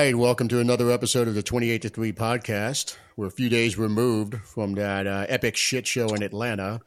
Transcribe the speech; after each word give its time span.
Right, 0.00 0.16
welcome 0.16 0.48
to 0.48 0.60
another 0.60 0.90
episode 0.90 1.28
of 1.28 1.34
the 1.34 1.42
28 1.42 1.82
to 1.82 1.90
3 1.90 2.12
podcast. 2.14 2.96
We're 3.18 3.26
a 3.26 3.30
few 3.30 3.50
days 3.50 3.76
removed 3.76 4.34
from 4.34 4.72
that 4.76 5.06
uh, 5.06 5.26
epic 5.28 5.58
shit 5.58 5.86
show 5.86 6.14
in 6.14 6.22
Atlanta. 6.22 6.80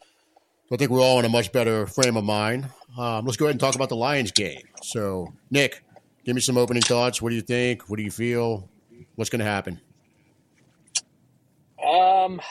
So 0.67 0.73
I 0.73 0.77
think 0.77 0.89
we're 0.89 1.03
all 1.03 1.19
in 1.19 1.25
a 1.25 1.29
much 1.29 1.51
better 1.51 1.85
frame 1.85 2.17
of 2.17 2.23
mind. 2.23 2.69
Um, 2.97 3.23
let's 3.25 3.37
go 3.37 3.45
ahead 3.45 3.53
and 3.53 3.59
talk 3.59 3.75
about 3.75 3.89
the 3.89 3.95
Lions 3.95 4.31
game. 4.31 4.63
So, 4.81 5.31
Nick, 5.51 5.83
give 6.25 6.33
me 6.33 6.41
some 6.41 6.57
opening 6.57 6.81
thoughts. 6.81 7.21
What 7.21 7.29
do 7.29 7.35
you 7.35 7.43
think? 7.43 7.87
What 7.87 7.97
do 7.97 8.03
you 8.03 8.09
feel? 8.09 8.67
What's 9.13 9.29
going 9.29 9.41
to 9.41 9.45
happen? 9.45 9.79
Um, 11.87 12.41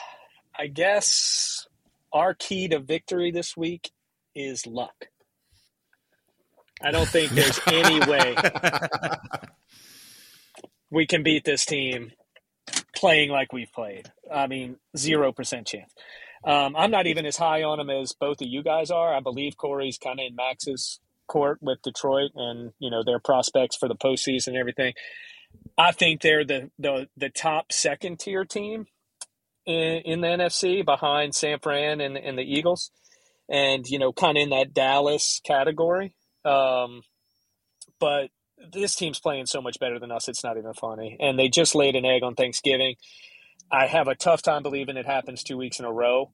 I 0.57 0.67
guess 0.67 1.67
our 2.13 2.33
key 2.33 2.69
to 2.69 2.79
victory 2.79 3.31
this 3.31 3.57
week 3.57 3.91
is 4.33 4.65
luck. 4.65 5.07
I 6.81 6.91
don't 6.91 7.09
think 7.09 7.31
there's 7.31 7.59
any 7.67 7.99
way 8.09 8.33
we 10.93 11.07
can 11.07 11.23
beat 11.23 11.43
this 11.43 11.65
team 11.65 12.11
playing 12.95 13.29
like 13.29 13.51
we've 13.51 13.71
played. 13.73 14.11
I 14.31 14.47
mean, 14.47 14.77
0% 14.95 15.65
chance. 15.65 15.93
Um, 16.45 16.75
I'm 16.75 16.91
not 16.91 17.07
even 17.07 17.25
as 17.25 17.37
high 17.37 17.63
on 17.63 17.79
them 17.79 17.89
as 17.89 18.13
both 18.13 18.41
of 18.41 18.47
you 18.47 18.63
guys 18.63 18.91
are. 18.91 19.13
I 19.13 19.19
believe 19.19 19.57
Corey's 19.57 19.97
kind 19.97 20.19
of 20.19 20.25
in 20.27 20.35
Max's 20.35 20.99
court 21.27 21.57
with 21.61 21.81
Detroit 21.81 22.31
and, 22.35 22.73
you 22.79 22.91
know, 22.91 23.03
their 23.03 23.19
prospects 23.19 23.75
for 23.75 23.87
the 23.87 23.95
postseason 23.95 24.49
and 24.49 24.57
everything. 24.57 24.93
I 25.77 25.93
think 25.93 26.21
they're 26.21 26.45
the, 26.45 26.69
the, 26.77 27.07
the 27.17 27.29
top 27.29 27.71
second 27.71 28.19
tier 28.19 28.45
team 28.45 28.85
in, 29.65 30.01
in 30.05 30.21
the 30.21 30.27
NFC 30.27 30.85
behind 30.85 31.33
San 31.33 31.59
Fran 31.59 32.01
and, 32.01 32.17
and 32.17 32.37
the 32.37 32.43
Eagles. 32.43 32.91
And, 33.49 33.85
you 33.87 33.99
know, 33.99 34.13
kind 34.13 34.37
of 34.37 34.43
in 34.43 34.49
that 34.49 34.73
Dallas 34.73 35.41
category. 35.45 36.15
Um, 36.45 37.01
but 37.99 38.29
this 38.71 38.95
team's 38.95 39.19
playing 39.19 39.45
so 39.45 39.61
much 39.61 39.79
better 39.79 39.99
than 39.99 40.11
us, 40.11 40.27
it's 40.27 40.43
not 40.43 40.57
even 40.57 40.73
funny. 40.73 41.17
And 41.19 41.37
they 41.37 41.49
just 41.49 41.75
laid 41.75 41.95
an 41.95 42.05
egg 42.05 42.23
on 42.23 42.35
Thanksgiving. 42.35 42.95
I 43.71 43.87
have 43.87 44.07
a 44.07 44.15
tough 44.15 44.41
time 44.41 44.63
believing 44.63 44.97
it 44.97 45.05
happens 45.05 45.43
two 45.43 45.57
weeks 45.57 45.79
in 45.79 45.85
a 45.85 45.91
row. 45.91 46.31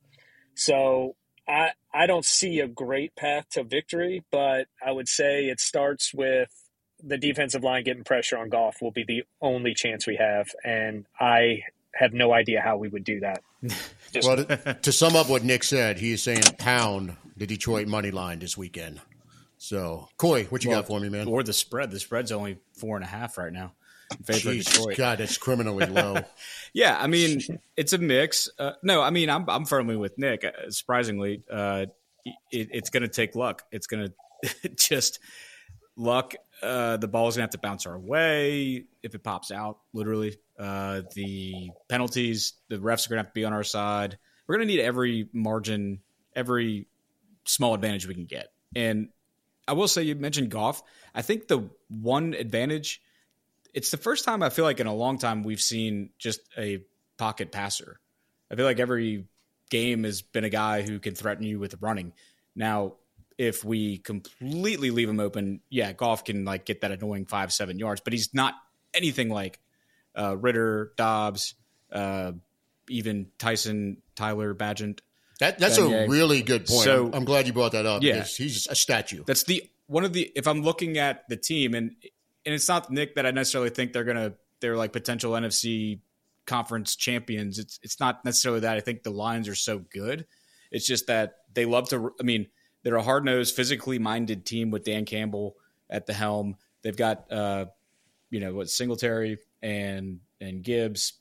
So 0.56 1.16
I 1.48 1.72
I 1.94 2.06
don't 2.06 2.26
see 2.26 2.60
a 2.60 2.68
great 2.68 3.16
path 3.16 3.50
to 3.52 3.64
victory, 3.64 4.24
but 4.32 4.68
I 4.86 4.92
would 4.92 5.08
say 5.08 5.46
it 5.46 5.60
starts 5.60 6.14
with 6.14 6.50
the 7.02 7.18
defensive 7.18 7.64
line 7.64 7.84
getting 7.84 8.04
pressure 8.04 8.38
on 8.38 8.50
Goff 8.50 8.82
will 8.82 8.92
be 8.92 9.06
the 9.08 9.24
only 9.42 9.74
chance 9.74 10.06
we 10.06 10.18
have, 10.18 10.50
and 10.64 11.06
I 11.20 11.62
have 11.96 12.14
no 12.14 12.34
idea 12.34 12.62
how 12.62 12.78
we 12.78 12.90
would 12.90 13.04
do 13.04 13.22
that. 13.22 13.42
Just, 14.12 14.28
well, 14.28 14.44
to, 14.44 14.78
to, 14.82 14.92
sum 14.92 15.16
up 15.16 15.30
what 15.30 15.44
Nick 15.44 15.64
said, 15.64 15.98
he's 15.98 16.22
saying 16.22 16.42
pound 16.58 17.16
the 17.36 17.48
Detroit 17.48 17.88
money 17.88 18.12
line 18.12 18.40
this 18.40 18.58
weekend. 18.58 19.00
So, 19.62 20.08
Coy, 20.16 20.46
what 20.46 20.64
you 20.64 20.70
well, 20.70 20.80
got 20.80 20.88
for 20.88 21.00
me, 21.02 21.10
man? 21.10 21.28
Or 21.28 21.44
the 21.44 21.52
spread. 21.52 21.92
The 21.92 22.00
spread's 22.00 22.32
only 22.32 22.60
four 22.78 22.96
and 22.96 23.04
a 23.04 23.08
half 23.08 23.38
right 23.38 23.52
now. 23.52 23.74
In 24.18 24.24
favor 24.24 24.54
Jesus, 24.54 24.74
Detroit. 24.74 24.98
God, 24.98 25.18
that's 25.18 25.38
criminally 25.38 25.86
low. 25.90 26.16
yeah, 26.74 26.98
I 27.00 27.08
mean, 27.08 27.42
it's 27.76 27.92
a 27.92 27.98
mix. 27.98 28.50
Uh, 28.58 28.72
no, 28.84 29.02
I 29.02 29.10
mean, 29.10 29.30
I'm 29.30 29.48
I'm 29.50 29.66
firmly 29.66 29.98
with 29.98 30.18
Nick. 30.18 30.46
Uh, 30.46 30.72
surprisingly, 30.72 31.44
uh, 31.52 31.88
it, 32.26 32.70
it's 32.72 32.90
going 32.90 33.04
to 33.04 33.10
take 33.10 33.36
luck. 33.36 33.64
It's 33.70 33.86
going 33.86 34.10
to 34.44 34.70
just 34.70 35.20
luck. 35.98 36.36
Uh, 36.64 36.96
the 36.96 37.10
ball's 37.10 37.36
going 37.36 37.42
to 37.42 37.44
have 37.44 37.62
to 37.62 37.68
bounce 37.68 37.86
our 37.86 38.00
way 38.00 38.86
if 39.04 39.14
it 39.14 39.24
pops 39.26 39.52
out. 39.52 39.80
Literally, 39.92 40.38
uh, 40.58 41.02
the 41.16 41.70
penalties. 41.90 42.54
The 42.70 42.78
refs 42.78 43.06
are 43.06 43.10
going 43.10 43.18
to 43.18 43.24
have 43.24 43.28
to 43.28 43.34
be 43.34 43.44
on 43.44 43.52
our 43.52 43.66
side. 43.66 44.18
We're 44.48 44.56
going 44.56 44.70
to 44.70 44.74
need 44.74 44.82
every 44.82 45.28
margin, 45.34 46.00
every 46.34 46.88
small 47.44 47.74
advantage 47.74 48.08
we 48.08 48.14
can 48.14 48.26
get. 48.26 48.54
And 48.74 49.10
I 49.70 49.74
will 49.74 49.88
say 49.88 50.02
you 50.02 50.16
mentioned 50.16 50.50
Goff. 50.50 50.82
I 51.14 51.22
think 51.22 51.48
the 51.48 51.70
one 51.90 52.34
advantage, 52.34 53.02
it's 53.74 53.92
the 53.92 53.98
first 53.98 54.26
time 54.26 54.42
I 54.42 54.50
feel 54.50 54.66
like 54.66 54.80
in 54.80 54.88
a 54.88 54.94
long 54.94 55.20
time 55.20 55.44
we've 55.44 55.62
seen 55.62 56.10
just 56.18 56.42
a 56.58 56.84
pocket 57.18 57.52
passer. 57.52 58.00
I 58.52 58.56
feel 58.56 58.66
like 58.66 58.80
every 58.80 59.26
game 59.70 60.06
has 60.06 60.24
been 60.24 60.44
a 60.44 60.50
guy 60.50 60.82
who 60.82 60.98
can 60.98 61.14
threaten 61.14 61.44
you 61.44 61.60
with 61.60 61.76
running. 61.82 62.14
Now, 62.56 62.94
if 63.38 63.64
we 63.64 64.00
completely 64.00 64.90
leave 64.90 65.08
him 65.08 65.20
open, 65.20 65.62
yeah, 65.70 65.94
Goff 65.94 66.24
can 66.24 66.46
like 66.46 66.66
get 66.66 66.82
that 66.82 66.92
annoying 66.92 67.26
five, 67.26 67.54
seven 67.54 67.78
yards, 67.78 68.02
but 68.02 68.12
he's 68.12 68.34
not 68.34 68.56
anything 68.94 69.30
like 69.30 69.60
uh, 70.18 70.36
Ridder, 70.36 70.94
Dobbs, 70.98 71.54
uh, 71.92 72.32
even 72.90 73.28
Tyson, 73.38 73.98
Tyler 74.16 74.56
Bagent. 74.56 75.02
That 75.40 75.58
that's 75.58 75.78
a 75.78 76.08
really 76.08 76.42
good 76.42 76.66
point. 76.66 76.84
So, 76.84 77.08
I'm, 77.08 77.16
I'm, 77.16 77.26
glad 77.26 77.48
you 77.48 77.54
brought 77.54 77.72
that 77.72 77.86
up. 77.86 78.04
Yeah, 78.04 78.24
he's 78.24 78.68
a 78.68 78.76
statue. 78.76 79.24
That's 79.26 79.44
the 79.44 79.64
one 79.88 80.04
of 80.04 80.12
the. 80.12 80.32
If 80.36 80.48
I'm 80.48 80.64
looking 80.64 80.98
at 80.98 81.28
the 81.30 81.38
team, 81.38 81.74
and 81.74 81.96
and 82.46 82.56
it's 82.56 82.68
not 82.68 82.92
Nick 82.92 83.16
that 83.16 83.26
I 83.26 83.32
necessarily 83.32 83.70
think 83.70 83.94
they're 83.94 84.04
gonna 84.04 84.34
they're 84.60 84.76
like 84.76 84.92
potential 84.92 85.32
NFC 85.32 86.00
conference 86.46 86.98
champions. 86.98 87.58
It's 87.58 87.80
it's 87.84 88.02
not 88.02 88.26
necessarily 88.26 88.62
that 88.62 88.76
I 88.76 88.82
think 88.82 89.04
the 89.04 89.12
Lions 89.12 89.48
are 89.48 89.56
so 89.56 89.80
good. 89.80 90.26
It's 90.72 90.86
just 90.86 91.08
that 91.08 91.38
they 91.54 91.64
love 91.64 91.88
to. 91.90 92.14
I 92.20 92.24
mean, 92.24 92.48
they're 92.84 92.96
a 92.96 93.04
hard 93.04 93.24
nosed, 93.24 93.56
physically 93.56 93.98
minded 93.98 94.46
team 94.46 94.72
with 94.72 94.84
Dan 94.84 95.06
Campbell 95.06 95.56
at 95.90 96.06
the 96.06 96.14
helm. 96.14 96.58
They've 96.82 96.96
got 96.96 97.32
uh, 97.32 97.66
you 98.30 98.42
know 98.42 98.54
what 98.54 98.70
Singletary 98.70 99.38
and 99.62 100.20
and 100.42 100.64
Gibbs 100.64 101.14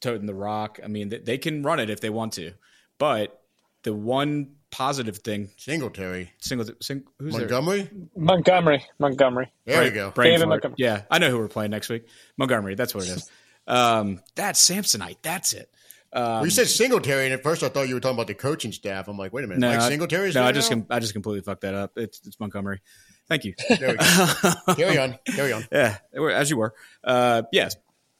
toting 0.00 0.26
the 0.26 0.34
rock. 0.34 0.80
I 0.82 0.88
mean, 0.88 1.08
they, 1.10 1.18
they 1.18 1.38
can 1.38 1.62
run 1.62 1.78
it 1.78 1.88
if 1.88 2.00
they 2.00 2.10
want 2.10 2.32
to, 2.32 2.52
but 2.98 3.39
the 3.82 3.94
one 3.94 4.52
positive 4.70 5.18
thing. 5.18 5.50
Singletary. 5.56 6.32
Singletary. 6.38 6.78
Sing, 6.80 7.04
who's 7.18 7.32
Montgomery? 7.32 7.82
There? 7.82 8.08
Montgomery. 8.16 8.84
Montgomery. 8.98 9.52
There 9.64 9.84
you 9.84 9.90
go. 9.90 10.12
David 10.14 10.48
Montgomery. 10.48 10.76
Yeah, 10.78 11.02
I 11.10 11.18
know 11.18 11.30
who 11.30 11.38
we're 11.38 11.48
playing 11.48 11.70
next 11.70 11.88
week. 11.88 12.06
Montgomery. 12.36 12.74
That's 12.74 12.94
what 12.94 13.04
it 13.04 13.10
is. 13.10 13.30
Um, 13.66 14.20
that's 14.34 14.68
Samsonite. 14.68 15.18
That's 15.22 15.52
it. 15.52 15.70
Um, 16.12 16.24
well, 16.24 16.44
you 16.44 16.50
said 16.50 16.66
Singletary, 16.66 17.26
and 17.26 17.34
at 17.34 17.42
first 17.42 17.62
I 17.62 17.68
thought 17.68 17.88
you 17.88 17.94
were 17.94 18.00
talking 18.00 18.16
about 18.16 18.26
the 18.26 18.34
coaching 18.34 18.72
staff. 18.72 19.06
I'm 19.06 19.16
like, 19.16 19.32
wait 19.32 19.44
a 19.44 19.46
minute, 19.46 19.60
no, 19.60 19.68
like 19.68 19.82
Singletary? 19.82 20.32
No, 20.32 20.42
I 20.42 20.50
just 20.50 20.68
com- 20.68 20.86
I 20.90 20.98
just 20.98 21.12
completely 21.12 21.42
fucked 21.42 21.60
that 21.60 21.74
up. 21.74 21.92
It's, 21.96 22.20
it's 22.26 22.40
Montgomery. 22.40 22.80
Thank 23.28 23.44
you. 23.44 23.54
There 23.68 23.90
we 23.90 23.96
go. 23.96 24.74
Carry 24.74 24.98
on. 24.98 25.16
Carry 25.24 25.52
on. 25.52 25.64
Yeah, 25.70 25.98
as 26.32 26.50
you 26.50 26.56
were. 26.56 26.74
Uh, 27.04 27.42
yes, 27.52 27.76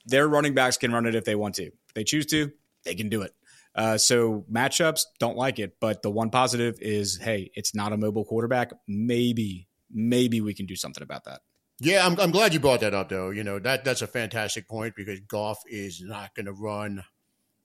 their 0.07 0.29
running 0.29 0.55
backs 0.55 0.77
can 0.77 0.93
run 0.93 1.05
it 1.07 1.17
if 1.17 1.25
they 1.25 1.35
want 1.35 1.57
to. 1.57 1.65
If 1.65 1.95
they 1.95 2.05
choose 2.05 2.27
to, 2.27 2.53
they 2.85 2.95
can 2.95 3.09
do 3.09 3.23
it. 3.23 3.35
Uh, 3.75 3.97
so 3.97 4.45
matchups 4.53 5.03
don't 5.19 5.37
like 5.37 5.59
it, 5.59 5.77
but 5.81 6.03
the 6.03 6.11
one 6.11 6.31
positive 6.31 6.77
is, 6.81 7.19
hey, 7.19 7.51
it's 7.55 7.75
not 7.75 7.93
a 7.93 7.97
mobile 7.97 8.25
quarterback. 8.25 8.73
Maybe, 8.89 9.69
maybe 9.91 10.41
we 10.41 10.55
can 10.55 10.67
do 10.67 10.77
something 10.77 11.03
about 11.03 11.25
that. 11.25 11.41
Yeah, 11.83 12.07
I'm, 12.07 12.19
I'm 12.21 12.31
glad 12.31 12.53
you 12.53 12.61
brought 12.61 12.81
that 12.81 12.93
up, 12.93 13.09
though. 13.09 13.31
You 13.31 13.43
know 13.43 13.59
that 13.59 13.85
that's 13.85 14.03
a 14.03 14.07
fantastic 14.07 14.69
point 14.69 14.95
because 14.97 15.19
Goff 15.21 15.59
is 15.67 16.03
not 16.05 16.35
going 16.35 16.47
to 16.47 16.53
run 16.53 17.05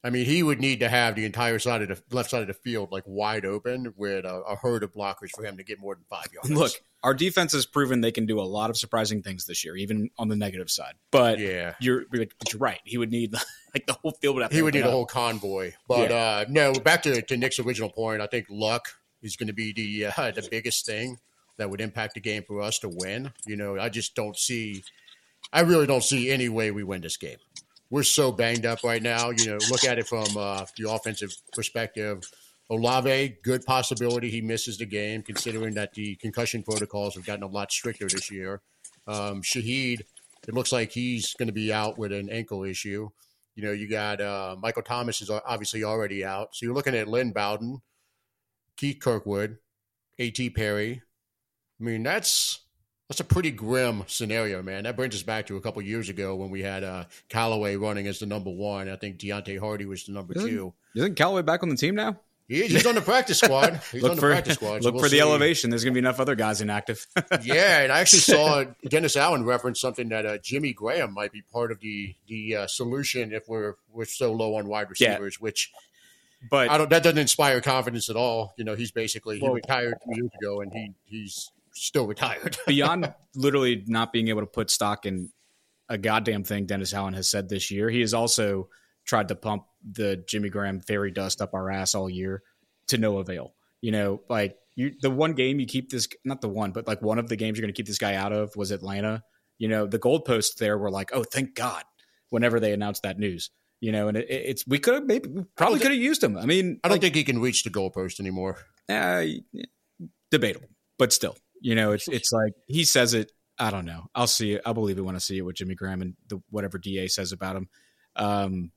I 0.06 0.12
mean, 0.12 0.28
he 0.28 0.44
would 0.44 0.62
need 0.62 0.82
to 0.82 0.88
have 0.88 1.16
the 1.16 1.26
entire 1.26 1.58
side 1.58 1.82
of 1.82 1.88
the 1.88 2.16
left 2.16 2.30
side 2.30 2.42
of 2.44 2.48
the 2.48 2.54
field 2.54 2.92
like 2.92 3.02
wide 3.08 3.44
open 3.44 3.92
with 3.98 4.24
a, 4.24 4.42
a 4.42 4.56
herd 4.56 4.84
of 4.84 4.94
blockers 4.94 5.32
for 5.36 5.44
him 5.44 5.58
to 5.58 5.64
get 5.64 5.80
more 5.80 5.96
than 5.96 6.04
five 6.08 6.28
yards. 6.32 6.52
Look, 6.52 6.74
our 7.02 7.16
defense 7.16 7.54
has 7.54 7.66
proven 7.66 8.02
they 8.02 8.12
can 8.12 8.28
do 8.28 8.40
a 8.40 8.46
lot 8.46 8.70
of 8.70 8.78
surprising 8.78 9.24
things 9.24 9.48
this 9.48 9.66
year, 9.66 9.76
even 9.76 10.12
on 10.20 10.28
the 10.28 10.36
negative 10.36 10.70
side. 10.70 10.94
But 11.10 11.40
yeah, 11.40 11.74
you're, 11.80 12.06
you're 12.14 12.28
right. 12.60 12.80
He 12.84 13.00
would 13.00 13.10
need 13.10 13.34
like 13.74 13.88
the 13.88 13.94
whole 13.94 14.12
field 14.12 14.36
would 14.36 14.44
have. 14.44 14.52
He 14.52 14.62
would 14.62 14.76
need 14.76 14.84
up. 14.84 14.90
a 14.90 14.92
whole 14.92 15.08
convoy. 15.08 15.72
But 15.88 16.12
yeah. 16.12 16.16
uh, 16.16 16.46
no, 16.50 16.74
back 16.74 17.02
to, 17.04 17.24
to 17.24 17.36
Nick's 17.36 17.58
original 17.58 17.90
point. 17.90 18.22
I 18.22 18.28
think 18.28 18.46
luck 18.48 18.90
is 19.24 19.36
going 19.36 19.48
to 19.48 19.54
be 19.54 19.74
the 19.74 20.06
uh, 20.18 20.30
the 20.30 20.48
biggest 20.52 20.86
thing 20.86 21.18
that 21.58 21.72
would 21.72 21.82
impact 21.82 22.14
the 22.14 22.22
game 22.22 22.44
for 22.44 22.62
us 22.62 22.78
to 22.80 22.90
win. 22.90 23.34
You 23.48 23.56
know, 23.56 23.80
I 23.80 23.90
just 23.90 24.14
don't 24.14 24.38
see. 24.38 24.84
I 25.52 25.62
really 25.62 25.88
don't 25.88 26.04
see 26.04 26.30
any 26.30 26.48
way 26.48 26.70
we 26.70 26.84
win 26.84 27.02
this 27.02 27.18
game 27.18 27.38
we're 27.90 28.04
so 28.04 28.32
banged 28.32 28.66
up 28.66 28.84
right 28.84 29.02
now. 29.02 29.30
You 29.30 29.46
know, 29.48 29.58
look 29.70 29.84
at 29.84 30.00
it 30.00 30.08
from 30.08 30.26
uh, 30.38 30.66
the 30.78 30.90
offensive 30.90 31.36
perspective. 31.54 32.30
Olave, 32.70 33.38
good 33.44 33.64
possibility 33.64 34.30
he 34.32 34.42
misses 34.42 34.78
the 34.78 34.86
game, 34.86 35.22
considering 35.22 35.76
that 35.76 35.94
the 35.94 36.16
concussion 36.16 36.64
protocols 36.64 37.14
have 37.16 37.26
gotten 37.26 37.44
a 37.44 37.48
lot 37.48 37.72
stricter 37.72 38.08
this 38.08 38.32
year. 38.32 38.62
Um, 39.08 39.44
Shaheed, 39.44 40.02
it 40.48 40.54
looks 40.54 40.72
like 40.72 40.92
he's 40.92 41.34
going 41.36 41.48
to 41.48 41.54
be 41.54 41.72
out 41.72 41.98
with 41.98 42.12
an 42.12 42.30
ankle 42.30 42.64
issue. 42.64 43.10
You 43.56 43.64
know, 43.64 43.72
you 43.72 43.88
got 43.88 44.20
uh, 44.20 44.56
Michael 44.60 44.82
Thomas 44.82 45.22
is 45.22 45.30
obviously 45.30 45.84
already 45.84 46.26
out. 46.26 46.56
So 46.56 46.66
you're 46.66 46.76
looking 46.76 46.96
at 46.96 47.08
Lynn 47.08 47.32
Bowden, 47.32 47.82
Keith 48.78 49.00
Kirkwood, 49.00 49.58
A.T. 50.20 50.50
Perry. 50.50 51.04
I 51.80 51.84
mean, 51.84 52.04
that's 52.04 52.65
that's 53.08 53.20
a 53.20 53.24
pretty 53.24 53.52
grim 53.52 54.04
scenario, 54.08 54.64
man. 54.64 54.84
That 54.84 54.96
brings 54.96 55.14
us 55.14 55.24
back 55.24 55.48
to 55.48 55.58
a 55.58 55.62
couple 55.62 55.82
years 55.82 56.10
ago 56.10 56.36
when 56.36 56.50
we 56.50 56.64
had 56.64 56.84
uh, 56.84 57.06
Callaway 57.30 57.76
running 57.76 58.08
as 58.08 58.20
the 58.20 58.26
number 58.26 58.50
one. 58.50 58.90
I 58.90 58.96
think 58.96 59.18
Deonte 59.18 59.60
Harty 59.60 59.86
was 59.86 60.06
the 60.06 60.14
number 60.14 60.34
isn't, 60.36 60.50
two. 60.50 60.74
Isn't 60.96 61.16
Callaway 61.16 61.44
back 61.44 61.62
on 61.62 61.70
the 61.70 61.76
team 61.76 61.96
now? 61.96 62.20
He, 62.48 62.68
he's 62.68 62.86
on 62.86 62.96
the 62.96 63.02
practice 63.02 63.40
squad. 63.40 63.82
He's 63.92 64.04
look 64.04 64.12
on 64.12 64.16
the 64.18 64.22
for, 64.22 64.30
practice 64.30 64.54
squad. 64.56 64.84
So 64.84 64.90
look 64.90 64.96
we'll 64.96 65.04
for 65.04 65.10
the 65.10 65.20
elevation. 65.20 65.72
There's 65.72 65.84
going 65.84 65.94
to 65.94 66.00
be 66.00 66.06
enough 66.06 66.20
other 66.20 66.36
guys 66.36 66.62
inactive. 66.62 67.08
yeah, 67.42 67.80
and 67.82 67.92
I 67.92 68.02
actually 68.02 68.20
saw 68.20 68.66
Dennis 68.88 69.16
Allen 69.16 69.46
reference 69.46 69.82
something 69.82 70.10
that 70.10 70.28
uh, 70.28 70.38
Jimmy 70.38 70.72
Graham 70.72 71.12
might 71.12 71.32
be 71.32 71.42
part 71.42 71.72
of 71.72 71.80
the 71.80 72.14
the 72.28 72.56
uh, 72.56 72.68
solution 72.68 73.34
if 73.34 73.50
we're 73.50 73.76
we're 73.92 74.06
so 74.06 74.32
low 74.32 74.56
on 74.58 74.68
wide 74.68 74.92
receivers, 74.92 75.38
yeah. 75.40 75.44
which 75.44 75.72
but 76.48 76.70
I 76.70 76.78
don't 76.78 76.90
that 76.92 77.02
doesn't 77.02 77.18
inspire 77.18 77.62
confidence 77.62 78.10
at 78.12 78.16
all. 78.16 78.54
You 78.58 78.64
know, 78.64 78.76
he's 78.76 78.92
basically 78.92 79.40
well, 79.42 79.54
he 79.54 79.56
retired 79.56 79.96
two 80.06 80.22
years 80.22 80.32
ago, 80.40 80.62
and 80.62 80.72
he 80.72 80.92
he's 81.06 81.52
still 81.76 82.08
retired. 82.08 82.58
Beyond 82.68 83.14
literally 83.36 83.84
not 83.88 84.12
being 84.12 84.30
able 84.30 84.42
to 84.42 84.48
put 84.48 84.70
stock 84.72 85.06
in 85.06 85.30
a 85.90 85.98
goddamn 85.98 86.44
thing 86.44 86.66
Dennis 86.66 86.94
Allen 86.94 87.14
has 87.14 87.30
said 87.30 87.50
this 87.50 87.70
year. 87.70 87.90
He 87.90 88.02
has 88.02 88.14
also 88.14 88.70
tried 89.06 89.28
to 89.28 89.36
pump 89.36 89.66
the 89.90 90.24
Jimmy 90.28 90.50
Graham 90.50 90.80
fairy 90.80 91.12
dust 91.12 91.42
up 91.42 91.54
our 91.54 91.70
ass 91.70 91.94
all 91.94 92.10
year 92.10 92.42
to 92.88 92.98
no 92.98 93.20
avail. 93.20 93.54
You 93.82 93.92
know, 93.92 94.22
like 94.30 94.58
you, 94.76 94.94
the 95.00 95.12
one 95.12 95.34
game 95.34 95.60
you 95.60 95.68
keep 95.68 95.92
this, 95.92 96.08
not 96.24 96.42
the 96.42 96.50
one, 96.50 96.72
but 96.72 96.88
like 96.88 97.02
one 97.02 97.20
of 97.20 97.30
the 97.30 97.36
games 97.36 97.58
you're 97.58 97.64
going 97.64 97.74
to 97.74 97.78
keep 97.78 97.88
this 97.88 98.00
guy 98.00 98.16
out 98.16 98.34
of 98.34 98.56
was 98.56 98.72
Atlanta. 98.72 99.24
You 99.58 99.68
know, 99.68 99.86
the 99.86 100.00
goalposts 100.00 100.56
there 100.56 100.78
were 100.78 100.92
like, 100.92 101.12
oh, 101.14 101.24
thank 101.24 101.56
God, 101.56 101.84
whenever 102.30 102.60
they 102.60 102.74
announced 102.74 103.04
that 103.04 103.20
news. 103.20 103.52
You 103.80 103.92
know, 103.92 104.08
and 104.08 104.18
it, 104.18 104.26
it's 104.30 104.66
we 104.66 104.80
could 104.80 104.96
have 104.96 105.06
maybe 105.06 105.30
probably 105.56 105.80
could 105.80 105.92
have 105.92 106.02
used 106.02 106.24
him. 106.24 106.38
I 106.38 106.46
mean, 106.46 106.80
I 106.84 106.88
don't 106.88 106.96
like, 106.96 107.02
think 107.02 107.16
he 107.16 107.24
can 107.24 107.40
reach 107.40 107.64
the 107.64 107.70
goalpost 107.70 108.20
anymore. 108.20 108.58
Uh, 108.90 109.26
debatable, 110.32 110.70
but 110.98 111.14
still, 111.14 111.38
you 111.62 111.76
know, 111.76 111.92
it's 111.92 112.08
it's 112.08 112.32
like 112.32 112.54
he 112.68 112.86
says 112.86 113.14
it. 113.14 113.32
I 113.58 113.72
don't 113.72 113.86
know. 113.86 114.08
I'll 114.14 114.28
see 114.28 114.54
it. 114.54 114.62
I'll 114.66 114.74
believe 114.74 114.98
it 114.98 115.06
when 115.06 115.16
I 115.16 115.20
see 115.20 115.38
it 115.38 115.42
with 115.42 115.56
Jimmy 115.56 115.76
Graham 115.76 116.02
and 116.02 116.16
the, 116.28 116.42
whatever 116.50 116.78
Da 116.78 117.08
says 117.08 117.32
about 117.32 117.56
him. 117.56 117.70
Um, 118.16 118.72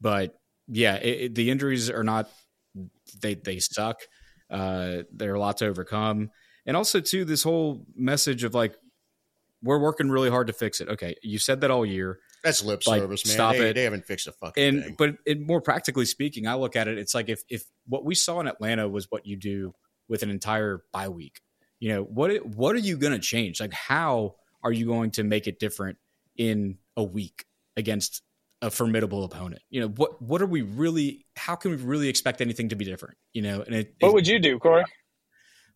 but 0.00 0.34
yeah, 0.66 0.96
it, 0.96 1.20
it, 1.20 1.34
the 1.34 1.50
injuries 1.50 1.90
are 1.90 2.04
not 2.04 2.28
they 3.20 3.34
they 3.34 3.58
suck. 3.58 4.00
Uh, 4.50 5.02
they're 5.12 5.34
a 5.34 5.40
lot 5.40 5.58
to 5.58 5.66
overcome, 5.66 6.30
and 6.66 6.76
also 6.76 7.00
too 7.00 7.24
this 7.24 7.42
whole 7.42 7.86
message 7.96 8.44
of 8.44 8.54
like 8.54 8.76
we're 9.62 9.78
working 9.78 10.10
really 10.10 10.30
hard 10.30 10.46
to 10.48 10.52
fix 10.52 10.80
it. 10.80 10.88
Okay, 10.88 11.14
you 11.22 11.38
said 11.38 11.60
that 11.62 11.70
all 11.70 11.86
year. 11.86 12.18
That's 12.42 12.62
lip 12.62 12.82
like, 12.86 13.00
service, 13.00 13.26
man. 13.26 13.34
Stop 13.34 13.52
they, 13.56 13.70
it. 13.70 13.74
They 13.74 13.84
haven't 13.84 14.04
fixed 14.04 14.26
a 14.26 14.32
fucking 14.32 14.62
and, 14.62 14.84
thing. 14.84 14.94
But 14.98 15.16
it, 15.24 15.40
more 15.40 15.62
practically 15.62 16.04
speaking, 16.04 16.46
I 16.46 16.54
look 16.54 16.76
at 16.76 16.88
it. 16.88 16.98
It's 16.98 17.14
like 17.14 17.28
if 17.28 17.42
if 17.48 17.64
what 17.86 18.04
we 18.04 18.14
saw 18.14 18.40
in 18.40 18.46
Atlanta 18.46 18.88
was 18.88 19.06
what 19.10 19.26
you 19.26 19.36
do 19.36 19.72
with 20.08 20.22
an 20.22 20.30
entire 20.30 20.82
bye 20.92 21.08
week. 21.08 21.40
You 21.84 21.92
know 21.92 22.02
what? 22.02 22.46
What 22.46 22.74
are 22.74 22.78
you 22.78 22.96
going 22.96 23.12
to 23.12 23.18
change? 23.18 23.60
Like, 23.60 23.74
how 23.74 24.36
are 24.62 24.72
you 24.72 24.86
going 24.86 25.10
to 25.10 25.22
make 25.22 25.46
it 25.46 25.58
different 25.60 25.98
in 26.34 26.78
a 26.96 27.04
week 27.04 27.44
against 27.76 28.22
a 28.62 28.70
formidable 28.70 29.22
opponent? 29.22 29.60
You 29.68 29.82
know 29.82 29.88
what? 29.88 30.22
What 30.22 30.40
are 30.40 30.46
we 30.46 30.62
really? 30.62 31.26
How 31.36 31.56
can 31.56 31.72
we 31.72 31.76
really 31.76 32.08
expect 32.08 32.40
anything 32.40 32.70
to 32.70 32.74
be 32.74 32.86
different? 32.86 33.18
You 33.34 33.42
know, 33.42 33.60
and 33.60 33.74
it, 33.74 33.96
what 34.00 34.08
it, 34.08 34.14
would 34.14 34.26
you 34.26 34.38
do, 34.38 34.58
Corey? 34.58 34.86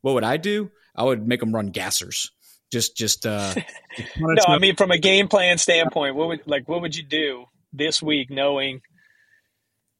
What 0.00 0.14
would 0.14 0.24
I 0.24 0.38
do? 0.38 0.70
I 0.96 1.04
would 1.04 1.28
make 1.28 1.40
them 1.40 1.54
run 1.54 1.72
gassers 1.72 2.30
just 2.72 2.96
just 2.96 3.26
uh 3.26 3.54
no 4.18 4.44
i 4.46 4.58
mean 4.58 4.76
from 4.76 4.90
a 4.90 4.98
game 4.98 5.26
plan 5.26 5.56
standpoint 5.56 6.14
what 6.14 6.28
would 6.28 6.42
like 6.44 6.68
what 6.68 6.82
would 6.82 6.94
you 6.94 7.02
do 7.02 7.46
this 7.72 8.02
week 8.02 8.28
knowing 8.28 8.82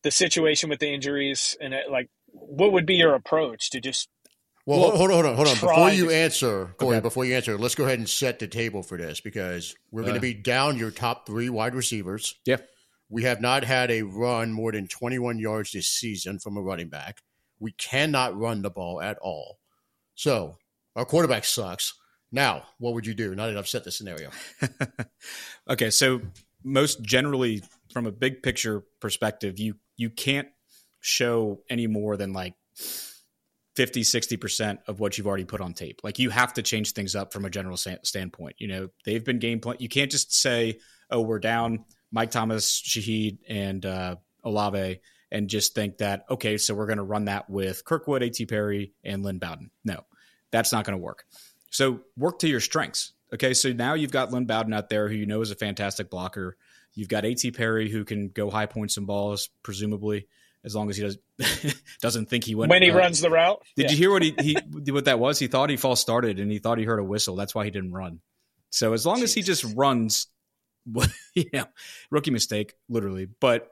the 0.02 0.11
situation 0.11 0.69
with 0.69 0.78
the 0.78 0.93
injuries 0.93 1.56
and 1.62 1.72
it, 1.72 1.90
like 1.90 2.11
what 2.26 2.72
would 2.72 2.84
be 2.84 2.96
your 2.96 3.14
approach 3.14 3.70
to 3.70 3.81
just 3.81 4.11
well, 4.68 4.80
well 4.80 4.96
hold 4.96 5.10
on 5.10 5.24
hold 5.24 5.26
on 5.26 5.36
hold 5.36 5.48
on. 5.48 5.54
Before 5.54 5.90
you 5.90 6.10
answer 6.10 6.74
Corey, 6.78 6.96
okay. 6.96 7.02
before 7.02 7.24
you 7.24 7.34
answer 7.34 7.58
let's 7.58 7.74
go 7.74 7.84
ahead 7.84 7.98
and 7.98 8.08
set 8.08 8.38
the 8.38 8.46
table 8.46 8.82
for 8.82 8.96
this 8.96 9.20
because 9.20 9.74
we're 9.90 10.02
going 10.02 10.14
to 10.14 10.20
uh, 10.20 10.22
be 10.22 10.34
down 10.34 10.76
your 10.76 10.90
top 10.90 11.26
three 11.26 11.48
wide 11.48 11.74
receivers. 11.74 12.34
Yeah 12.44 12.58
we 13.08 13.22
have 13.22 13.40
not 13.40 13.64
had 13.64 13.90
a 13.90 14.02
run 14.02 14.52
more 14.52 14.72
than 14.72 14.86
21 14.86 15.38
yards 15.38 15.72
this 15.72 15.88
season 15.88 16.38
from 16.38 16.56
a 16.56 16.60
running 16.62 16.88
back. 16.88 17.22
We 17.58 17.72
cannot 17.72 18.38
run 18.38 18.62
the 18.62 18.70
ball 18.70 19.00
at 19.00 19.18
all. 19.18 19.58
So 20.14 20.58
our 20.94 21.04
quarterback 21.04 21.44
sucks. 21.44 21.94
Now, 22.30 22.64
what 22.78 22.94
would 22.94 23.06
you 23.06 23.14
do? 23.14 23.34
That 23.34 23.56
I've 23.56 23.68
set 23.68 23.84
the 23.84 23.90
scenario. 23.90 24.30
okay, 25.70 25.90
so 25.90 26.20
most 26.62 27.02
generally, 27.02 27.62
from 27.92 28.06
a 28.06 28.12
big 28.12 28.42
picture 28.42 28.82
perspective, 29.00 29.58
you 29.58 29.76
you 29.96 30.10
can't 30.10 30.48
show 31.00 31.62
any 31.70 31.86
more 31.86 32.18
than 32.18 32.34
like 32.34 32.54
50 33.78 34.00
60% 34.02 34.78
of 34.88 34.98
what 34.98 35.16
you've 35.16 35.28
already 35.28 35.44
put 35.44 35.60
on 35.60 35.72
tape. 35.72 36.00
Like 36.02 36.19
you 36.19 36.30
have 36.30 36.52
to 36.54 36.62
change 36.62 36.94
things 36.94 37.14
up 37.14 37.32
from 37.32 37.44
a 37.44 37.50
general 37.50 37.76
standpoint 37.76 38.56
you 38.58 38.66
know? 38.66 38.88
They've 39.04 39.25
been 39.25 39.38
game 39.38 39.60
plan 39.60 39.76
you 39.78 39.88
can't 39.88 40.10
just 40.10 40.34
say 40.34 40.80
oh 41.12 41.20
we're 41.20 41.38
down 41.38 41.84
mike 42.10 42.32
thomas 42.32 42.82
shaheed 42.82 43.38
and 43.48 43.86
uh, 43.86 44.16
olave 44.42 45.00
and 45.30 45.48
just 45.48 45.76
think 45.76 45.98
that 45.98 46.25
okay 46.28 46.58
so 46.58 46.75
we're 46.75 46.86
going 46.86 46.98
to 46.98 47.04
run 47.04 47.26
that 47.26 47.48
with 47.48 47.84
kirkwood 47.84 48.25
A.T. 48.25 48.46
Perry 48.46 48.94
and 49.04 49.22
lynn 49.22 49.38
bowden. 49.38 49.70
No 49.84 50.04
that's 50.50 50.72
not 50.72 50.84
going 50.84 50.98
to 50.98 51.02
work. 51.02 51.25
So 51.70 52.00
work 52.16 52.40
to 52.40 52.48
your 52.48 52.60
strengths. 52.60 53.12
Okay, 53.32 53.52
so 53.52 53.72
now 53.72 53.94
you've 53.94 54.10
got 54.10 54.32
Lynn 54.32 54.46
Bowden 54.46 54.72
out 54.72 54.88
there 54.88 55.08
who 55.08 55.14
you 55.14 55.26
know 55.26 55.42
is 55.42 55.50
a 55.50 55.54
fantastic 55.54 56.10
blocker. 56.10 56.56
You've 56.94 57.08
got 57.08 57.26
At 57.26 57.38
Perry 57.54 57.90
who 57.90 58.04
can 58.04 58.28
go 58.28 58.50
high 58.50 58.66
points 58.66 58.96
and 58.96 59.06
balls, 59.06 59.50
presumably, 59.62 60.26
as 60.68 60.76
long 60.76 60.90
as 60.90 60.96
he 60.96 61.02
does 61.02 61.18
doesn't 62.02 62.28
think 62.28 62.44
he 62.44 62.54
went 62.54 62.68
when 62.70 62.82
he 62.82 62.90
uh, 62.90 62.96
runs 62.96 63.20
the 63.20 63.30
route. 63.30 63.62
Did 63.74 63.84
yeah. 63.84 63.90
you 63.90 63.96
hear 63.96 64.10
what 64.12 64.22
he, 64.22 64.34
he 64.38 64.54
what 64.92 65.06
that 65.06 65.18
was? 65.18 65.38
He 65.38 65.46
thought 65.46 65.70
he 65.70 65.76
false 65.76 66.00
started 66.00 66.38
and 66.38 66.52
he 66.52 66.58
thought 66.58 66.78
he 66.78 66.84
heard 66.84 66.98
a 66.98 67.04
whistle. 67.04 67.36
That's 67.36 67.54
why 67.54 67.64
he 67.64 67.70
didn't 67.70 67.92
run. 67.92 68.20
So 68.70 68.92
as 68.92 69.06
long 69.06 69.16
Jesus. 69.16 69.30
as 69.30 69.34
he 69.34 69.42
just 69.42 69.76
runs, 69.76 70.26
you 71.34 71.44
know, 71.52 71.64
rookie 72.10 72.30
mistake, 72.30 72.74
literally. 72.88 73.26
But 73.40 73.70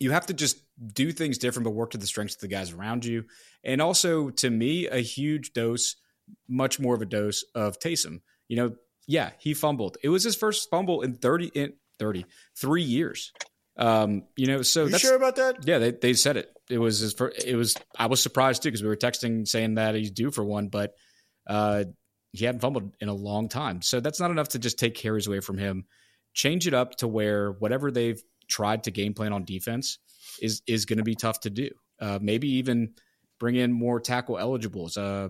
you 0.00 0.10
have 0.10 0.26
to 0.26 0.34
just 0.34 0.58
do 0.92 1.12
things 1.12 1.38
different, 1.38 1.64
but 1.64 1.70
work 1.70 1.92
to 1.92 1.98
the 1.98 2.06
strengths 2.06 2.34
of 2.34 2.40
the 2.40 2.48
guys 2.48 2.72
around 2.72 3.04
you. 3.04 3.26
And 3.62 3.80
also, 3.80 4.30
to 4.30 4.50
me, 4.50 4.88
a 4.88 4.98
huge 4.98 5.52
dose 5.52 5.94
much 6.48 6.80
more 6.80 6.94
of 6.94 7.02
a 7.02 7.06
dose 7.06 7.44
of 7.54 7.78
Taysom. 7.78 8.20
You 8.48 8.56
know, 8.56 8.74
yeah, 9.06 9.30
he 9.38 9.54
fumbled. 9.54 9.98
It 10.02 10.08
was 10.08 10.24
his 10.24 10.34
first 10.34 10.68
fumble 10.70 11.02
in 11.02 11.14
30 11.14 11.52
in 11.54 11.74
30 11.98 12.26
three 12.56 12.82
years. 12.82 13.32
Um, 13.76 14.22
you 14.36 14.46
know, 14.46 14.62
so 14.62 14.84
you 14.84 14.90
that's 14.90 15.02
sure 15.02 15.16
about 15.16 15.36
that? 15.36 15.66
Yeah, 15.66 15.78
they, 15.78 15.90
they 15.90 16.14
said 16.14 16.36
it. 16.36 16.50
It 16.70 16.78
was 16.78 17.00
his 17.00 17.12
first, 17.12 17.44
it 17.44 17.56
was 17.56 17.74
I 17.98 18.06
was 18.06 18.22
surprised 18.22 18.62
too 18.62 18.68
because 18.68 18.82
we 18.82 18.88
were 18.88 18.96
texting 18.96 19.46
saying 19.46 19.74
that 19.74 19.94
he's 19.94 20.10
due 20.10 20.30
for 20.30 20.44
one, 20.44 20.68
but 20.68 20.94
uh, 21.46 21.84
he 22.32 22.44
hadn't 22.44 22.60
fumbled 22.60 22.94
in 23.00 23.08
a 23.08 23.14
long 23.14 23.48
time. 23.48 23.82
So 23.82 24.00
that's 24.00 24.20
not 24.20 24.30
enough 24.30 24.50
to 24.50 24.58
just 24.58 24.78
take 24.78 24.94
carries 24.94 25.26
away 25.26 25.40
from 25.40 25.58
him. 25.58 25.86
Change 26.32 26.66
it 26.66 26.74
up 26.74 26.96
to 26.96 27.08
where 27.08 27.52
whatever 27.52 27.90
they've 27.90 28.20
tried 28.48 28.84
to 28.84 28.90
game 28.90 29.14
plan 29.14 29.32
on 29.32 29.44
defense 29.44 29.98
is 30.40 30.62
is 30.66 30.84
going 30.84 30.98
to 30.98 31.04
be 31.04 31.14
tough 31.14 31.40
to 31.40 31.50
do. 31.50 31.70
Uh, 32.00 32.18
maybe 32.20 32.56
even 32.56 32.94
bring 33.38 33.56
in 33.56 33.72
more 33.72 34.00
tackle 34.00 34.38
eligibles. 34.38 34.96
Uh, 34.96 35.28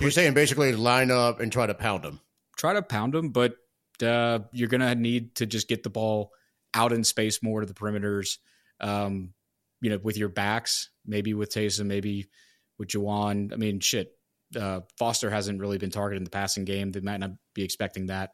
you're 0.00 0.10
saying 0.10 0.34
basically 0.34 0.72
line 0.74 1.10
up 1.10 1.40
and 1.40 1.52
try 1.52 1.66
to 1.66 1.74
pound 1.74 2.04
them. 2.04 2.20
Try 2.56 2.74
to 2.74 2.82
pound 2.82 3.14
them, 3.14 3.30
but 3.30 3.54
uh, 4.02 4.40
you're 4.52 4.68
going 4.68 4.80
to 4.80 4.94
need 4.94 5.34
to 5.36 5.46
just 5.46 5.68
get 5.68 5.82
the 5.82 5.90
ball 5.90 6.32
out 6.74 6.92
in 6.92 7.04
space 7.04 7.42
more 7.42 7.60
to 7.60 7.66
the 7.66 7.74
perimeters. 7.74 8.38
Um, 8.80 9.34
you 9.80 9.90
know, 9.90 9.98
with 10.02 10.16
your 10.16 10.28
backs, 10.28 10.90
maybe 11.06 11.34
with 11.34 11.52
Taysom, 11.52 11.86
maybe 11.86 12.28
with 12.78 12.88
Jauan. 12.88 13.52
I 13.52 13.56
mean, 13.56 13.80
shit. 13.80 14.12
Uh, 14.54 14.80
Foster 14.98 15.30
hasn't 15.30 15.60
really 15.60 15.78
been 15.78 15.90
targeted 15.90 16.18
in 16.18 16.24
the 16.24 16.30
passing 16.30 16.64
game. 16.64 16.90
They 16.90 17.00
might 17.00 17.20
not 17.20 17.30
be 17.54 17.62
expecting 17.62 18.06
that. 18.06 18.30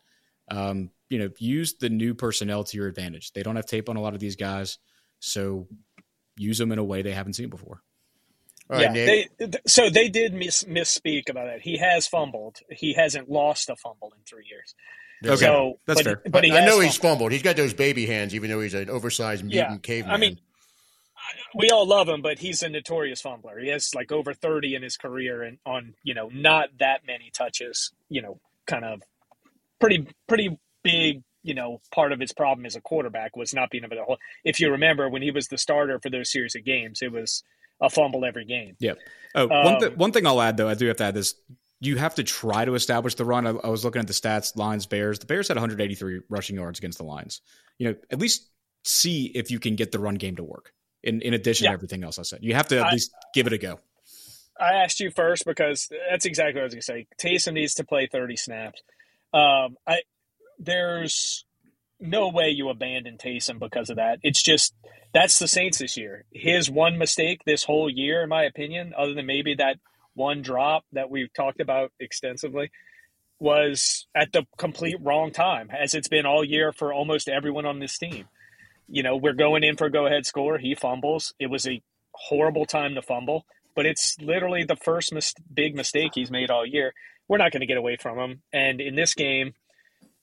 Um, 0.50 0.90
you 1.10 1.18
know, 1.18 1.28
use 1.38 1.74
the 1.78 1.90
new 1.90 2.14
personnel 2.14 2.64
to 2.64 2.76
your 2.76 2.86
advantage. 2.86 3.32
They 3.32 3.42
don't 3.42 3.56
have 3.56 3.66
tape 3.66 3.88
on 3.88 3.96
a 3.96 4.00
lot 4.00 4.14
of 4.14 4.20
these 4.20 4.36
guys, 4.36 4.78
so 5.20 5.68
use 6.36 6.58
them 6.58 6.72
in 6.72 6.78
a 6.78 6.84
way 6.84 7.02
they 7.02 7.12
haven't 7.12 7.34
seen 7.34 7.50
before 7.50 7.82
yeah, 8.70 8.92
they, 8.92 9.28
so 9.66 9.90
they 9.90 10.08
did 10.08 10.34
miss, 10.34 10.64
misspeak 10.64 11.28
about 11.28 11.46
that. 11.46 11.60
He 11.60 11.78
has 11.78 12.06
fumbled. 12.08 12.58
He 12.70 12.94
hasn't 12.94 13.28
lost 13.30 13.68
a 13.68 13.76
fumble 13.76 14.12
in 14.16 14.22
three 14.24 14.46
years. 14.48 14.74
Okay, 15.24 15.36
so, 15.36 15.78
that's 15.86 16.02
but, 16.02 16.04
fair. 16.04 16.22
But 16.30 16.44
I, 16.44 16.48
I 16.48 16.60
know 16.60 16.72
fumbled. 16.72 16.84
he's 16.84 16.96
fumbled. 16.96 17.32
He's 17.32 17.42
got 17.42 17.56
those 17.56 17.72
baby 17.72 18.06
hands, 18.06 18.34
even 18.34 18.50
though 18.50 18.60
he's 18.60 18.74
an 18.74 18.90
oversized 18.90 19.44
mutant 19.44 19.70
yeah. 19.70 19.78
caveman. 19.78 20.14
I 20.14 20.18
mean, 20.18 20.38
we 21.54 21.70
all 21.70 21.86
love 21.86 22.08
him, 22.08 22.22
but 22.22 22.38
he's 22.38 22.62
a 22.62 22.68
notorious 22.68 23.20
fumbler. 23.20 23.58
He 23.58 23.68
has 23.68 23.94
like 23.94 24.12
over 24.12 24.34
thirty 24.34 24.74
in 24.74 24.82
his 24.82 24.96
career, 24.96 25.42
and 25.42 25.58
on 25.64 25.94
you 26.02 26.14
know 26.14 26.28
not 26.32 26.68
that 26.78 27.06
many 27.06 27.30
touches. 27.32 27.92
You 28.08 28.22
know, 28.22 28.40
kind 28.66 28.84
of 28.84 29.02
pretty 29.80 30.06
pretty 30.28 30.58
big. 30.82 31.22
You 31.42 31.54
know, 31.54 31.80
part 31.94 32.12
of 32.12 32.18
his 32.18 32.32
problem 32.32 32.66
as 32.66 32.74
a 32.74 32.80
quarterback 32.80 33.36
was 33.36 33.54
not 33.54 33.70
being 33.70 33.84
able 33.84 33.96
to 33.96 34.02
hold. 34.02 34.18
If 34.44 34.58
you 34.58 34.70
remember, 34.70 35.08
when 35.08 35.22
he 35.22 35.30
was 35.30 35.46
the 35.46 35.58
starter 35.58 36.00
for 36.00 36.10
those 36.10 36.30
series 36.30 36.56
of 36.56 36.64
games, 36.64 37.02
it 37.02 37.12
was 37.12 37.44
a 37.80 37.88
fumble 37.88 38.24
every 38.24 38.44
game. 38.44 38.76
Yep. 38.80 38.98
Oh, 39.34 39.42
um, 39.44 39.64
one, 39.64 39.80
th- 39.80 39.96
one 39.96 40.12
thing 40.12 40.26
I'll 40.26 40.40
add 40.40 40.56
though, 40.56 40.68
I 40.68 40.74
do 40.74 40.86
have 40.86 40.96
to 40.96 41.04
add 41.04 41.14
this. 41.14 41.34
You 41.80 41.96
have 41.96 42.14
to 42.14 42.24
try 42.24 42.64
to 42.64 42.74
establish 42.74 43.14
the 43.16 43.24
run. 43.24 43.46
I, 43.46 43.50
I 43.50 43.68
was 43.68 43.84
looking 43.84 44.00
at 44.00 44.06
the 44.06 44.14
stats, 44.14 44.56
Lions, 44.56 44.86
Bears. 44.86 45.18
The 45.18 45.26
Bears 45.26 45.48
had 45.48 45.56
183 45.56 46.20
rushing 46.28 46.56
yards 46.56 46.78
against 46.78 46.98
the 46.98 47.04
Lions. 47.04 47.42
You 47.78 47.88
know, 47.88 47.96
at 48.10 48.18
least 48.18 48.48
see 48.84 49.26
if 49.26 49.50
you 49.50 49.58
can 49.58 49.76
get 49.76 49.92
the 49.92 49.98
run 49.98 50.14
game 50.14 50.36
to 50.36 50.44
work. 50.44 50.72
In 51.02 51.20
in 51.20 51.34
addition 51.34 51.64
yeah. 51.64 51.70
to 51.70 51.74
everything 51.74 52.02
else 52.02 52.18
I 52.18 52.22
said, 52.22 52.40
you 52.42 52.54
have 52.54 52.68
to 52.68 52.78
at 52.78 52.86
I, 52.86 52.92
least 52.92 53.12
give 53.34 53.46
it 53.46 53.52
a 53.52 53.58
go. 53.58 53.78
I 54.58 54.74
asked 54.74 55.00
you 55.00 55.10
first 55.10 55.44
because 55.44 55.88
that's 56.10 56.24
exactly 56.24 56.54
what 56.54 56.62
I 56.62 56.64
was 56.64 56.74
going 56.74 56.80
to 56.80 56.86
say. 56.86 57.06
Taysom 57.22 57.52
needs 57.52 57.74
to 57.74 57.84
play 57.84 58.08
30 58.10 58.36
snaps. 58.36 58.82
Um, 59.32 59.76
I 59.86 60.00
there's 60.58 61.44
no 62.00 62.28
way 62.28 62.50
you 62.50 62.68
abandon 62.68 63.18
Taysom 63.18 63.58
because 63.58 63.90
of 63.90 63.96
that. 63.96 64.18
It's 64.22 64.42
just 64.42 64.74
that's 65.12 65.38
the 65.38 65.48
Saints 65.48 65.78
this 65.78 65.96
year. 65.96 66.24
His 66.32 66.70
one 66.70 66.98
mistake 66.98 67.42
this 67.44 67.64
whole 67.64 67.90
year, 67.90 68.22
in 68.22 68.28
my 68.28 68.44
opinion, 68.44 68.92
other 68.96 69.14
than 69.14 69.26
maybe 69.26 69.54
that 69.54 69.76
one 70.16 70.42
drop 70.42 70.84
that 70.92 71.10
we've 71.10 71.32
talked 71.32 71.60
about 71.60 71.92
extensively, 72.00 72.70
was 73.38 74.06
at 74.14 74.32
the 74.32 74.44
complete 74.56 74.96
wrong 75.00 75.30
time, 75.30 75.70
as 75.70 75.94
it's 75.94 76.08
been 76.08 76.26
all 76.26 76.44
year 76.44 76.72
for 76.72 76.92
almost 76.92 77.28
everyone 77.28 77.66
on 77.66 77.78
this 77.78 77.98
team. 77.98 78.26
You 78.88 79.02
know, 79.02 79.16
we're 79.16 79.34
going 79.34 79.62
in 79.62 79.76
for 79.76 79.86
a 79.86 79.92
go 79.92 80.06
ahead 80.06 80.26
score. 80.26 80.58
He 80.58 80.74
fumbles. 80.74 81.34
It 81.38 81.48
was 81.48 81.66
a 81.66 81.82
horrible 82.12 82.64
time 82.66 82.94
to 82.94 83.02
fumble, 83.02 83.44
but 83.74 83.84
it's 83.86 84.16
literally 84.20 84.64
the 84.64 84.76
first 84.76 85.12
mis- 85.12 85.34
big 85.52 85.74
mistake 85.74 86.12
he's 86.14 86.30
made 86.30 86.50
all 86.50 86.64
year. 86.64 86.94
We're 87.28 87.38
not 87.38 87.52
going 87.52 87.60
to 87.60 87.66
get 87.66 87.76
away 87.76 87.96
from 88.00 88.18
him. 88.18 88.42
And 88.52 88.80
in 88.80 88.94
this 88.94 89.14
game, 89.14 89.54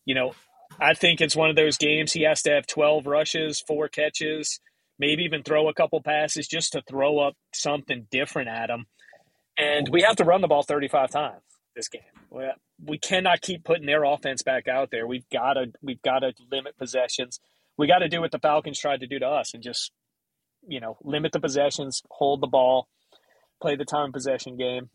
you 0.05 0.15
know, 0.15 0.33
I 0.79 0.93
think 0.93 1.21
it's 1.21 1.35
one 1.35 1.49
of 1.49 1.55
those 1.55 1.77
games 1.77 2.13
he 2.13 2.23
has 2.23 2.41
to 2.43 2.51
have 2.51 2.65
12 2.65 3.05
rushes, 3.05 3.63
four 3.67 3.89
catches, 3.89 4.59
maybe 4.97 5.23
even 5.23 5.43
throw 5.43 5.67
a 5.67 5.73
couple 5.73 6.01
passes 6.01 6.47
just 6.47 6.73
to 6.73 6.81
throw 6.81 7.19
up 7.19 7.35
something 7.53 8.07
different 8.09 8.49
at 8.49 8.69
him. 8.69 8.85
And 9.57 9.89
we 9.89 10.01
have 10.01 10.15
to 10.17 10.23
run 10.23 10.41
the 10.41 10.47
ball 10.47 10.63
35 10.63 11.11
times 11.11 11.41
this 11.75 11.87
game. 11.87 12.01
We 12.83 12.97
cannot 12.97 13.41
keep 13.41 13.63
putting 13.63 13.85
their 13.85 14.03
offense 14.03 14.41
back 14.43 14.67
out 14.67 14.89
there. 14.91 15.07
We've 15.07 15.27
got 15.29 15.53
to 15.53 15.71
we've 15.81 16.01
got 16.01 16.19
to 16.19 16.33
limit 16.51 16.77
possessions. 16.77 17.39
We 17.77 17.87
got 17.87 17.99
to 17.99 18.09
do 18.09 18.21
what 18.21 18.31
the 18.31 18.39
Falcons 18.39 18.79
tried 18.79 18.99
to 19.01 19.07
do 19.07 19.19
to 19.19 19.27
us 19.27 19.53
and 19.53 19.63
just 19.63 19.91
you 20.67 20.79
know 20.79 20.97
limit 21.03 21.31
the 21.31 21.39
possessions, 21.39 22.01
hold 22.09 22.41
the 22.41 22.47
ball, 22.47 22.87
play 23.61 23.75
the 23.75 23.85
time 23.85 24.11
possession 24.11 24.57
game, 24.57 24.89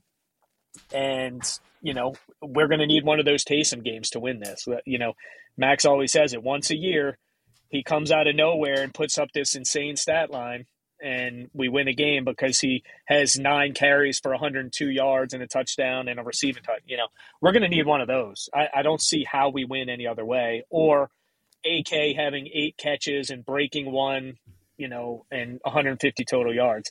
and 0.92 1.42
you 1.80 1.94
know 1.94 2.14
we're 2.42 2.68
going 2.68 2.80
to 2.80 2.86
need 2.86 3.04
one 3.04 3.18
of 3.18 3.24
those 3.24 3.44
Taysom 3.44 3.84
games 3.84 4.10
to 4.10 4.20
win 4.20 4.40
this. 4.40 4.66
You 4.84 4.98
know, 4.98 5.14
Max 5.56 5.84
always 5.84 6.12
says 6.12 6.34
it 6.34 6.42
once 6.42 6.70
a 6.70 6.76
year. 6.76 7.18
He 7.68 7.82
comes 7.82 8.10
out 8.10 8.26
of 8.26 8.34
nowhere 8.34 8.82
and 8.82 8.94
puts 8.94 9.18
up 9.18 9.32
this 9.32 9.54
insane 9.54 9.96
stat 9.96 10.30
line, 10.30 10.66
and 11.02 11.50
we 11.52 11.68
win 11.68 11.88
a 11.88 11.94
game 11.94 12.24
because 12.24 12.58
he 12.58 12.82
has 13.06 13.38
nine 13.38 13.74
carries 13.74 14.18
for 14.18 14.30
102 14.30 14.90
yards 14.90 15.34
and 15.34 15.42
a 15.42 15.46
touchdown 15.46 16.08
and 16.08 16.18
a 16.18 16.22
receiving 16.22 16.62
touch. 16.62 16.82
You 16.86 16.96
know, 16.96 17.08
we're 17.40 17.52
going 17.52 17.62
to 17.62 17.68
need 17.68 17.86
one 17.86 18.00
of 18.00 18.08
those. 18.08 18.48
I, 18.54 18.68
I 18.76 18.82
don't 18.82 19.00
see 19.00 19.24
how 19.24 19.50
we 19.50 19.64
win 19.64 19.88
any 19.88 20.06
other 20.06 20.24
way. 20.24 20.64
Or 20.70 21.10
AK 21.64 22.16
having 22.16 22.48
eight 22.52 22.76
catches 22.76 23.30
and 23.30 23.44
breaking 23.44 23.90
one, 23.90 24.38
you 24.76 24.88
know, 24.88 25.24
and 25.30 25.60
150 25.62 26.24
total 26.24 26.54
yards. 26.54 26.90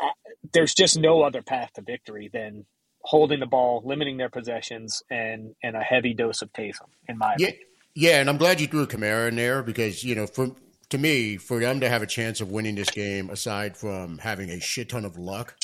Uh, 0.00 0.08
there's 0.52 0.74
just 0.74 0.98
no 0.98 1.22
other 1.22 1.42
path 1.42 1.72
to 1.74 1.82
victory 1.82 2.28
than 2.32 2.66
holding 3.00 3.40
the 3.40 3.46
ball, 3.46 3.82
limiting 3.84 4.16
their 4.16 4.28
possessions, 4.28 5.02
and 5.10 5.54
and 5.62 5.76
a 5.76 5.80
heavy 5.80 6.14
dose 6.14 6.42
of 6.42 6.52
Taysom, 6.52 6.88
in 7.08 7.16
my 7.18 7.36
yeah, 7.38 7.48
opinion. 7.48 7.68
Yeah, 7.94 8.20
and 8.20 8.28
I'm 8.28 8.38
glad 8.38 8.60
you 8.60 8.66
threw 8.66 8.86
Kamara 8.86 9.28
in 9.28 9.36
there 9.36 9.62
because 9.62 10.02
you 10.02 10.14
know, 10.16 10.26
for 10.26 10.50
to 10.94 11.00
me, 11.00 11.36
for 11.36 11.58
them 11.58 11.80
to 11.80 11.88
have 11.88 12.02
a 12.02 12.06
chance 12.06 12.40
of 12.40 12.52
winning 12.52 12.76
this 12.76 12.90
game, 12.90 13.28
aside 13.28 13.76
from 13.76 14.18
having 14.18 14.48
a 14.48 14.60
shit 14.60 14.88
ton 14.90 15.04
of 15.04 15.18
luck, 15.18 15.56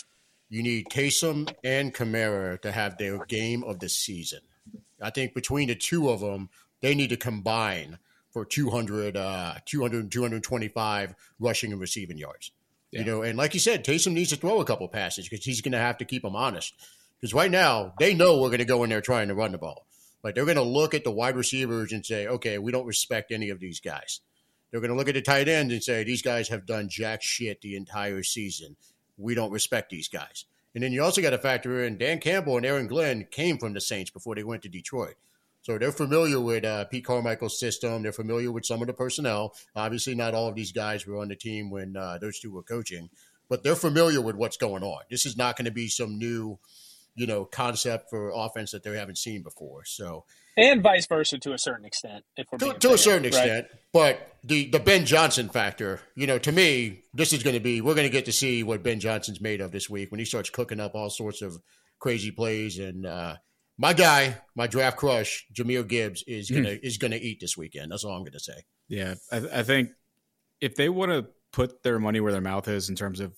you 0.49 0.61
need 0.61 0.87
Taysom 0.91 1.55
and 1.63 1.95
Kamara 1.95 2.61
to 2.63 2.73
have 2.73 2.99
their 2.99 3.25
game 3.27 3.63
of 3.63 3.79
the 3.79 3.89
season. 3.89 4.41
I 5.01 5.11
think 5.11 5.33
between 5.33 5.69
the 5.69 5.77
two 5.77 6.11
of 6.11 6.19
them, 6.19 6.51
they 6.81 6.97
need 6.97 7.11
to 7.11 7.17
combine 7.17 7.99
for 8.33 8.45
200, 8.45 9.17
uh, 9.17 9.55
200 9.67 10.11
225 10.11 11.15
rushing 11.39 11.71
and 11.71 11.81
receiving 11.81 12.19
yards. 12.19 12.51
Yeah. 12.91 13.01
You 13.01 13.07
know, 13.07 13.23
and 13.23 13.39
like 13.39 13.55
you 13.55 13.61
said, 13.61 13.85
Taysom 13.85 14.13
needs 14.13 14.31
to 14.31 14.37
throw 14.37 14.61
a 14.61 14.65
couple 14.65 14.89
passes 14.89 15.29
because 15.29 15.45
he's 15.45 15.61
going 15.61 15.73
to 15.73 15.79
have 15.79 15.99
to 15.99 16.05
keep 16.05 16.23
them 16.23 16.35
honest. 16.35 16.75
Because 17.21 17.35
right 17.35 17.51
now, 17.51 17.95
they 18.01 18.15
know 18.15 18.41
we're 18.41 18.49
going 18.49 18.59
to 18.59 18.65
go 18.65 18.83
in 18.83 18.91
there 18.91 19.01
trying 19.01 19.29
to 19.29 19.35
run 19.37 19.53
the 19.53 19.59
ball. 19.59 19.87
Like 20.25 20.35
they're 20.35 20.45
going 20.45 20.57
to 20.57 20.63
look 20.63 20.93
at 20.93 21.05
the 21.05 21.13
wide 21.13 21.37
receivers 21.37 21.93
and 21.93 22.05
say, 22.05 22.27
okay, 22.27 22.59
we 22.59 22.73
don't 22.73 22.87
respect 22.87 23.31
any 23.31 23.51
of 23.51 23.61
these 23.61 23.79
guys. 23.79 24.21
They're 24.71 24.81
going 24.81 24.91
to 24.91 24.97
look 24.97 25.09
at 25.09 25.15
the 25.15 25.23
tight 25.23 25.49
end 25.49 25.73
and 25.73 25.83
say, 25.83 26.05
these 26.05 26.23
guys 26.23 26.49
have 26.49 26.67
done 26.67 26.89
jack 26.89 27.23
shit 27.23 27.61
the 27.61 27.77
entire 27.77 28.23
season. 28.23 28.77
We 29.17 29.35
don't 29.35 29.51
respect 29.51 29.91
these 29.91 30.09
guys. 30.09 30.45
And 30.75 30.85
then 30.85 30.93
you 30.93 31.03
also 31.03 31.21
got 31.21 31.31
to 31.31 31.39
factor 31.39 31.85
in 31.85 31.99
Dan 31.99 32.21
Campbell 32.21 32.57
and 32.57 32.65
Aaron 32.65 32.87
Glenn 32.87 33.27
came 33.31 33.59
from 33.59 33.75
the 33.75 33.81
Saints 33.81 34.11
before 34.11 34.37
they 34.37 34.45
went 34.45 34.63
to 34.63 34.69
Detroit. 34.69 35.17
So 35.63 35.77
they're 35.77 35.93
familiar 35.93 36.41
with 36.41 36.65
uh, 36.65 36.87
Pete 36.87 37.05
Carmichael's 37.05 37.59
system. 37.59 38.03
They're 38.03 38.13
familiar 38.13 38.51
with 38.51 38.65
some 38.65 38.81
of 38.81 38.87
the 38.87 38.95
personnel. 38.95 39.55
Obviously, 39.77 40.15
not 40.15 40.35
all 40.35 40.49
of 40.49 40.55
these 40.55 40.73
guys 40.73 41.07
were 41.07 41.19
on 41.19 41.29
the 41.29 41.37
team 41.37 41.71
when 41.71 41.97
uh, 41.97 42.19
those 42.19 42.41
two 42.41 42.51
were 42.51 42.63
coaching, 42.63 43.11
but 43.49 43.63
they're 43.63 43.75
familiar 43.75 44.23
with 44.23 44.37
what's 44.37 44.57
going 44.57 44.83
on. 44.83 45.03
This 45.11 45.27
is 45.27 45.37
not 45.37 45.57
going 45.57 45.67
to 45.67 45.71
be 45.71 45.89
some 45.89 46.19
new 46.19 46.59
you 47.15 47.27
know 47.27 47.45
concept 47.45 48.09
for 48.09 48.33
offense 48.35 48.71
that 48.71 48.83
they 48.83 48.97
haven't 48.97 49.19
seen 49.19 49.43
before. 49.43 49.85
So 49.85 50.25
and 50.61 50.83
vice 50.83 51.07
versa 51.07 51.39
to 51.39 51.53
a 51.53 51.59
certain 51.59 51.85
extent. 51.85 52.25
If 52.37 52.47
we're 52.51 52.59
to, 52.59 52.79
to 52.79 52.93
a 52.93 52.99
certain 52.99 53.27
extent, 53.27 53.67
but 53.93 54.35
the 54.45 54.69
the 54.69 54.79
Ben 54.79 55.07
Johnson 55.07 55.49
factor, 55.49 56.01
you 56.15 56.27
know, 56.27 56.39
to 56.39 56.53
me, 56.53 57.03
this 57.15 57.33
is 57.33 57.43
going 57.43 57.55
to 57.55 57.61
be 57.61 57.81
we're 57.81 57.95
going 57.95 58.07
to 58.07 58.13
get 58.13 58.27
to 58.27 58.33
see 58.33 58.63
what 58.63 58.83
Ben 58.83 59.01
Johnson's 59.01 59.41
made 59.41 59.61
of 59.61 59.73
this 59.73 59.89
week 59.89 60.11
when 60.11 60.19
he 60.19 60.25
starts 60.25 60.51
cooking 60.51 60.81
up 60.81 60.95
all 60.95 61.11
sorts 61.11 61.43
of 61.43 61.61
crazy 61.99 62.31
plays 62.31 62.79
and. 62.79 63.07
uh 63.07 63.37
my 63.79 63.95
guy, 63.95 64.37
my 64.55 64.67
draft 64.67 64.99
crush, 64.99 65.47
Jahmyr 65.55 65.89
Gibbs, 65.89 66.23
is 66.27 66.51
hmm. 66.51 66.57
gonna 66.57 66.69
mm. 66.69 66.81
is 66.83 66.99
gonna 66.99 67.17
eat 67.17 67.41
this 67.41 67.57
weekend. 67.57 67.91
That's 67.91 68.05
all 68.05 68.15
I'm 68.15 68.25
gonna 68.25 68.39
say. 68.39 68.67
Yeah, 68.89 69.15
I, 69.33 69.37
I 69.37 69.63
think 69.63 69.89
if 70.61 70.75
they 70.75 70.91
want 70.91 71.13
to 71.13 71.29
put 71.51 71.83
their 71.83 71.99
money 71.99 72.21
where 72.21 72.33
their 72.33 72.43
mouth 72.43 72.69
is 72.69 72.91
in 72.91 72.95
terms 72.95 73.21
of 73.21 73.35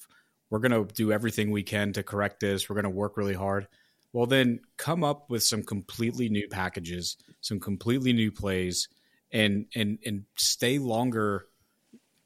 we're 0.52 0.58
going 0.58 0.86
to 0.86 0.94
do 0.94 1.12
everything 1.12 1.50
we 1.50 1.62
can 1.62 1.94
to 1.94 2.02
correct 2.02 2.40
this. 2.40 2.68
We're 2.68 2.74
going 2.74 2.84
to 2.84 2.90
work 2.90 3.16
really 3.16 3.34
hard. 3.34 3.66
Well, 4.12 4.26
then 4.26 4.60
come 4.76 5.04
up 5.04 5.30
with 5.30 5.42
some 5.42 5.62
completely 5.62 6.28
new 6.28 6.48
packages, 6.48 7.16
some 7.40 7.60
completely 7.60 8.12
new 8.12 8.30
plays, 8.30 8.88
and 9.32 9.66
and 9.74 9.98
and 10.04 10.24
stay 10.36 10.78
longer 10.78 11.46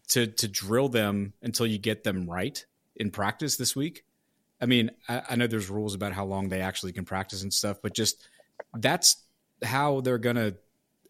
to 0.09 0.26
to 0.26 0.49
drill 0.49 0.88
them 0.88 1.33
until 1.43 1.66
you 1.66 1.78
get 1.78 2.05
them 2.05 2.28
right 2.28 2.64
in 2.97 3.11
practice 3.11 3.57
this 3.57 3.76
week. 3.76 4.05
I 4.61 4.66
mean, 4.66 4.90
I, 5.09 5.23
I 5.31 5.37
know 5.37 5.47
there's 5.47 5.71
rules 5.71 5.95
about 5.95 6.12
how 6.12 6.25
long 6.25 6.49
they 6.49 6.61
actually 6.61 6.93
can 6.93 7.05
practice 7.05 7.43
and 7.43 7.52
stuff, 7.52 7.78
but 7.83 7.95
just 7.95 8.26
that's 8.75 9.23
how 9.62 10.00
they're 10.00 10.19
to 10.37 10.57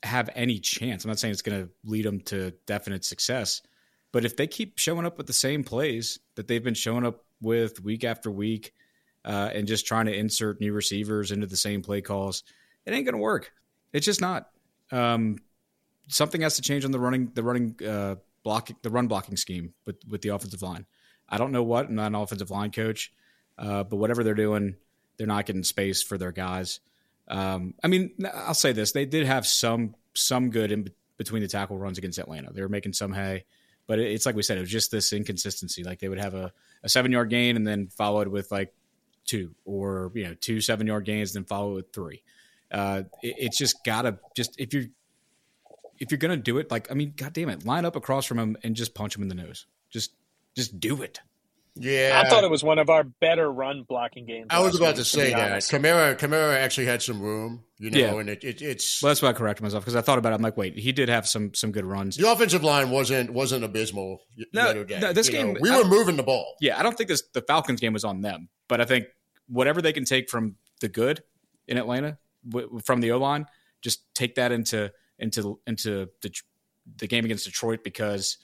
have 0.03 0.31
any 0.35 0.59
chance. 0.59 1.05
I'm 1.05 1.09
not 1.09 1.19
saying 1.19 1.33
it's 1.33 1.43
to 1.63 1.71
lead 1.85 2.05
them 2.05 2.21
to 2.23 2.53
definite 2.67 3.05
success, 3.05 3.63
but 4.13 4.25
if 4.25 4.37
they 4.37 4.47
keep 4.47 4.79
showing 4.79 5.07
up 5.07 5.17
with 5.17 5.27
the 5.27 5.33
same 5.33 5.65
plays 5.65 6.19
that 6.35 6.49
they've 6.49 6.63
been 6.63 6.75
showing 6.75 7.07
up 7.07 7.25
with 7.41 7.83
week 7.83 8.05
after 8.05 8.31
week, 8.31 8.73
uh, 9.27 9.51
and 9.53 9.67
just 9.67 9.87
trying 9.87 10.07
to 10.07 10.15
insert 10.15 10.61
new 10.61 10.73
receivers 10.73 11.33
into 11.33 11.47
the 11.47 11.57
same 11.57 11.83
play 11.83 12.01
calls, 12.01 12.45
it 12.87 12.95
ain't 12.95 13.05
going 13.05 13.15
to 13.15 13.21
work. 13.21 13.53
It's 13.93 14.07
just 14.07 14.21
not. 14.21 14.49
Um, 14.93 15.39
something 16.09 16.41
has 16.43 16.57
to 16.57 16.63
change 16.63 16.85
on 16.85 16.93
the 16.93 17.01
running, 17.01 17.33
the 17.35 17.43
running 17.43 17.77
uh, 17.87 18.17
the 18.45 18.91
run 18.91 19.09
blocking 19.09 19.37
scheme 19.37 19.75
with 19.85 19.97
with 20.09 20.23
the 20.23 20.29
offensive 20.29 20.63
line. 20.63 20.87
I 21.29 21.39
don't 21.39 21.51
know 21.51 21.65
what. 21.65 21.89
I'm 21.89 21.97
not 21.97 22.07
an 22.07 22.15
offensive 22.15 22.51
line 22.51 22.71
coach, 22.71 23.13
uh, 23.59 23.83
but 23.83 23.97
whatever 23.97 24.23
they're 24.23 24.35
doing, 24.35 24.77
they're 25.17 25.27
not 25.27 25.47
getting 25.47 25.65
space 25.65 26.03
for 26.03 26.17
their 26.17 26.31
guys. 26.31 26.79
Um, 27.27 27.75
I 27.83 27.89
mean, 27.89 28.13
I'll 28.33 28.55
say 28.55 28.73
this: 28.73 28.93
they 28.93 29.07
did 29.07 29.27
have 29.27 29.47
some 29.47 29.97
some 30.15 30.51
good 30.51 30.71
in 30.71 30.89
between 31.17 31.43
the 31.43 31.49
tackle 31.49 31.79
runs 31.79 31.99
against 31.99 32.19
Atlanta. 32.19 32.53
They 32.53 32.63
were 32.63 32.69
making 32.69 32.93
some 32.93 33.13
hay. 33.13 33.45
But 33.87 34.01
it's 34.01 34.27
like 34.27 34.35
we 34.35 34.43
said, 34.43 34.59
it 34.59 34.63
was 34.63 34.71
just 34.71 34.91
this 34.91 35.13
inconsistency. 35.13 35.85
Like 35.85 36.01
they 36.01 36.09
would 36.09 36.19
have 36.19 36.35
a, 36.35 36.53
a 36.83 36.89
seven 36.89 37.13
yard 37.13 37.31
gain 37.31 37.57
and 37.57 37.67
then 37.67 37.87
followed 37.87 38.29
with 38.29 38.51
like 38.51 38.75
two 39.27 39.55
or 39.65 40.13
you 40.15 40.25
know 40.25 40.35
two 40.35 40.61
seven 40.61 40.87
yard 40.87 41.05
gains, 41.05 41.33
then 41.33 41.45
follow 41.45 41.73
it 41.73 41.75
with 41.75 41.93
three. 41.93 42.23
Uh, 42.71 43.03
it, 43.23 43.35
it's 43.39 43.59
just 43.59 43.85
gotta 43.85 44.19
just 44.35 44.59
if 44.59 44.73
you're 44.73 44.87
if 45.99 46.11
you're 46.11 46.19
gonna 46.19 46.37
do 46.37 46.59
it, 46.59 46.71
like 46.71 46.91
I 46.91 46.95
mean, 46.95 47.15
god 47.17 47.33
damn 47.33 47.49
it, 47.49 47.65
line 47.65 47.85
up 47.85 47.97
across 47.97 48.25
from 48.25 48.39
him 48.39 48.57
and 48.63 48.75
just 48.75 48.95
punch 48.95 49.17
him 49.17 49.23
in 49.23 49.29
the 49.29 49.35
nose. 49.35 49.67
Just 49.91 50.13
just 50.55 50.79
do 50.81 51.03
it. 51.03 51.21
Yeah, 51.79 52.23
I 52.25 52.29
thought 52.29 52.43
it 52.43 52.51
was 52.51 52.65
one 52.65 52.79
of 52.79 52.89
our 52.89 53.05
better 53.05 53.53
run 53.53 53.85
blocking 53.87 54.25
games. 54.25 54.47
I 54.49 54.61
was 54.61 54.77
about 54.77 54.97
to 54.97 55.05
say 55.05 55.31
to 55.31 55.37
that. 55.37 55.61
Kamara, 55.61 56.17
Kamara 56.17 56.57
actually 56.57 56.87
had 56.87 57.03
some 57.03 57.21
room, 57.21 57.65
you 57.79 57.91
know, 57.91 57.99
yeah. 57.99 58.15
and 58.15 58.31
it, 58.31 58.43
it, 58.43 58.63
it's. 58.63 59.03
Well, 59.03 59.11
that's 59.11 59.21
why 59.21 59.29
I 59.29 59.33
corrected 59.35 59.63
myself 59.63 59.85
because 59.85 59.95
I 59.95 60.01
thought 60.01 60.17
about 60.17 60.33
it. 60.33 60.37
I'm 60.37 60.43
like, 60.43 60.57
wait, 60.57 60.79
he 60.79 60.93
did 60.93 61.11
have 61.11 61.29
some 61.29 61.53
some 61.53 61.73
good 61.73 61.85
runs. 61.85 62.17
The 62.17 62.31
offensive 62.31 62.65
line 62.65 62.89
wasn't 62.89 63.31
wasn't 63.31 63.63
abysmal. 63.63 64.21
No, 64.55 64.73
no 64.73 65.13
this 65.13 65.29
you 65.29 65.35
game 65.35 65.53
know, 65.53 65.61
we 65.61 65.71
were 65.71 65.85
moving 65.85 66.17
the 66.17 66.23
ball. 66.23 66.55
Yeah, 66.63 66.79
I 66.79 66.83
don't 66.83 66.97
think 66.97 67.09
this 67.09 67.23
the 67.35 67.43
Falcons 67.43 67.81
game 67.81 67.93
was 67.93 68.05
on 68.05 68.23
them, 68.23 68.49
but 68.69 68.81
I 68.81 68.87
think 68.87 69.09
whatever 69.49 69.83
they 69.83 69.93
can 69.93 70.05
take 70.05 70.29
from 70.29 70.57
the 70.81 70.89
good 70.89 71.23
in 71.67 71.79
Atlanta 71.79 72.19
from 72.85 73.01
the 73.01 73.13
O 73.13 73.19
line, 73.19 73.47
just 73.81 74.03
take 74.15 74.37
that 74.37 74.53
into 74.53 74.93
into 75.19 75.59
into 75.67 76.09
the 76.23 76.33
the 76.99 77.07
game 77.07 77.25
against 77.25 77.45
Detroit 77.45 77.83
because 77.83 78.39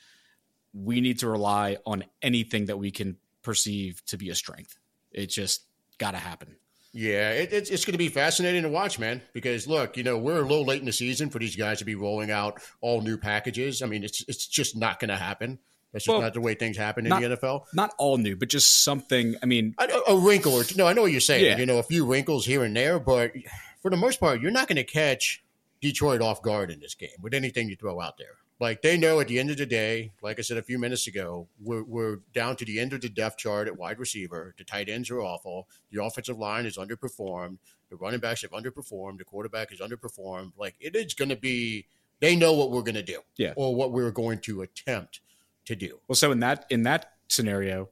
we 0.72 1.00
need 1.00 1.18
to 1.20 1.28
rely 1.28 1.76
on 1.86 2.04
anything 2.22 2.66
that 2.66 2.78
we 2.78 2.90
can 2.90 3.16
perceive 3.42 4.04
to 4.06 4.16
be 4.16 4.30
a 4.30 4.34
strength. 4.34 4.78
It 5.12 5.26
just 5.26 5.66
got 5.98 6.12
to 6.12 6.18
happen. 6.18 6.56
Yeah, 6.94 7.30
it, 7.30 7.52
it's, 7.52 7.70
it's 7.70 7.84
going 7.84 7.92
to 7.92 7.98
be 7.98 8.08
fascinating 8.08 8.62
to 8.62 8.68
watch, 8.68 8.98
man. 8.98 9.22
Because 9.32 9.66
look, 9.66 9.96
you 9.96 10.02
know, 10.02 10.18
we're 10.18 10.38
a 10.38 10.42
little 10.42 10.64
late 10.64 10.80
in 10.80 10.86
the 10.86 10.92
season 10.92 11.30
for 11.30 11.38
these 11.38 11.56
guys 11.56 11.78
to 11.78 11.84
be 11.84 11.94
rolling 11.94 12.30
out 12.30 12.60
all 12.80 13.00
new 13.00 13.16
packages. 13.16 13.82
I 13.82 13.86
mean, 13.86 14.04
it's 14.04 14.24
it's 14.28 14.46
just 14.46 14.76
not 14.76 15.00
going 15.00 15.08
to 15.08 15.16
happen. 15.16 15.58
That's 15.92 16.06
just 16.06 16.12
well, 16.12 16.22
not 16.22 16.34
the 16.34 16.40
way 16.40 16.54
things 16.54 16.76
happen 16.76 17.04
in 17.04 17.10
not, 17.10 17.20
the 17.20 17.36
NFL. 17.36 17.66
Not 17.74 17.94
all 17.98 18.16
new, 18.16 18.34
but 18.34 18.48
just 18.48 18.82
something. 18.82 19.36
I 19.42 19.46
mean, 19.46 19.74
a, 19.78 20.12
a 20.12 20.16
wrinkle 20.16 20.54
or 20.54 20.64
two. 20.64 20.76
No, 20.76 20.86
I 20.86 20.94
know 20.94 21.02
what 21.02 21.12
you're 21.12 21.20
saying. 21.20 21.44
Yeah. 21.44 21.58
You 21.58 21.66
know, 21.66 21.78
a 21.78 21.82
few 21.82 22.06
wrinkles 22.06 22.46
here 22.46 22.64
and 22.64 22.74
there, 22.74 22.98
but 22.98 23.32
for 23.80 23.90
the 23.90 23.96
most 23.96 24.18
part, 24.18 24.40
you're 24.40 24.50
not 24.50 24.68
going 24.68 24.76
to 24.76 24.84
catch 24.84 25.42
Detroit 25.82 26.22
off 26.22 26.40
guard 26.40 26.70
in 26.70 26.80
this 26.80 26.94
game 26.94 27.10
with 27.20 27.34
anything 27.34 27.68
you 27.68 27.76
throw 27.76 28.00
out 28.00 28.16
there. 28.16 28.36
Like 28.58 28.80
they 28.80 28.96
know 28.96 29.18
at 29.20 29.26
the 29.26 29.40
end 29.40 29.50
of 29.50 29.56
the 29.56 29.66
day, 29.66 30.12
like 30.22 30.38
I 30.38 30.42
said 30.42 30.56
a 30.56 30.62
few 30.62 30.78
minutes 30.78 31.08
ago, 31.08 31.48
we're, 31.60 31.82
we're 31.82 32.20
down 32.32 32.54
to 32.56 32.64
the 32.64 32.78
end 32.78 32.92
of 32.92 33.00
the 33.00 33.08
depth 33.08 33.38
chart 33.38 33.66
at 33.66 33.76
wide 33.76 33.98
receiver. 33.98 34.54
The 34.56 34.62
tight 34.62 34.88
ends 34.88 35.10
are 35.10 35.20
awful. 35.20 35.66
The 35.90 36.02
offensive 36.02 36.38
line 36.38 36.64
is 36.64 36.78
underperformed. 36.78 37.58
The 37.90 37.96
running 37.96 38.20
backs 38.20 38.42
have 38.42 38.52
underperformed. 38.52 39.18
The 39.18 39.24
quarterback 39.24 39.72
is 39.72 39.80
underperformed. 39.80 40.52
Like 40.56 40.76
it 40.78 40.94
is 40.94 41.12
going 41.12 41.30
to 41.30 41.36
be, 41.36 41.86
they 42.20 42.36
know 42.36 42.52
what 42.52 42.70
we're 42.70 42.82
going 42.82 42.94
to 42.94 43.02
do, 43.02 43.20
yeah, 43.36 43.52
or 43.56 43.74
what 43.74 43.90
we're 43.90 44.12
going 44.12 44.38
to 44.42 44.62
attempt 44.62 45.20
to 45.66 45.76
do. 45.76 45.98
Well, 46.08 46.16
so 46.16 46.32
in 46.32 46.40
that 46.40 46.66
in 46.70 46.82
that 46.84 47.12
scenario, 47.28 47.88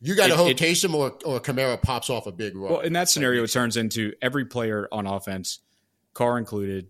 you 0.00 0.14
got 0.16 0.28
to 0.28 0.36
hope 0.36 0.50
it, 0.50 0.56
Taysom 0.56 0.94
or 0.94 1.12
or 1.24 1.40
Kamara 1.40 1.80
pops 1.80 2.10
off 2.10 2.26
a 2.26 2.32
big 2.32 2.56
run. 2.56 2.72
Well, 2.72 2.80
in 2.80 2.92
that 2.94 3.08
scenario, 3.08 3.44
it 3.44 3.52
turns 3.52 3.76
into 3.76 4.12
every 4.20 4.44
player 4.44 4.88
on 4.90 5.06
offense, 5.06 5.60
Carr 6.14 6.38
included, 6.38 6.88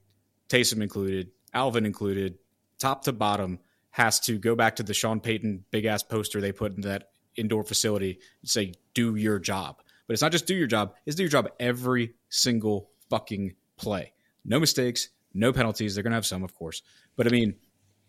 Taysom 0.48 0.82
included, 0.82 1.30
Alvin 1.54 1.86
included, 1.86 2.38
top 2.78 3.04
to 3.04 3.12
bottom, 3.12 3.58
has 3.90 4.20
to 4.20 4.38
go 4.38 4.56
back 4.56 4.76
to 4.76 4.82
the 4.82 4.94
Sean 4.94 5.20
Payton 5.20 5.64
big 5.70 5.84
ass 5.84 6.02
poster 6.02 6.40
they 6.40 6.52
put 6.52 6.74
in 6.74 6.82
that 6.82 7.10
indoor 7.36 7.62
facility 7.62 8.18
and 8.40 8.50
say, 8.50 8.72
do 8.94 9.16
your 9.16 9.38
job. 9.38 9.76
But 10.06 10.14
it's 10.14 10.22
not 10.22 10.32
just 10.32 10.46
do 10.46 10.54
your 10.54 10.66
job, 10.66 10.94
it's 11.06 11.16
do 11.16 11.22
your 11.22 11.30
job 11.30 11.48
every 11.60 12.14
single 12.28 12.90
fucking 13.10 13.54
play. 13.76 14.12
No 14.44 14.58
mistakes, 14.58 15.10
no 15.34 15.52
penalties. 15.52 15.94
They're 15.94 16.02
going 16.02 16.12
to 16.12 16.16
have 16.16 16.26
some, 16.26 16.42
of 16.42 16.54
course. 16.54 16.82
But 17.16 17.26
I 17.26 17.30
mean, 17.30 17.54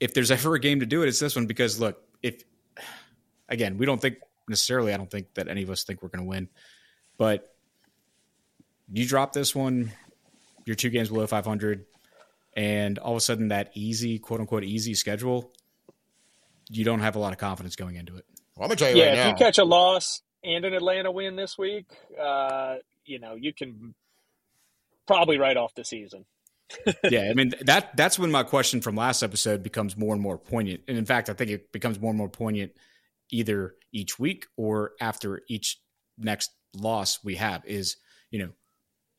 if 0.03 0.13
there's 0.13 0.31
ever 0.31 0.53
a 0.53 0.59
game 0.59 0.81
to 0.81 0.85
do 0.85 1.01
it, 1.01 1.07
it's 1.07 1.19
this 1.19 1.33
one 1.33 1.45
because 1.45 1.79
look, 1.79 2.03
if 2.21 2.43
again, 3.47 3.77
we 3.77 3.85
don't 3.85 4.01
think 4.01 4.17
necessarily, 4.49 4.93
I 4.93 4.97
don't 4.97 5.09
think 5.09 5.33
that 5.35 5.47
any 5.47 5.63
of 5.63 5.69
us 5.69 5.85
think 5.85 6.03
we're 6.03 6.09
going 6.09 6.25
to 6.25 6.29
win, 6.29 6.49
but 7.17 7.55
you 8.91 9.07
drop 9.07 9.31
this 9.31 9.55
one, 9.55 9.93
you're 10.65 10.75
two 10.75 10.89
games 10.89 11.07
below 11.07 11.25
500, 11.25 11.85
and 12.57 12.99
all 12.99 13.13
of 13.13 13.17
a 13.17 13.21
sudden 13.21 13.47
that 13.47 13.71
easy, 13.75 14.19
quote 14.19 14.41
unquote, 14.41 14.65
easy 14.65 14.93
schedule, 14.93 15.53
you 16.69 16.83
don't 16.83 16.99
have 16.99 17.15
a 17.15 17.19
lot 17.19 17.31
of 17.31 17.39
confidence 17.39 17.77
going 17.77 17.95
into 17.95 18.17
it. 18.17 18.25
Well, 18.57 18.65
I'm 18.65 18.67
gonna 18.67 18.75
tell 18.75 18.89
you 18.89 18.97
yeah, 18.97 19.05
right 19.05 19.13
if 19.13 19.17
now. 19.19 19.29
you 19.29 19.35
catch 19.35 19.57
a 19.57 19.63
loss 19.63 20.21
and 20.43 20.65
an 20.65 20.73
Atlanta 20.73 21.13
win 21.13 21.37
this 21.37 21.57
week, 21.57 21.85
uh, 22.21 22.75
you 23.05 23.19
know 23.19 23.35
you 23.35 23.53
can 23.53 23.95
probably 25.07 25.37
write 25.37 25.55
off 25.55 25.73
the 25.75 25.85
season. 25.85 26.25
Yeah, 27.09 27.29
I 27.29 27.33
mean 27.33 27.53
that 27.61 27.95
that's 27.95 28.17
when 28.17 28.31
my 28.31 28.43
question 28.43 28.81
from 28.81 28.95
last 28.95 29.23
episode 29.23 29.63
becomes 29.63 29.97
more 29.97 30.13
and 30.13 30.21
more 30.21 30.37
poignant. 30.37 30.81
And 30.87 30.97
in 30.97 31.05
fact, 31.05 31.29
I 31.29 31.33
think 31.33 31.51
it 31.51 31.71
becomes 31.71 31.99
more 31.99 32.09
and 32.11 32.17
more 32.17 32.29
poignant 32.29 32.71
either 33.31 33.75
each 33.91 34.19
week 34.19 34.45
or 34.57 34.91
after 34.99 35.41
each 35.49 35.79
next 36.17 36.51
loss 36.75 37.19
we 37.23 37.35
have 37.35 37.65
is, 37.65 37.97
you 38.31 38.39
know, 38.39 38.49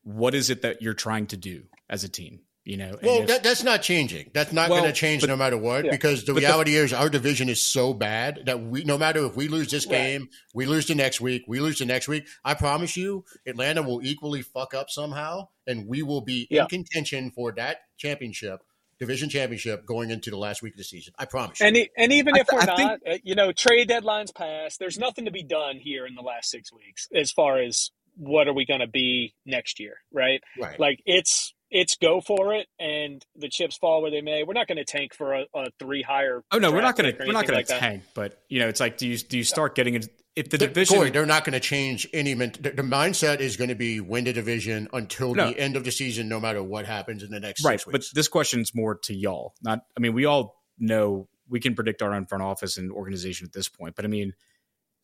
what 0.03 0.35
is 0.35 0.51
it 0.51 0.63
that 0.63 0.83
you're 0.83 0.95
trying 0.95 1.27
to 1.29 1.37
do 1.37 1.65
as 1.89 2.05
a 2.05 2.09
team? 2.09 2.41
You 2.65 2.79
know, 2.79 2.97
well, 3.03 3.21
if- 3.21 3.27
that, 3.29 3.43
that's 3.43 3.63
not 3.63 3.83
changing. 3.83 4.31
That's 4.33 4.51
not 4.51 4.71
Well, 4.71 4.81
going 4.81 4.91
to 4.91 4.99
change 4.99 5.21
but- 5.21 5.27
no 5.29 5.37
matter 5.37 5.59
what, 5.59 5.85
Yeah. 5.85 5.91
because 5.91 6.25
the 6.25 6.33
But 6.33 6.41
the- 6.41 6.47
reality 6.47 6.77
is 6.77 6.95
our 6.95 7.11
division 7.11 7.51
is 7.51 7.61
so 7.61 7.93
bad 7.93 8.45
that 8.47 8.59
we, 8.63 8.85
no 8.85 8.97
matter 8.97 9.25
if 9.27 9.37
we 9.37 9.49
lose 9.49 9.71
this 9.71 9.85
Right. 9.87 9.93
game, 9.99 10.29
we 10.55 10.65
lose 10.65 10.87
the 10.87 10.95
next 10.95 11.21
week, 11.21 11.43
we 11.47 11.61
lose 11.61 11.79
the 11.79 11.85
next 11.85 12.09
week. 12.09 12.27
I 12.43 12.55
promise 12.55 12.97
you, 12.97 13.27
Atlanta 13.47 13.83
will 13.83 14.03
equally 14.03 14.41
fuck 14.41 14.73
up 14.73 14.89
somehow, 14.89 15.49
and 15.67 15.87
we 15.87 16.03
will 16.03 16.23
be 16.23 16.47
Yeah. 16.51 16.63
in 16.63 16.69
contention 16.69 17.31
for 17.33 17.53
that 17.53 17.83
championship, 17.99 18.61
division 18.99 19.29
championship, 19.29 19.85
going 19.85 20.11
into 20.11 20.31
the 20.31 20.39
last 20.39 20.63
week 20.63 20.73
of 20.73 20.79
the 20.79 20.85
season. 20.85 21.13
I 21.19 21.27
promise 21.27 21.61
you. 21.61 21.67
And 21.67 21.77
e- 21.77 21.91
and 21.99 22.13
even 22.15 22.35
if 22.37 22.47
th- 22.49 22.63
we're 22.67 22.73
I 22.73 22.77
not, 22.83 23.01
uh, 23.07 23.19
you 23.23 23.35
know, 23.35 23.53
trade 23.53 23.89
deadlines 23.91 24.35
pass. 24.35 24.79
There's 24.79 24.99
nothing 24.99 25.27
to 25.27 25.31
be 25.31 25.43
done 25.43 25.79
here 25.79 26.07
in 26.07 26.15
the 26.15 26.23
last 26.23 26.51
six 26.51 26.73
weeks 26.73 27.09
as 27.15 27.31
far 27.31 27.61
as 27.61 27.91
what 28.17 28.47
are 28.49 28.53
we 28.55 28.65
going 28.65 28.81
to 28.81 28.87
be 28.87 29.35
next 29.45 29.81
year, 29.81 29.97
right? 30.13 30.41
right. 30.59 30.79
Like 30.79 31.01
it's 31.05 31.53
it's 31.71 31.97
go 31.97 32.21
for 32.21 32.55
it, 32.55 32.67
and 32.79 33.25
the 33.37 33.49
chips 33.49 33.77
fall 33.77 34.03
where 34.03 34.11
they 34.11 34.21
may. 34.23 34.45
We're 34.45 34.53
not 34.55 34.69
going 34.69 34.79
to 34.79 34.85
tank 34.85 35.15
for 35.15 35.35
a, 35.35 35.45
a 35.55 35.67
three 35.79 36.03
higher. 36.03 36.43
Oh 36.53 36.59
no, 36.59 36.71
we're 36.71 36.83
not 36.83 36.97
going 36.97 37.13
to 37.15 37.19
we're 37.27 37.33
not 37.33 37.47
going 37.47 37.57
like 37.57 37.67
to 37.67 37.73
that. 37.75 37.81
tank, 37.81 38.03
but 38.15 38.43
you 38.49 38.61
know, 38.61 38.69
it's 38.69 38.81
like 38.81 38.97
do 38.99 39.07
you 39.09 39.19
do 39.19 39.37
you 39.39 39.45
start 39.45 39.75
getting 39.75 39.95
it 39.95 40.09
if 40.37 40.51
the 40.51 40.59
Th- 40.59 40.71
division 40.71 40.97
Corey, 40.97 41.11
they're 41.11 41.27
not 41.27 41.45
going 41.45 41.53
to 41.53 41.61
change 41.61 42.09
any. 42.13 42.35
The, 42.35 42.47
the 42.75 42.83
mindset 42.83 43.41
is 43.41 43.57
going 43.57 43.69
to 43.69 43.77
be 43.77 44.01
win 44.01 44.25
the 44.25 44.33
division 44.33 44.89
until 44.93 45.35
No. 45.35 45.49
the 45.51 45.59
end 45.59 45.77
of 45.77 45.85
the 45.85 45.93
season, 45.93 46.29
no 46.29 46.41
matter 46.41 46.63
what 46.63 46.87
happens 46.87 47.23
in 47.23 47.31
the 47.31 47.41
next 47.41 47.65
right, 47.65 47.79
six 47.79 47.85
but 47.85 47.93
weeks. 47.95 48.13
this 48.13 48.29
question's 48.29 48.75
more 48.75 48.97
to 49.05 49.15
y'all. 49.15 49.55
Not 49.63 49.81
I 49.97 50.01
mean, 50.01 50.13
we 50.13 50.25
all 50.25 50.57
know 50.79 51.29
we 51.49 51.61
can 51.61 51.75
predict 51.75 52.03
our 52.03 52.13
own 52.13 52.27
front 52.27 52.43
office 52.43 52.77
and 52.79 52.91
organization 52.91 53.47
at 53.47 53.53
this 53.53 53.69
point, 53.69 53.95
but 53.95 54.05
I 54.05 54.09
mean, 54.09 54.33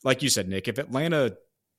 like 0.02 0.22
you 0.22 0.28
said, 0.30 0.48
Nick, 0.48 0.66
if 0.66 0.78
Atlanta 0.78 1.36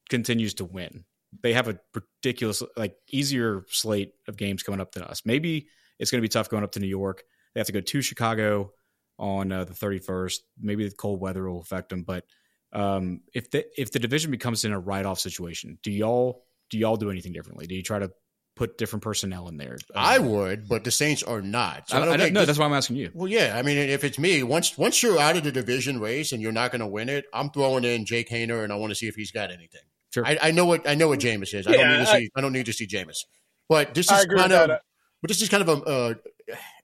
continues 0.09 0.53
to 0.55 0.65
win, 0.65 1.03
they 1.41 1.53
have 1.53 1.67
a 1.67 1.79
ridiculous 1.93 2.61
like 2.75 2.95
easier 3.09 3.63
slate 3.69 4.13
of 4.27 4.37
games 4.37 4.63
coming 4.63 4.81
up 4.81 4.91
than 4.91 5.03
us. 5.03 5.21
Maybe 5.25 5.67
it's 5.99 6.11
going 6.11 6.19
to 6.19 6.25
be 6.25 6.29
tough 6.29 6.49
going 6.49 6.63
up 6.63 6.71
to 6.73 6.79
New 6.79 6.87
York. 6.87 7.23
They 7.53 7.59
have 7.59 7.67
to 7.67 7.73
go 7.73 7.81
to 7.81 8.01
Chicago 8.01 8.71
on 9.19 9.51
uh, 9.51 9.63
the 9.65 9.73
31st. 9.73 10.39
Maybe 10.59 10.87
the 10.87 10.95
cold 10.95 11.19
weather 11.21 11.49
will 11.49 11.61
affect 11.61 11.89
them, 11.89 12.03
but 12.03 12.25
um, 12.73 13.21
if 13.33 13.51
the 13.51 13.65
if 13.79 13.91
the 13.91 13.99
division 13.99 14.31
becomes 14.31 14.63
in 14.65 14.71
a 14.71 14.79
write 14.79 15.05
off 15.05 15.19
situation, 15.19 15.77
do 15.83 15.91
y'all 15.91 16.43
do 16.69 16.77
y'all 16.77 16.95
do 16.95 17.11
anything 17.11 17.33
differently? 17.33 17.67
Do 17.67 17.75
you 17.75 17.83
try 17.83 17.99
to 17.99 18.11
put 18.55 18.77
different 18.77 19.03
personnel 19.03 19.47
in 19.49 19.57
there? 19.57 19.77
I 19.95 20.17
Um, 20.17 20.29
would, 20.31 20.67
but 20.69 20.83
the 20.85 20.91
Saints 20.91 21.21
are 21.23 21.41
not. 21.41 21.89
So 21.89 21.97
I, 21.97 21.99
I, 21.99 22.01
I 22.01 22.05
don't 22.05 22.19
don't 22.19 22.33
know. 22.33 22.39
this- 22.41 22.47
That's 22.47 22.59
why 22.59 22.65
I'm 22.65 22.73
asking 22.73 22.95
you. 22.95 23.11
well, 23.13 23.27
yeah. 23.27 23.57
I 23.57 23.61
mean, 23.61 23.77
if 23.77 24.03
it's 24.05 24.17
me, 24.17 24.41
once 24.43 24.77
once 24.77 25.03
you're 25.03 25.19
out 25.19 25.35
of 25.35 25.43
the 25.43 25.51
division 25.51 25.99
race 25.99 26.31
and 26.31 26.41
you're 26.41 26.51
not 26.53 26.71
going 26.71 26.79
to 26.79 26.87
win 26.87 27.09
it, 27.09 27.25
I'm 27.33 27.49
throwing 27.49 27.83
in 27.83 28.05
Jake 28.05 28.29
Haener, 28.29 28.63
and 28.63 28.71
I 28.71 28.77
want 28.77 28.91
to 28.91 28.95
see 28.95 29.07
if 29.07 29.15
he's 29.15 29.31
got 29.31 29.51
anything. 29.51 29.81
Sure. 30.11 30.25
I, 30.25 30.37
I 30.41 30.51
know 30.51 30.65
what 30.65 30.87
I 30.87 30.95
know 30.95 31.07
what 31.07 31.19
Jameis 31.19 31.53
is. 31.53 31.65
I 31.67 31.71
don't 31.71 31.89
need 31.89 32.05
to 32.05 32.11
I- 32.11 32.19
see. 32.19 32.29
I 32.35 32.41
don't 32.41 32.53
need 32.53 32.65
to 32.65 32.73
see 32.73 32.87
Jameis. 32.87 33.25
But 33.69 33.93
this 33.93 34.11
is 34.11 34.25
kind 34.25 34.51
of. 34.51 34.67
that. 34.67 34.81
But 35.21 35.29
this 35.29 35.41
is 35.41 35.49
kind 35.49 35.67
of 35.67 35.69
a. 35.69 35.83
Uh, 35.83 36.13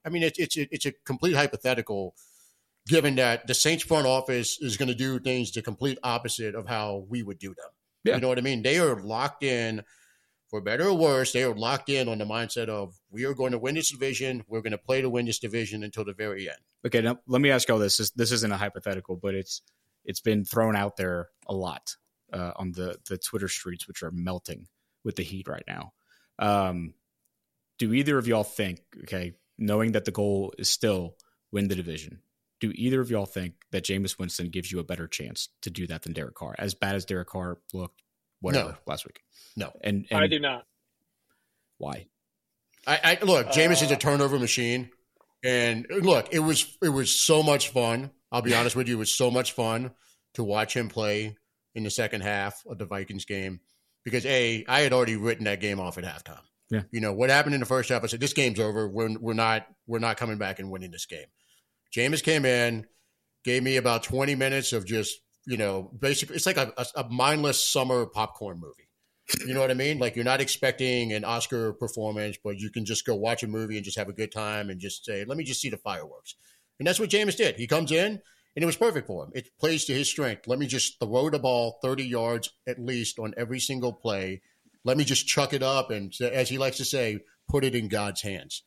I 0.05 0.09
mean, 0.09 0.23
it's 0.23 0.39
it's 0.39 0.55
it's 0.57 0.85
a 0.85 0.93
complete 1.05 1.35
hypothetical, 1.35 2.15
given 2.87 3.15
that 3.15 3.47
the 3.47 3.53
Saints 3.53 3.83
front 3.83 4.07
office 4.07 4.57
is 4.61 4.77
going 4.77 4.87
to 4.87 4.95
do 4.95 5.19
things 5.19 5.51
the 5.51 5.61
complete 5.61 5.97
opposite 6.03 6.55
of 6.55 6.67
how 6.67 7.05
we 7.09 7.23
would 7.23 7.39
do 7.39 7.49
them. 7.49 7.69
Yeah. 8.03 8.15
You 8.15 8.21
know 8.21 8.29
what 8.29 8.37
I 8.37 8.41
mean? 8.41 8.61
They 8.61 8.79
are 8.79 9.01
locked 9.01 9.43
in, 9.43 9.83
for 10.49 10.61
better 10.61 10.87
or 10.87 10.93
worse. 10.93 11.33
They 11.33 11.43
are 11.43 11.53
locked 11.53 11.89
in 11.89 12.07
on 12.07 12.19
the 12.19 12.25
mindset 12.25 12.69
of 12.69 12.95
we 13.09 13.25
are 13.25 13.33
going 13.33 13.51
to 13.51 13.57
win 13.57 13.75
this 13.75 13.91
division. 13.91 14.43
We're 14.47 14.61
going 14.61 14.71
to 14.71 14.77
play 14.77 15.01
to 15.01 15.09
win 15.09 15.25
this 15.25 15.39
division 15.39 15.83
until 15.83 16.05
the 16.05 16.13
very 16.13 16.47
end. 16.47 16.59
Okay, 16.85 17.01
now 17.01 17.19
let 17.27 17.41
me 17.41 17.51
ask 17.51 17.67
y'all 17.67 17.79
this. 17.79 17.97
This, 17.97 18.11
this 18.11 18.31
isn't 18.31 18.51
a 18.51 18.57
hypothetical, 18.57 19.17
but 19.17 19.35
it's 19.35 19.61
it's 20.05 20.21
been 20.21 20.45
thrown 20.45 20.75
out 20.75 20.95
there 20.95 21.27
a 21.47 21.53
lot 21.53 21.97
uh, 22.33 22.51
on 22.55 22.71
the 22.71 22.97
the 23.09 23.17
Twitter 23.17 23.47
streets, 23.47 23.87
which 23.87 24.03
are 24.03 24.11
melting 24.11 24.67
with 25.03 25.15
the 25.15 25.23
heat 25.23 25.47
right 25.47 25.63
now. 25.67 25.93
Um, 26.39 26.93
do 27.79 27.93
either 27.93 28.17
of 28.17 28.27
y'all 28.27 28.43
think, 28.43 28.81
okay, 29.03 29.33
knowing 29.57 29.91
that 29.93 30.05
the 30.05 30.11
goal 30.11 30.53
is 30.57 30.69
still 30.69 31.15
win 31.51 31.67
the 31.67 31.75
division, 31.75 32.21
do 32.59 32.71
either 32.75 32.99
of 33.01 33.09
y'all 33.11 33.25
think 33.25 33.53
that 33.71 33.83
Jameis 33.85 34.17
Winston 34.19 34.49
gives 34.49 34.71
you 34.71 34.79
a 34.79 34.83
better 34.83 35.07
chance 35.07 35.49
to 35.61 35.69
do 35.69 35.85
that 35.87 36.01
than 36.03 36.13
Derek 36.13 36.35
Carr? 36.35 36.55
As 36.57 36.73
bad 36.73 36.95
as 36.95 37.05
Derek 37.05 37.27
Carr 37.29 37.59
looked, 37.73 38.01
whatever 38.41 38.69
No. 38.69 38.75
last 38.87 39.05
week. 39.05 39.21
No. 39.55 39.71
and, 39.81 40.05
and 40.09 40.19
I 40.19 40.27
do 40.27 40.39
not. 40.39 40.65
why? 41.77 42.07
I, 42.85 43.17
I 43.21 43.25
look, 43.25 43.47
Jameis 43.49 43.83
is 43.83 43.91
a 43.91 43.95
Uh, 43.95 43.99
turnover 43.99 44.39
machine, 44.39 44.89
and 45.43 45.85
look, 45.89 46.29
it 46.31 46.39
was 46.39 46.77
it 46.81 46.89
was 46.89 47.11
so 47.13 47.43
much 47.43 47.69
fun. 47.69 48.11
I'll 48.31 48.41
be 48.41 48.53
honest 48.55 48.75
with 48.75 48.87
you, 48.87 48.95
it 48.95 48.99
was 48.99 49.13
so 49.13 49.29
much 49.29 49.51
fun 49.51 49.91
to 50.35 50.43
watch 50.43 50.73
him 50.75 50.87
play 50.89 51.35
in 51.77 51.83
the 51.83 51.91
second 51.91 52.21
half 52.21 52.63
of 52.65 52.79
the 52.79 52.85
Vikings 52.85 53.23
game 53.23 53.61
because 54.03 54.25
a 54.25 54.65
I 54.67 54.81
had 54.81 54.93
already 54.93 55.15
written 55.15 55.45
that 55.45 55.61
game 55.61 55.79
off 55.79 55.97
at 55.99 56.03
halftime. 56.03 56.41
Yeah. 56.69 56.81
you 56.91 56.99
know 56.99 57.13
what 57.13 57.29
happened 57.29 57.53
in 57.53 57.61
the 57.61 57.67
first 57.67 57.87
half. 57.87 58.03
I 58.03 58.07
said 58.07 58.19
this 58.19 58.33
game's 58.33 58.59
over. 58.59 58.89
We're 58.89 59.15
we're 59.19 59.33
not 59.33 59.67
we're 59.85 59.99
not 59.99 60.17
coming 60.17 60.39
back 60.39 60.59
and 60.59 60.71
winning 60.71 60.91
this 60.91 61.05
game. 61.05 61.27
Jameis 61.95 62.23
came 62.23 62.43
in, 62.45 62.87
gave 63.45 63.63
me 63.63 63.77
about 63.77 64.03
twenty 64.03 64.33
minutes 64.33 64.73
of 64.73 64.85
just 64.85 65.21
you 65.45 65.55
know 65.55 65.91
basically 65.97 66.35
it's 66.35 66.47
like 66.47 66.57
a, 66.57 66.73
a, 66.77 66.85
a 66.95 67.09
mindless 67.09 67.63
summer 67.63 68.07
popcorn 68.07 68.59
movie. 68.59 68.89
You 69.45 69.53
know 69.53 69.59
what 69.59 69.71
I 69.71 69.75
mean? 69.75 69.99
Like 69.99 70.15
you're 70.15 70.25
not 70.25 70.41
expecting 70.41 71.13
an 71.13 71.23
Oscar 71.23 71.73
performance, 71.73 72.37
but 72.43 72.57
you 72.57 72.71
can 72.71 72.85
just 72.85 73.05
go 73.05 73.13
watch 73.13 73.43
a 73.43 73.47
movie 73.47 73.75
and 73.75 73.85
just 73.85 73.97
have 73.97 74.09
a 74.09 74.13
good 74.13 74.31
time 74.31 74.69
and 74.71 74.79
just 74.79 75.05
say, 75.05 75.25
"Let 75.25 75.37
me 75.37 75.43
just 75.43 75.61
see 75.61 75.69
the 75.69 75.77
fireworks." 75.77 76.35
And 76.79 76.87
that's 76.87 76.99
what 76.99 77.09
Jameis 77.09 77.37
did. 77.37 77.55
He 77.55 77.67
comes 77.67 77.91
in 77.91 78.21
and 78.57 78.63
it 78.63 78.65
was 78.65 78.75
perfect 78.75 79.05
for 79.05 79.23
him. 79.23 79.31
It 79.35 79.49
plays 79.59 79.85
to 79.85 79.93
his 79.93 80.09
strength. 80.09 80.47
Let 80.47 80.57
me 80.57 80.65
just 80.65 80.99
throw 80.99 81.29
the 81.29 81.37
ball 81.37 81.77
30 81.83 82.03
yards 82.05 82.49
at 82.67 82.79
least 82.79 83.19
on 83.19 83.35
every 83.37 83.59
single 83.59 83.93
play. 83.93 84.41
Let 84.83 84.97
me 84.97 85.03
just 85.03 85.27
chuck 85.27 85.53
it 85.53 85.61
up 85.61 85.91
and, 85.91 86.11
as 86.19 86.49
he 86.49 86.57
likes 86.57 86.77
to 86.77 86.85
say, 86.85 87.19
put 87.47 87.63
it 87.63 87.75
in 87.75 87.87
God's 87.87 88.23
hands. 88.23 88.63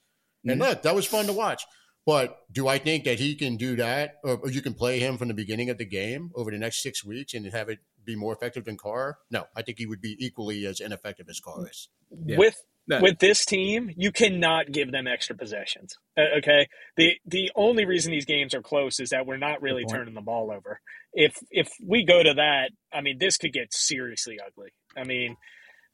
And 0.46 0.60
Mhm. 0.60 0.68
look, 0.68 0.82
that 0.82 0.94
was 0.94 1.06
fun 1.06 1.26
to 1.26 1.32
watch. 1.32 1.64
But 2.06 2.38
do 2.52 2.68
I 2.68 2.78
think 2.78 3.02
that 3.02 3.18
he 3.18 3.34
can 3.34 3.56
do 3.56 3.74
that, 3.76 4.14
or, 4.22 4.36
or 4.38 4.50
you 4.50 4.62
can 4.62 4.74
play 4.74 5.00
him 5.00 5.18
from 5.18 5.26
the 5.26 5.34
beginning 5.34 5.70
of 5.70 5.78
the 5.78 5.84
game 5.84 6.30
over 6.36 6.52
the 6.52 6.58
next 6.58 6.82
six 6.84 7.04
weeks 7.04 7.34
and 7.34 7.44
have 7.46 7.68
it 7.68 7.80
be 8.04 8.14
more 8.14 8.32
effective 8.32 8.66
than 8.66 8.76
Carr? 8.76 9.18
No, 9.28 9.46
I 9.56 9.62
think 9.62 9.78
he 9.78 9.86
would 9.86 10.00
be 10.00 10.16
equally 10.24 10.66
as 10.66 10.78
ineffective 10.78 11.28
as 11.28 11.40
Carr 11.40 11.68
is. 11.68 11.88
Yeah. 12.24 12.38
With 12.38 12.62
No. 12.90 13.00
with 13.00 13.20
this 13.20 13.44
team, 13.46 13.90
you 13.96 14.10
cannot 14.12 14.70
give 14.72 14.90
them 14.92 15.06
extra 15.06 15.36
possessions. 15.36 15.96
Uh, 16.18 16.38
Okay, 16.38 16.68
the 16.96 17.14
the 17.24 17.50
only 17.54 17.84
reason 17.84 18.10
these 18.12 18.24
games 18.26 18.52
are 18.54 18.62
close 18.62 18.98
is 19.00 19.10
that 19.10 19.24
we're 19.26 19.36
not 19.38 19.62
really 19.62 19.84
turning 19.84 20.12
the 20.14 20.20
ball 20.20 20.50
over. 20.50 20.80
If 21.12 21.36
if 21.50 21.68
we 21.86 22.04
go 22.04 22.22
to 22.22 22.34
that, 22.34 22.70
I 22.92 23.00
mean, 23.00 23.18
this 23.18 23.36
could 23.38 23.52
get 23.52 23.72
seriously 23.72 24.38
ugly. 24.44 24.70
I 24.96 25.04
mean, 25.04 25.36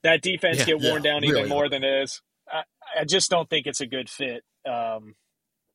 that 0.02 0.22
defense 0.22 0.58
Yeah, 0.60 0.64
get 0.64 0.80
worn 0.80 1.04
yeah, 1.04 1.12
down 1.12 1.22
really 1.22 1.38
even 1.40 1.48
more 1.50 1.68
than 1.68 1.84
it 1.84 2.02
is. 2.02 2.20
I, 2.50 2.62
I 3.00 3.04
just 3.04 3.30
don't 3.30 3.48
think 3.50 3.66
it's 3.66 3.80
a 3.82 3.86
good 3.86 4.08
fit. 4.08 4.42
Um, 4.68 5.14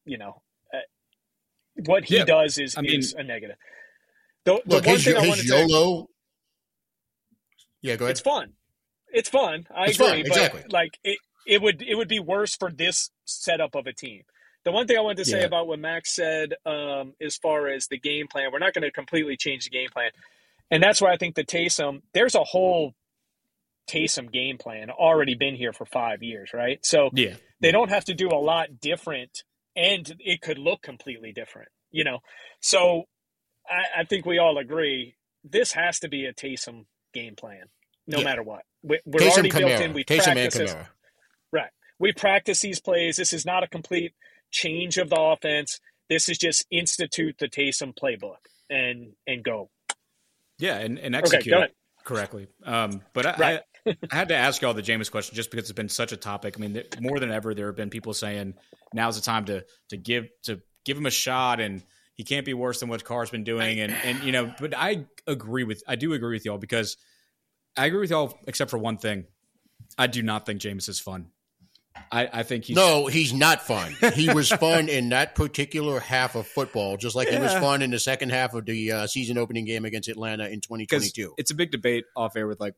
you 0.05 0.17
know, 0.17 0.41
uh, 0.73 0.79
what 1.85 2.05
he 2.05 2.17
Yeah, 2.17 2.25
does 2.25 2.57
is 2.57 2.75
I 2.77 2.81
mean- 2.81 2.99
is 2.99 3.13
a 3.13 3.23
negative. 3.23 3.57
The, 4.45 4.59
the 4.65 4.75
Look, 4.77 4.85
one 4.87 4.95
his, 4.95 5.05
thing 5.05 5.15
I 5.17 5.27
want 5.27 5.39
to 5.39 5.47
say, 5.47 6.05
Yeah, 7.83 7.95
go 7.95 8.05
ahead. 8.05 8.11
it's 8.11 8.21
fun. 8.21 8.53
It's 9.11 9.29
fun. 9.29 9.67
I 9.75 9.87
It's 9.87 9.97
agree, 9.97 10.21
fun, 10.21 10.25
but 10.27 10.29
exactly. 10.29 10.63
like 10.71 10.99
it, 11.03 11.19
it 11.45 11.61
would 11.61 11.81
it 11.81 11.95
would 11.95 12.09
be 12.09 12.19
worse 12.19 12.55
for 12.55 12.71
this 12.71 13.11
setup 13.25 13.75
of 13.75 13.87
a 13.87 13.93
team. 13.93 14.23
The 14.65 14.71
one 14.71 14.87
thing 14.87 14.97
I 14.97 15.01
wanted 15.01 15.17
to 15.17 15.25
say 15.25 15.41
Yeah. 15.41 15.45
about 15.45 15.67
what 15.67 15.79
Max 15.79 16.13
said, 16.15 16.53
um, 16.65 17.13
as 17.21 17.37
far 17.37 17.67
as 17.67 17.87
the 17.87 17.99
game 17.99 18.27
plan, 18.27 18.49
we're 18.53 18.59
not 18.59 18.73
going 18.73 18.83
to 18.83 18.91
completely 18.91 19.37
change 19.37 19.65
the 19.65 19.71
game 19.71 19.89
plan, 19.93 20.11
and 20.71 20.83
that's 20.83 21.01
why 21.01 21.13
I 21.13 21.17
think 21.17 21.35
the 21.35 21.45
Taysom. 21.45 22.01
There's 22.13 22.35
a 22.35 22.43
whole 22.43 22.93
Taysom 23.89 24.31
game 24.31 24.57
plan 24.57 24.89
already 24.89 25.35
been 25.35 25.55
here 25.55 25.73
for 25.73 25.85
five 25.85 26.23
years, 26.23 26.51
right? 26.53 26.85
So 26.85 27.11
Yeah, 27.11 27.35
they 27.61 27.71
don't 27.71 27.89
have 27.89 28.05
to 28.05 28.13
do 28.13 28.29
a 28.29 28.39
lot 28.39 28.79
different 28.81 29.43
and 29.75 30.15
it 30.19 30.41
could 30.41 30.57
look 30.57 30.81
completely 30.81 31.31
different. 31.31 31.69
You 31.91 32.03
know, 32.03 32.19
so 32.61 33.03
I, 33.69 34.01
I 34.01 34.05
think 34.05 34.25
we 34.25 34.39
all 34.39 34.57
agree 34.57 35.15
this 35.43 35.73
has 35.73 35.99
to 36.01 36.09
be 36.09 36.25
a 36.25 36.33
Taysom 36.33 36.85
game 37.13 37.35
plan, 37.35 37.65
no 38.07 38.19
Yeah. 38.19 38.23
matter 38.25 38.43
what. 38.43 38.63
We, 38.83 38.99
we're 39.05 39.19
Taysom 39.19 39.31
already 39.31 39.51
built 39.51 39.81
in. 39.81 39.93
We 39.93 40.03
Taysom 40.03 40.23
practice 40.33 40.53
this. 40.55 40.73
Kamara. 40.73 40.87
Right. 41.51 41.69
We 41.99 42.13
practice 42.13 42.61
these 42.61 42.79
plays. 42.79 43.17
This 43.17 43.33
is 43.33 43.45
not 43.45 43.63
a 43.63 43.67
complete 43.67 44.13
change 44.51 44.97
of 44.97 45.09
the 45.09 45.19
offense. 45.19 45.79
This 46.09 46.27
is 46.29 46.37
just 46.37 46.65
institute 46.71 47.37
the 47.39 47.47
Taysom 47.47 47.93
playbook 47.95 48.37
and 48.69 49.13
and 49.27 49.43
go. 49.43 49.69
Yeah, 50.57 50.77
and, 50.77 50.99
and 50.99 51.15
execute 51.15 51.53
go 51.53 51.61
it 51.63 51.75
correctly. 52.03 52.47
Um, 52.63 53.01
but 53.13 53.25
I, 53.25 53.35
Right. 53.37 53.61
I, 53.85 53.97
I 54.11 54.15
had 54.15 54.27
to 54.29 54.35
ask 54.35 54.61
y'all 54.61 54.73
the 54.75 54.81
Jameis 54.83 55.09
question 55.09 55.35
just 55.35 55.49
because 55.49 55.63
it's 55.69 55.75
been 55.75 55.89
such 55.89 56.11
a 56.11 56.17
topic. 56.17 56.55
I 56.57 56.61
mean, 56.61 56.73
th- 56.73 56.99
more 56.99 57.19
than 57.19 57.31
ever, 57.31 57.55
there 57.55 57.65
have 57.67 57.75
been 57.75 57.89
people 57.89 58.13
saying 58.13 58.53
now's 58.93 59.15
the 59.15 59.21
time 59.23 59.45
to 59.45 59.63
to 59.89 59.97
give 59.97 60.27
to 60.43 60.61
give 60.85 60.97
him 60.97 61.05
a 61.05 61.11
shot, 61.11 61.59
and 61.59 61.81
he 62.15 62.23
can't 62.23 62.45
be 62.45 62.53
worse 62.53 62.79
than 62.79 62.89
what 62.89 63.03
Carr's 63.03 63.29
been 63.31 63.43
doing. 63.43 63.79
And 63.79 63.91
and 64.03 64.21
you 64.23 64.31
know, 64.31 64.53
but 64.59 64.75
I 64.77 65.05
agree 65.27 65.63
with 65.63 65.81
I 65.87 65.95
do 65.95 66.13
agree 66.13 66.35
with 66.35 66.45
y'all 66.45 66.57
because 66.59 66.97
I 67.77 67.85
agree 67.85 67.99
with 67.99 68.11
y'all 68.11 68.37
except 68.47 68.71
for 68.71 68.77
one 68.77 68.97
thing. 68.97 69.25
I 69.97 70.07
do 70.07 70.21
not 70.21 70.45
think 70.45 70.61
Jameis 70.61 70.89
is 70.89 70.99
fun. 70.99 71.27
I, 72.11 72.29
I 72.31 72.43
think 72.43 72.65
he's 72.65 72.75
No, 72.75 73.07
he's 73.07 73.33
not 73.33 73.61
fun. 73.61 73.95
He 74.15 74.33
was 74.33 74.49
fun 74.49 74.89
in 74.89 75.09
that 75.09 75.35
particular 75.35 75.99
half 75.99 76.35
of 76.35 76.47
football, 76.47 76.97
just 76.97 77.15
like 77.15 77.27
he 77.27 77.37
was 77.37 77.53
fun 77.53 77.81
in 77.81 77.91
the 77.91 77.99
second 77.99 78.29
half 78.29 78.53
of 78.53 78.65
the 78.65 78.91
uh, 78.91 79.07
season 79.07 79.37
opening 79.37 79.65
game 79.65 79.85
against 79.85 80.07
Atlanta 80.07 80.45
in 80.45 80.61
2022. 80.61 81.35
it's 81.37 81.51
a 81.51 81.55
big 81.55 81.71
debate 81.71 82.05
off 82.15 82.35
air 82.35 82.47
with 82.47 82.59
like 82.59 82.75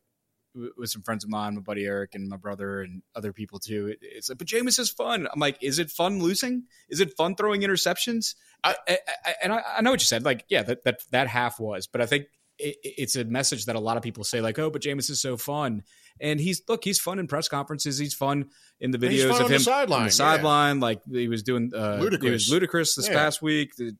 with 0.76 0.90
some 0.90 1.02
friends 1.02 1.24
of 1.24 1.30
mine, 1.30 1.54
my 1.56 1.60
buddy 1.60 1.84
Eric 1.84 2.14
and 2.14 2.28
my 2.28 2.36
brother 2.36 2.80
and 2.80 3.02
other 3.14 3.32
people 3.32 3.58
too. 3.58 3.88
It, 3.88 3.98
it's 4.02 4.28
like, 4.28 4.38
but 4.38 4.46
Jameis 4.46 4.78
is 4.78 4.90
fun. 4.90 5.26
I'm 5.32 5.40
like, 5.40 5.58
is 5.60 5.78
it 5.78 5.90
fun 5.90 6.20
losing? 6.20 6.64
Is 6.88 7.00
it 7.00 7.16
fun 7.16 7.34
throwing 7.34 7.62
interceptions? 7.62 8.34
I, 8.62 8.76
I, 8.88 8.98
I, 9.26 9.34
and 9.42 9.52
I, 9.52 9.62
I 9.78 9.82
know 9.82 9.90
what 9.90 10.00
you 10.00 10.06
said. 10.06 10.24
Like, 10.24 10.44
yeah, 10.48 10.62
that 10.62 10.84
that 10.84 11.00
that 11.10 11.28
half 11.28 11.58
was, 11.58 11.86
but 11.86 12.00
I 12.00 12.06
think 12.06 12.26
it, 12.58 12.76
it's 12.82 13.16
a 13.16 13.24
message 13.24 13.66
that 13.66 13.76
a 13.76 13.80
lot 13.80 13.96
of 13.96 14.02
people 14.02 14.24
say, 14.24 14.40
like, 14.40 14.58
oh, 14.58 14.70
but 14.70 14.82
Jameis 14.82 15.10
is 15.10 15.20
so 15.20 15.36
fun. 15.36 15.82
And 16.20 16.38
he's 16.40 16.62
look, 16.68 16.84
he's 16.84 17.00
fun 17.00 17.18
in 17.18 17.26
press 17.26 17.48
conferences. 17.48 17.98
He's 17.98 18.14
fun 18.14 18.50
in 18.80 18.92
the 18.92 18.98
He's 18.98 19.22
videos 19.24 19.30
fun 19.32 19.42
of 19.42 19.50
him 19.50 19.58
sideline, 19.60 20.00
on 20.00 20.06
the 20.06 20.12
sideline. 20.12 20.80
Like 20.80 21.00
he 21.10 21.28
was 21.28 21.42
doing, 21.42 21.72
uh, 21.74 21.78
he 21.78 21.86
was 21.96 22.02
Ludicrous. 22.04 22.50
ludicrous 22.50 22.94
this 22.94 23.08
Yeah. 23.08 23.14
past 23.14 23.42
week 23.42 23.74
the, 23.76 23.96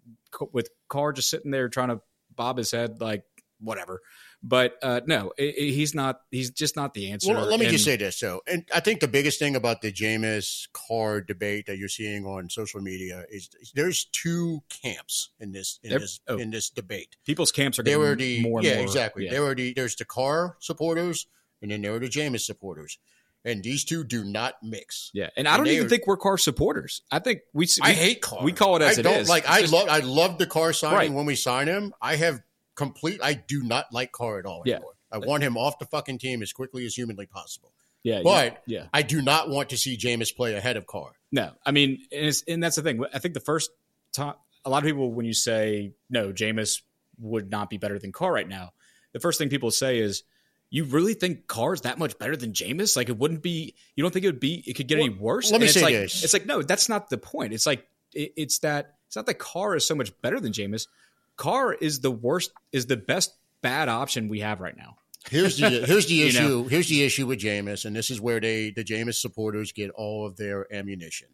with 0.53 0.69
Carr 0.88 1.12
just 1.12 1.29
sitting 1.29 1.51
there 1.51 1.69
trying 1.69 1.88
to 1.88 2.01
bob 2.37 2.57
his 2.59 2.71
head, 2.71 3.01
like 3.01 3.25
whatever. 3.61 4.01
But 4.46 4.74
uh, 4.83 5.00
no, 5.07 5.33
i 5.38 5.42
i- 5.42 5.54
he's 5.72 5.94
not. 5.94 6.20
He's 6.30 6.50
just 6.50 6.76
not 6.76 6.92
the 6.92 7.11
answer. 7.12 7.33
Well, 7.33 7.46
let 7.46 7.59
me 7.59 7.64
And- 7.64 7.72
just 7.72 7.87
say 7.87 7.96
this. 7.96 8.18
So, 8.18 8.42
and 8.46 8.68
I 8.74 8.80
think 8.80 9.00
the 9.00 9.09
biggest 9.09 9.38
thing 9.38 9.57
about 9.57 9.80
the 9.80 9.90
Jameis 9.90 10.68
Carr 10.74 11.22
debate 11.22 11.64
that 11.64 11.78
you're 11.78 11.88
seeing 11.88 12.26
on 12.26 12.50
social 12.50 12.83
media 12.83 13.24
is 13.30 13.48
there's 13.74 14.04
two 14.12 14.62
camps 14.68 15.30
in 15.40 15.52
this 15.52 15.80
in 15.83 15.98
this 15.98 16.20
oh. 16.28 16.37
in 16.37 16.50
this 16.50 16.68
debate. 16.68 17.16
people's 17.24 17.52
camps 17.52 17.78
are 17.78 17.83
There 17.85 17.96
getting 17.96 18.11
were 18.11 18.16
the 18.16 18.42
more 18.42 18.59
and 18.59 18.66
yeah, 18.68 18.74
more. 18.74 18.83
exactly. 18.85 19.24
yeah. 19.24 19.30
There 19.30 19.42
were 19.42 19.54
the 19.54 19.72
there's 19.72 19.96
the 19.96 20.04
Carr 20.04 20.57
supporters, 20.61 21.26
and 21.62 21.70
then 21.70 21.80
there 21.80 21.94
are 21.94 21.98
the 21.98 22.09
Jameis 22.11 22.40
supporters, 22.42 22.98
and 23.46 23.62
these 23.64 23.83
two 23.83 24.04
do 24.04 24.24
not 24.24 24.57
mix. 24.62 25.11
Yeah, 25.14 25.30
and 25.38 25.48
I 25.48 25.57
don't 25.57 25.64
they 25.64 25.76
even 25.76 25.87
are- 25.87 25.88
think 25.88 26.07
we're 26.07 26.18
Carr 26.18 26.37
supporters. 26.37 27.00
I 27.11 27.18
think 27.18 27.40
we. 27.54 27.64
we 27.64 27.68
I 27.83 27.92
hate 27.94 28.20
Carr. 28.20 28.44
We 28.44 28.52
call 28.52 28.76
it 28.76 28.83
as 28.83 28.98
I 28.98 29.00
it 29.00 29.04
don't 29.04 29.20
is. 29.20 29.28
like. 29.30 29.44
It's 29.44 29.52
I 29.52 29.61
just- 29.62 29.72
love. 29.72 29.88
I 29.88 30.00
love 30.00 30.37
the 30.37 30.46
Carr 30.46 30.74
signing 30.74 30.98
Right. 30.98 31.12
when 31.12 31.24
we 31.24 31.35
sign 31.35 31.66
him. 31.66 31.94
I 32.02 32.16
have 32.16 32.42
complete. 32.74 33.20
I 33.22 33.34
do 33.34 33.62
not 33.62 33.92
like 33.92 34.12
Carr 34.12 34.38
at 34.38 34.46
all 34.46 34.62
Yeah. 34.64 34.74
anymore. 34.76 34.92
I 35.12 35.18
want 35.18 35.42
him 35.42 35.56
off 35.56 35.78
the 35.78 35.87
fucking 35.87 36.18
team 36.18 36.42
as 36.42 36.52
quickly 36.52 36.84
as 36.87 36.94
humanly 36.96 37.26
possible. 37.26 37.72
Yeah, 38.02 38.20
But 38.22 38.62
yeah, 38.66 38.88
I 38.92 39.02
do 39.02 39.22
not 39.22 39.48
want 39.48 39.70
to 39.70 39.78
see 39.78 39.96
Jameis 39.96 40.34
play 40.37 40.54
ahead 40.54 40.76
of 40.76 40.87
Carr. 40.87 41.12
no. 41.32 41.52
I 41.64 41.70
mean, 41.70 42.06
and, 42.12 42.26
it's, 42.26 42.42
and 42.46 42.62
that's 42.62 42.76
the 42.76 42.82
thing. 42.82 43.02
I 43.14 43.18
think 43.18 43.32
the 43.34 43.40
first 43.40 43.70
time, 44.12 44.34
a 44.64 44.70
lot 44.70 44.82
of 44.82 44.87
people 44.87 45.10
when 45.12 45.24
you 45.24 45.32
say 45.34 45.92
no, 46.10 46.32
Jameis 46.32 46.82
would 47.18 47.50
not 47.50 47.70
be 47.70 47.78
better 47.78 47.98
than 47.98 48.12
Carr 48.12 48.32
right 48.32 48.48
now. 48.48 48.72
The 49.12 49.20
first 49.20 49.38
thing 49.38 49.48
people 49.48 49.70
say 49.70 50.00
is, 50.00 50.22
"You 50.70 50.84
really 50.84 51.14
think 51.14 51.46
Carr's 51.46 51.82
that 51.82 51.98
much 51.98 52.18
better 52.18 52.37
than 52.37 52.52
Jameis? 52.52 52.96
Like 52.96 53.08
it 53.08 53.16
wouldn't 53.16 53.42
be? 53.42 53.74
You 53.96 54.02
don't 54.02 54.10
think 54.12 54.24
it 54.24 54.28
would 54.28 54.40
be? 54.40 54.62
It 54.66 54.74
could 54.74 54.88
get 54.88 54.98
any 54.98 55.08
worse?" 55.10 55.50
let 55.52 55.60
me 55.60 55.66
And 55.66 55.70
it's 55.70 55.74
say 55.74 55.82
like, 55.82 55.94
this. 55.94 56.24
It's 56.24 56.32
like 56.32 56.44
no, 56.46 56.60
that's 56.62 56.88
not 56.88 57.08
the 57.08 57.18
point. 57.18 57.52
It's 57.54 57.66
like 57.66 57.87
it, 58.12 58.32
it's 58.37 58.58
that 58.60 58.96
it's 59.06 59.16
not 59.16 59.26
that 59.26 59.38
Carr 59.38 59.76
is 59.76 59.87
so 59.87 59.94
much 59.94 60.10
better 60.20 60.40
than 60.40 60.52
Jameis. 60.52 60.88
Carr 61.37 61.73
is 61.75 62.01
the 62.01 62.11
worst, 62.11 62.53
is 62.73 62.87
the 62.87 62.97
best 62.97 63.35
bad 63.61 63.88
option 63.88 64.29
we 64.29 64.40
have 64.40 64.61
right 64.61 64.77
now. 64.77 64.97
Here's 65.31 65.57
the 65.57 65.68
here's 65.87 66.07
the 66.07 66.14
You 66.14 66.27
issue. 66.27 66.40
know? 66.49 66.62
Here's 66.64 66.88
the 66.88 67.03
issue 67.03 67.27
with 67.27 67.40
Jameis, 67.40 67.85
and 67.85 67.94
this 67.97 68.11
is 68.11 68.20
where 68.20 68.40
they 68.40 68.70
the 68.70 68.85
Jameis 68.85 69.14
supporters 69.20 69.73
get 69.73 69.90
all 69.90 70.27
of 70.27 70.37
their 70.37 70.73
ammunition. 70.73 71.29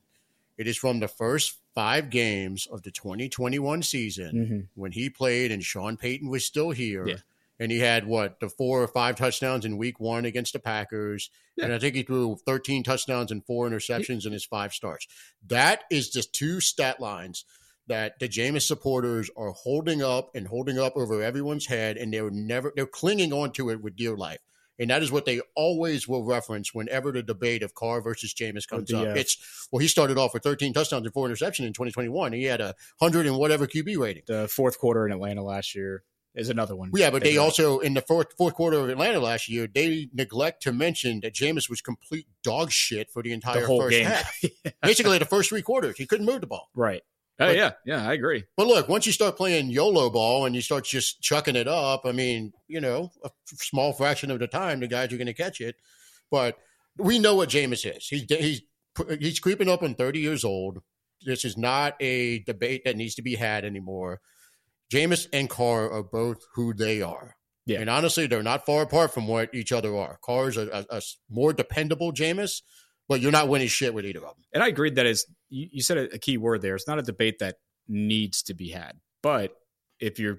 It 0.56 0.66
is 0.66 0.76
from 0.76 1.00
the 1.00 1.08
first 1.08 1.56
five 1.74 2.10
games 2.10 2.66
of 2.66 2.82
the 2.82 2.90
2021 2.90 3.82
season 3.82 4.34
Mhm. 4.34 4.68
when 4.74 4.92
he 4.92 5.08
played 5.08 5.50
and 5.50 5.64
Sean 5.64 5.96
Payton 5.96 6.28
was 6.28 6.44
still 6.44 6.70
here. 6.70 7.08
Yeah. 7.08 7.16
And 7.58 7.70
he 7.72 7.78
had 7.78 8.06
what 8.06 8.40
the 8.40 8.48
four 8.48 8.82
or 8.82 8.88
five 8.88 9.16
touchdowns 9.16 9.64
in 9.64 9.76
week 9.78 10.00
one 10.00 10.24
against 10.24 10.52
the 10.54 10.58
Packers. 10.58 11.30
Yeah. 11.56 11.66
And 11.66 11.74
I 11.74 11.78
think 11.78 11.94
he 11.94 12.02
threw 12.02 12.36
13 12.46 12.82
touchdowns 12.82 13.30
and 13.30 13.44
four 13.44 13.68
interceptions 13.68 14.24
in 14.26 14.32
his 14.32 14.44
five 14.44 14.72
starts. 14.72 15.06
That 15.46 15.82
is 15.90 16.08
just 16.10 16.32
two 16.34 16.60
stat 16.60 17.00
lines 17.00 17.44
that 17.90 18.18
the 18.20 18.28
Jameis 18.28 18.62
supporters 18.62 19.28
are 19.36 19.50
holding 19.50 20.00
up 20.02 20.30
and 20.34 20.46
holding 20.46 20.78
up 20.78 20.96
over 20.96 21.22
everyone's 21.22 21.66
head, 21.66 21.96
and 21.96 22.14
they're 22.14 22.30
never 22.30 22.72
they're 22.74 22.86
clinging 22.86 23.32
on 23.32 23.52
to 23.52 23.68
it 23.70 23.82
with 23.82 23.96
dear 23.96 24.16
life. 24.16 24.38
And 24.78 24.88
that 24.88 25.02
is 25.02 25.12
what 25.12 25.26
they 25.26 25.42
always 25.54 26.08
will 26.08 26.24
reference 26.24 26.72
whenever 26.72 27.12
the 27.12 27.22
debate 27.22 27.62
of 27.62 27.74
Carr 27.74 28.00
versus 28.00 28.32
Jameis 28.32 28.66
comes 28.66 28.90
up. 28.94 29.08
uh, 29.08 29.10
It's 29.10 29.68
well, 29.70 29.80
he 29.80 29.88
started 29.88 30.16
off 30.16 30.32
with 30.32 30.42
13 30.42 30.72
touchdowns 30.72 31.04
and 31.04 31.12
four 31.12 31.28
interceptions 31.28 31.66
in 31.66 31.74
2021. 31.74 32.32
He 32.32 32.44
had 32.44 32.62
a 32.62 32.74
hundred 32.98 33.26
and 33.26 33.36
whatever 33.36 33.66
QB 33.66 33.98
rating. 33.98 34.22
The 34.26 34.48
fourth 34.48 34.78
quarter 34.78 35.04
in 35.04 35.12
Atlanta 35.12 35.42
last 35.42 35.74
year 35.74 36.02
is 36.34 36.48
another 36.48 36.76
one. 36.76 36.92
Yeah, 36.94 37.10
but 37.10 37.22
they 37.24 37.36
up. 37.36 37.44
also 37.44 37.80
in 37.80 37.94
the 37.94 38.00
fourth 38.02 38.28
fourth 38.38 38.54
quarter 38.54 38.78
of 38.78 38.88
Atlanta 38.88 39.18
last 39.20 39.48
year, 39.50 39.66
they 39.66 40.08
neglect 40.14 40.62
to 40.62 40.72
mention 40.72 41.20
that 41.20 41.34
Jameis 41.34 41.68
was 41.68 41.80
complete 41.82 42.26
dog 42.42 42.70
shit 42.70 43.10
for 43.10 43.22
the 43.22 43.32
entire 43.32 43.60
the 43.62 43.66
whole 43.66 43.82
first 43.82 43.96
game. 43.96 44.06
half. 44.06 44.42
Basically, 44.82 45.18
the 45.18 45.24
first 45.26 45.48
three 45.50 45.62
quarters, 45.62 45.96
he 45.98 46.06
couldn't 46.06 46.24
move 46.26 46.40
the 46.40 46.46
ball. 46.46 46.70
right. 46.74 47.02
Oh 47.40 47.46
But- 47.46 47.56
yeah, 47.56 47.72
yeah, 47.86 48.06
I 48.08 48.12
agree. 48.12 48.44
But 48.56 48.66
look, 48.66 48.88
once 48.88 49.06
you 49.06 49.12
start 49.12 49.36
playing 49.36 49.70
YOLO 49.70 50.10
ball 50.10 50.44
and 50.44 50.54
you 50.54 50.60
start 50.60 50.84
just 50.84 51.22
chucking 51.22 51.56
it 51.56 51.66
up, 51.66 52.02
I 52.04 52.12
mean, 52.12 52.52
you 52.68 52.80
know, 52.80 53.10
a 53.24 53.30
small 53.54 53.92
fraction 53.92 54.30
of 54.30 54.38
the 54.38 54.46
time 54.46 54.80
the 54.80 54.86
guys 54.86 55.12
are 55.12 55.16
going 55.16 55.26
to 55.26 55.32
catch 55.34 55.60
it. 55.60 55.76
But 56.30 56.58
we 56.98 57.18
know 57.18 57.34
what 57.34 57.48
Jameis 57.48 57.96
is. 57.96 58.06
He's 58.06 58.24
he's 58.28 58.62
he's 59.18 59.40
creeping 59.40 59.68
up 59.70 59.82
on 59.82 59.94
thirty 59.94 60.20
years 60.20 60.44
old. 60.44 60.82
This 61.24 61.44
is 61.44 61.56
not 61.56 61.96
a 62.00 62.40
debate 62.40 62.82
that 62.84 62.96
needs 62.96 63.14
to 63.16 63.22
be 63.22 63.34
had 63.36 63.64
anymore. 63.64 64.20
Jameis 64.92 65.26
and 65.32 65.48
Carr 65.48 65.90
are 65.90 66.02
both 66.02 66.44
who 66.54 66.74
they 66.74 67.00
are. 67.00 67.36
Yeah. 67.66 67.80
And 67.80 67.88
honestly, 67.90 68.26
they're 68.26 68.42
not 68.42 68.66
far 68.66 68.82
apart 68.82 69.14
from 69.14 69.28
what 69.28 69.54
each 69.54 69.70
other 69.70 69.96
are. 69.96 70.18
Carr's 70.24 70.56
a 70.56 71.02
more 71.28 71.52
dependable 71.52 72.12
Jameis, 72.12 72.62
but 73.10 73.20
you're 73.20 73.32
not 73.32 73.48
winning 73.48 73.66
shit 73.68 73.92
with 73.92 74.06
either 74.06 74.20
of 74.20 74.36
them. 74.36 74.44
And 74.54 74.62
I 74.62 74.68
agreed 74.68 74.94
that 74.94 75.04
is 75.04 75.26
you, 75.50 75.68
you 75.72 75.82
said 75.82 75.98
a, 75.98 76.14
a 76.14 76.18
key 76.18 76.38
word 76.38 76.62
there. 76.62 76.76
It's 76.76 76.86
not 76.88 76.98
a 76.98 77.02
debate 77.02 77.40
that 77.40 77.56
needs 77.88 78.42
to 78.44 78.54
be 78.54 78.70
had, 78.70 78.92
but 79.22 79.52
if 79.98 80.18
you're 80.18 80.38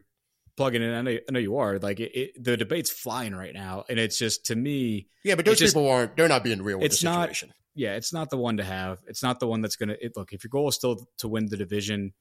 plugging 0.57 0.81
in, 0.81 0.91
I 0.93 1.01
know, 1.01 1.11
I 1.11 1.31
know 1.31 1.39
you 1.39 1.57
are. 1.57 1.77
Like 1.79 1.99
it, 1.99 2.11
it, 2.17 2.43
the 2.43 2.55
debate's 2.57 2.89
flying 2.89 3.35
right 3.35 3.53
now, 3.53 3.83
and 3.89 3.99
it's 3.99 4.17
just 4.17 4.45
to 4.47 4.55
me, 4.55 5.07
Yeah, 5.23 5.35
but 5.35 5.45
those 5.45 5.59
just- 5.59 5.73
people 5.75 5.89
aren't. 5.89 6.15
They're 6.15 6.27
not 6.27 6.43
being 6.43 6.61
real 6.61 6.77
with 6.79 6.85
It's 6.85 7.01
the 7.01 7.09
not- 7.09 7.43
yeah, 7.75 7.95
it's 7.95 8.11
not 8.13 8.29
the 8.29 8.37
one 8.37 8.57
to 8.57 8.63
have. 8.63 8.99
It's 9.07 9.21
not 9.23 9.39
the 9.39 9.47
one 9.47 9.61
that's 9.61 9.75
gonna 9.75 9.95
it, 10.01 10.13
look. 10.15 10.33
If 10.33 10.43
your 10.43 10.49
goal 10.49 10.67
is 10.69 10.75
still 10.75 11.05
to 11.19 11.27
win 11.27 11.47
the 11.47 11.57
division, 11.57 12.13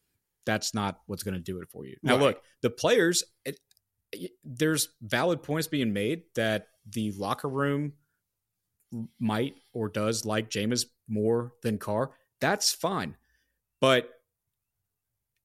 that's 0.46 0.74
not 0.74 0.98
what's 1.06 1.22
going 1.22 1.34
to 1.34 1.40
do 1.40 1.60
it 1.60 1.68
for 1.70 1.84
you. 1.86 1.96
Now, 2.02 2.14
Right. 2.14 2.22
look, 2.22 2.42
the 2.62 2.70
players. 2.70 3.22
It, 3.44 3.58
there's 4.42 4.88
valid 5.02 5.42
points 5.42 5.68
being 5.68 5.92
made 5.92 6.22
that 6.34 6.66
the 6.88 7.12
locker 7.12 7.48
room 7.48 7.92
might 9.18 9.54
or 9.72 9.88
does 9.88 10.24
like 10.24 10.50
Jameis 10.50 10.86
more 11.08 11.52
than 11.62 11.78
Carr. 11.78 12.10
That's 12.40 12.72
fine, 12.72 13.16
but 13.80 14.10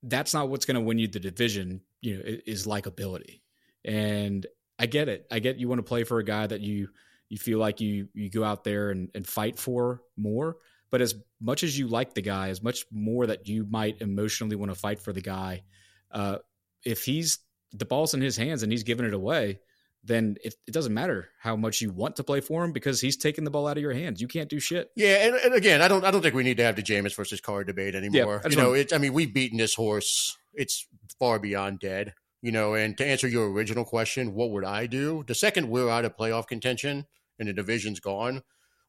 that's 0.03 0.33
not 0.33 0.49
what's 0.49 0.65
going 0.65 0.75
to 0.75 0.81
win 0.81 0.99
you 0.99 1.07
the 1.07 1.19
division. 1.19 1.81
You 2.01 2.17
know, 2.17 2.23
is 2.45 2.67
likability, 2.67 3.41
and 3.83 4.45
I 4.77 4.85
get 4.85 5.09
it. 5.09 5.25
I 5.31 5.39
get 5.39 5.57
you 5.57 5.67
want 5.67 5.79
to 5.79 5.83
play 5.83 6.03
for 6.03 6.19
a 6.19 6.23
guy 6.23 6.47
that 6.47 6.61
you 6.61 6.89
you 7.29 7.37
feel 7.37 7.59
like 7.59 7.81
you 7.81 8.07
you 8.13 8.29
go 8.29 8.43
out 8.43 8.63
there 8.63 8.91
and, 8.91 9.09
and 9.15 9.25
fight 9.25 9.57
for 9.57 10.01
more. 10.17 10.57
But 10.91 11.01
as 11.01 11.15
much 11.41 11.63
as 11.63 11.77
you 11.77 11.87
like 11.87 12.13
the 12.13 12.21
guy, 12.21 12.49
as 12.49 12.61
much 12.61 12.85
more 12.91 13.25
that 13.27 13.47
you 13.47 13.65
might 13.65 14.01
emotionally 14.01 14.55
want 14.55 14.71
to 14.71 14.79
fight 14.79 14.99
for 14.99 15.11
the 15.11 15.21
guy, 15.21 15.63
uh, 16.11 16.37
if 16.85 17.03
he's 17.03 17.39
the 17.73 17.85
ball's 17.85 18.13
in 18.13 18.21
his 18.21 18.37
hands 18.37 18.63
and 18.63 18.71
he's 18.71 18.83
giving 18.83 19.05
it 19.05 19.13
away, 19.13 19.59
then 20.05 20.37
it, 20.43 20.53
it 20.67 20.71
doesn't 20.71 20.93
matter 20.93 21.29
how 21.39 21.55
much 21.55 21.81
you 21.81 21.91
want 21.91 22.15
to 22.17 22.23
play 22.23 22.39
for 22.39 22.63
him 22.63 22.71
because 22.71 23.01
he's 23.01 23.17
taking 23.17 23.43
the 23.43 23.51
ball 23.51 23.67
out 23.67 23.77
of 23.77 23.81
your 23.81 23.93
hands. 23.93 24.21
You 24.21 24.27
can't 24.27 24.49
do 24.49 24.59
shit. 24.59 24.91
Yeah, 24.95 25.27
and, 25.27 25.35
and 25.35 25.53
again, 25.53 25.81
I 25.81 25.87
don't 25.87 26.05
I 26.05 26.11
don't 26.11 26.21
think 26.21 26.35
we 26.35 26.43
need 26.43 26.57
to 26.57 26.63
have 26.63 26.75
the 26.75 26.83
Jameis 26.83 27.15
versus 27.15 27.41
Carr 27.41 27.63
debate 27.63 27.95
anymore. 27.95 28.41
I 28.45 28.49
you 28.49 28.55
know, 28.55 28.73
it's 28.73 28.93
I 28.93 28.99
mean, 28.99 29.13
we've 29.13 29.33
beaten 29.33 29.57
this 29.57 29.73
horse. 29.73 30.37
It's 30.53 30.87
far 31.19 31.39
beyond 31.39 31.79
dead. 31.79 32.13
You 32.41 32.51
know, 32.51 32.75
and 32.75 32.95
to 32.99 33.05
answer 33.05 33.27
your 33.27 33.51
original 33.51 33.85
question, 33.85 34.35
what 34.35 34.51
would 34.51 34.63
I 34.63 34.85
do? 34.85 35.23
The 35.25 35.33
second 35.33 35.69
we're 35.69 35.89
out 35.89 36.05
of 36.05 36.15
playoff 36.15 36.47
contention 36.47 37.07
and 37.39 37.49
the 37.49 37.53
division's 37.53 37.99
gone, 37.99 38.43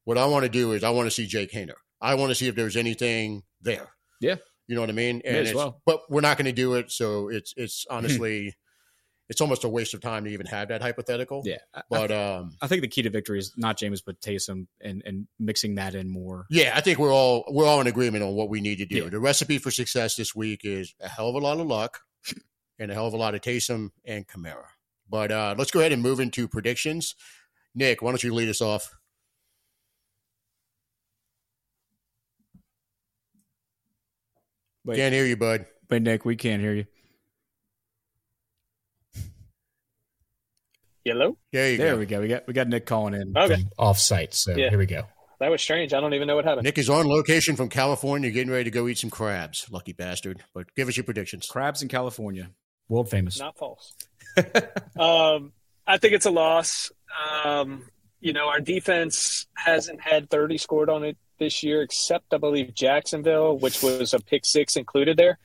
what 0.04 0.18
I 0.18 0.26
want 0.26 0.44
to 0.44 0.50
do 0.50 0.72
is 0.72 0.84
I 0.84 0.90
want 0.90 1.06
to 1.06 1.10
see 1.10 1.26
Jake 1.26 1.52
Haener. 1.52 1.76
I 2.00 2.16
want 2.16 2.30
to 2.30 2.34
see 2.34 2.48
if 2.48 2.54
there's 2.54 2.76
anything 2.76 3.44
there. 3.62 3.88
Yeah. 4.20 4.36
You 4.68 4.74
know 4.74 4.82
what 4.82 4.90
I 4.90 4.94
mean? 4.94 5.22
As 5.24 5.54
well. 5.54 5.80
But 5.86 6.02
we're 6.10 6.20
not 6.20 6.36
going 6.36 6.46
to 6.46 6.52
do 6.52 6.74
it, 6.74 6.90
so 6.90 7.28
it's 7.28 7.54
it's 7.56 7.86
hmm. 7.88 7.96
honestly, 7.96 8.54
it's 9.28 9.40
almost 9.40 9.64
a 9.64 9.68
waste 9.68 9.94
of 9.94 10.00
time 10.00 10.24
to 10.24 10.30
even 10.30 10.46
have 10.46 10.68
that 10.68 10.82
hypothetical. 10.82 11.42
Yeah, 11.44 11.58
I, 11.74 11.82
But 11.90 12.12
um, 12.12 12.56
I 12.62 12.68
think 12.68 12.82
the 12.82 12.88
key 12.88 13.02
to 13.02 13.10
victory 13.10 13.38
is 13.38 13.52
not 13.56 13.78
Jameis 13.78 14.02
but 14.04 14.20
Taysom 14.20 14.66
and 14.80 15.02
and 15.04 15.26
mixing 15.38 15.74
that 15.76 15.94
in 15.94 16.08
more. 16.08 16.46
yeah, 16.50 16.72
I 16.74 16.80
think 16.80 16.98
we're 16.98 17.12
all 17.12 17.44
we're 17.50 17.66
all 17.66 17.80
in 17.80 17.86
agreement 17.86 18.22
on 18.24 18.34
what 18.34 18.48
we 18.48 18.60
need 18.60 18.76
to 18.78 18.86
do. 18.86 19.04
Yeah. 19.04 19.08
The 19.10 19.20
recipe 19.20 19.58
for 19.58 19.70
success 19.70 20.16
this 20.16 20.34
week 20.34 20.60
is 20.64 20.94
a 21.00 21.08
hell 21.08 21.28
of 21.28 21.34
a 21.34 21.38
lot 21.38 21.58
of 21.58 21.66
luck 21.66 22.00
and 22.78 22.90
a 22.90 22.94
hell 22.94 23.06
of 23.06 23.14
a 23.14 23.18
lot 23.18 23.34
of 23.34 23.40
Taysom 23.40 23.90
and 24.04 24.26
Kamara. 24.26 24.66
But 25.08 25.30
uh, 25.32 25.54
let's 25.56 25.70
go 25.70 25.80
ahead 25.80 25.92
and 25.92 26.02
move 26.02 26.20
into 26.20 26.48
predictions. 26.48 27.14
Nick, 27.74 28.02
why 28.02 28.10
don't 28.10 28.22
you 28.22 28.34
lead 28.34 28.48
us 28.48 28.60
off? 28.60 28.90
Wait, 34.84 34.96
Can't 34.96 35.12
hear 35.14 35.24
you, 35.26 35.36
bud. 35.36 35.66
But 35.88 36.02
Nick, 36.02 36.24
we 36.24 36.36
can't 36.36 36.62
hear 36.62 36.74
you. 36.74 36.86
Yellow? 41.06 41.38
There 41.52 41.70
you 41.70 41.78
There 41.78 41.92
go. 41.94 41.98
we 42.00 42.06
go. 42.06 42.20
We 42.20 42.28
got 42.28 42.46
we 42.46 42.52
got 42.52 42.68
Nick 42.68 42.84
calling 42.84 43.14
in. 43.14 43.32
Okay. 43.36 43.64
off 43.78 43.98
site. 43.98 44.34
So 44.34 44.56
Yeah. 44.56 44.68
here 44.70 44.78
we 44.78 44.86
go. 44.86 45.04
That 45.38 45.50
was 45.50 45.60
strange. 45.62 45.92
I 45.94 46.00
don't 46.00 46.14
even 46.14 46.26
know 46.26 46.34
what 46.36 46.44
happened. 46.46 46.64
Nick 46.64 46.78
is 46.78 46.88
on 46.90 47.06
location 47.06 47.56
from 47.56 47.68
California, 47.68 48.30
getting 48.30 48.50
ready 48.50 48.64
to 48.64 48.70
go 48.70 48.88
eat 48.88 48.98
some 48.98 49.10
crabs. 49.10 49.66
Lucky 49.70 49.92
bastard. 49.92 50.42
But 50.54 50.74
give 50.74 50.88
us 50.88 50.96
your 50.96 51.04
predictions. 51.04 51.46
Crabs 51.46 51.82
in 51.82 51.88
California. 51.88 52.50
World 52.88 53.08
famous. 53.10 53.38
Not 53.38 53.56
false. 53.58 53.92
um, 54.98 55.52
I 55.86 55.98
think 55.98 56.14
it's 56.14 56.26
a 56.26 56.30
loss. 56.30 56.90
Um, 57.44 57.84
you 58.20 58.32
know, 58.32 58.48
our 58.48 58.60
defense 58.60 59.46
hasn't 59.56 60.00
had 60.00 60.30
30 60.30 60.58
scored 60.58 60.88
on 60.90 61.04
it 61.04 61.16
this 61.38 61.62
year, 61.62 61.82
except 61.82 62.32
I 62.32 62.38
believe 62.38 62.74
Jacksonville, 62.74 63.58
which 63.58 63.82
was 63.82 64.14
a 64.14 64.20
pick 64.20 64.44
six 64.44 64.76
included 64.76 65.16
there. 65.16 65.38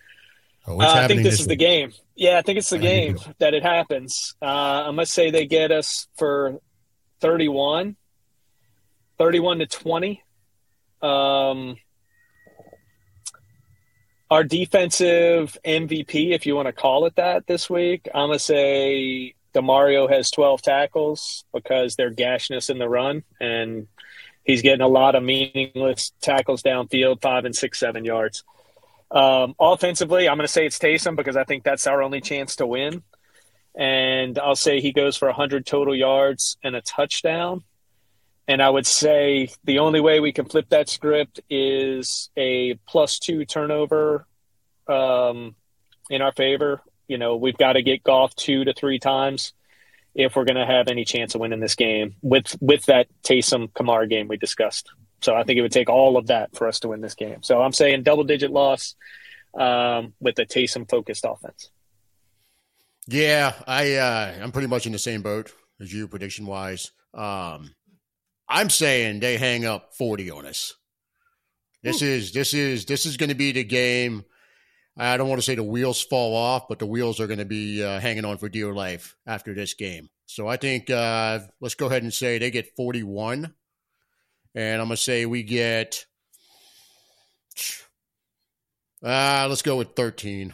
Oh, 0.68 0.80
Uh, 0.80 0.84
I 0.84 0.86
think 0.86 0.96
happening 1.02 1.24
this, 1.24 1.40
is 1.40 1.48
the 1.48 1.56
game. 1.56 1.92
Yeah, 2.22 2.38
I 2.38 2.44
think 2.44 2.60
it's 2.60 2.70
the 2.70 2.78
game 2.78 3.18
that 3.40 3.56
it 3.56 3.64
happens. 3.64 4.36
Uh, 4.40 4.46
I 4.86 4.92
must 4.92 5.12
say 5.12 5.32
they 5.32 5.48
get 5.48 5.72
us 5.72 6.08
for 6.18 6.60
31, 7.20 7.96
31 9.18 9.58
to 9.58 9.66
20. 9.66 10.24
Um, 11.02 11.78
our 14.30 14.44
defensive 14.44 15.58
MVP, 15.66 16.30
if 16.30 16.46
you 16.46 16.56
want 16.56 16.68
to 16.68 16.74
call 16.74 17.08
it 17.08 17.16
that 17.16 17.48
this 17.48 17.72
week, 17.72 18.08
I'm 18.14 18.28
going 18.28 18.38
to 18.38 18.44
say 18.44 19.34
Demario 19.56 20.08
has 20.08 20.30
12 20.30 20.62
tackles 20.62 21.44
because 21.52 21.96
they're 21.96 22.14
gashness 22.14 22.70
in 22.70 22.78
the 22.78 22.88
run, 22.88 23.24
and 23.40 23.88
he's 24.44 24.62
getting 24.62 24.82
a 24.82 24.88
lot 24.88 25.16
of 25.16 25.24
meaningless 25.24 26.12
tackles 26.22 26.62
downfield, 26.62 27.20
five 27.20 27.46
and 27.46 27.56
six, 27.56 27.80
seven 27.80 28.06
yards. 28.06 28.44
Um, 29.12 29.56
offensively, 29.60 30.30
I'm 30.30 30.38
going 30.38 30.48
to 30.48 30.52
say 30.52 30.66
it's 30.66 30.80
Taysom 30.80 31.16
because 31.16 31.36
I 31.36 31.44
think 31.44 31.64
that's 31.64 31.86
our 31.86 32.02
only 32.02 32.22
chance 32.22 32.56
to 32.58 32.66
win. 32.66 33.04
And 33.76 34.40
I'll 34.40 34.56
say 34.56 34.82
he 34.82 34.92
goes 34.92 35.18
for 35.18 35.28
100 35.28 35.66
total 35.66 35.96
yards 35.96 36.58
and 36.64 36.76
a 36.76 36.82
touchdown. 36.82 37.64
And 38.48 38.62
I 38.62 38.70
would 38.70 38.88
say 38.88 39.50
the 39.64 39.80
only 39.80 40.02
way 40.02 40.20
we 40.20 40.32
can 40.32 40.46
flip 40.46 40.70
that 40.70 40.90
script 40.90 41.40
is 41.50 42.30
a 42.36 42.76
plus 42.88 43.20
two 43.20 43.46
turnover 43.46 44.26
um, 44.88 45.56
in 46.10 46.22
our 46.22 46.34
favor. 46.34 46.82
You 47.08 47.18
know, 47.18 47.36
we've 47.36 47.58
got 47.58 47.74
to 47.74 47.82
get 47.82 48.04
Goff 48.04 48.36
two 48.36 48.66
to 48.66 48.74
three 48.74 49.00
times 49.00 49.54
if 50.16 50.36
we're 50.36 50.46
going 50.46 50.58
to 50.58 50.66
have 50.66 50.88
any 50.88 51.06
chance 51.06 51.36
of 51.36 51.42
winning 51.42 51.60
this 51.60 51.76
game 51.76 52.16
with 52.22 52.56
with 52.62 52.86
that 52.88 53.08
Taysom 53.24 53.74
Kamar 53.74 54.06
game 54.06 54.28
we 54.28 54.38
discussed. 54.38 54.92
So 55.22 55.36
I 55.36 55.44
think 55.44 55.58
it 55.58 55.62
would 55.62 55.72
take 55.72 55.90
all 55.90 56.18
of 56.18 56.28
that 56.28 56.56
for 56.56 56.68
us 56.68 56.80
to 56.82 56.90
win 56.90 57.02
this 57.02 57.16
game. 57.16 57.44
So 57.44 57.62
I'm 57.62 57.74
saying 57.74 58.04
double 58.04 58.24
digit 58.24 58.52
loss 58.52 58.96
um, 59.54 60.14
with 60.20 60.38
a 60.40 60.46
Taysom 60.46 60.90
focused 60.90 61.26
offense. 61.28 61.70
Yeah, 63.08 63.54
I 63.68 63.96
uh, 63.96 64.40
I'm 64.42 64.52
pretty 64.52 64.68
much 64.68 64.86
in 64.86 64.92
the 64.92 65.00
same 65.00 65.22
boat 65.22 65.52
as 65.80 65.94
you, 65.94 66.08
prediction 66.08 66.46
wise. 66.46 66.92
Um, 67.14 67.74
I'm 68.48 68.70
saying 68.70 69.20
they 69.20 69.38
hang 69.38 69.66
up 69.66 69.94
40 69.98 70.30
on 70.32 70.46
us. 70.46 70.74
This 71.84 72.02
is 72.02 72.32
this 72.32 72.54
is 72.54 72.86
this 72.86 73.06
is 73.06 73.18
going 73.18 73.30
to 73.30 73.36
be 73.36 73.52
the 73.52 73.64
game. 73.64 74.24
I 74.98 75.18
don't 75.18 75.30
want 75.30 75.40
to 75.40 75.46
say 75.46 75.56
the 75.56 75.64
wheels 75.64 76.02
fall 76.02 76.36
off, 76.36 76.68
but 76.68 76.78
the 76.78 76.86
wheels 76.86 77.20
are 77.20 77.28
going 77.28 77.40
to 77.40 77.46
be 77.46 77.84
uh, 77.84 78.00
hanging 78.00 78.26
on 78.26 78.38
for 78.38 78.50
dear 78.50 78.74
life 78.74 79.16
after 79.26 79.54
this 79.54 79.74
game. 79.74 80.10
So 80.26 80.48
I 80.48 80.58
think 80.58 80.90
uh, 80.90 81.40
let's 81.60 81.76
go 81.76 81.88
ahead 81.88 82.04
and 82.04 82.14
say 82.14 82.38
they 82.38 82.52
get 82.52 82.76
41, 82.76 83.54
and 84.56 84.82
I'm 84.82 84.88
going 84.88 84.96
to 84.96 85.02
say 85.02 85.26
we 85.26 85.44
get. 85.44 86.06
Uh, 89.04 89.48
let's 89.50 89.64
go 89.64 89.78
with 89.78 89.96
13 89.96 90.54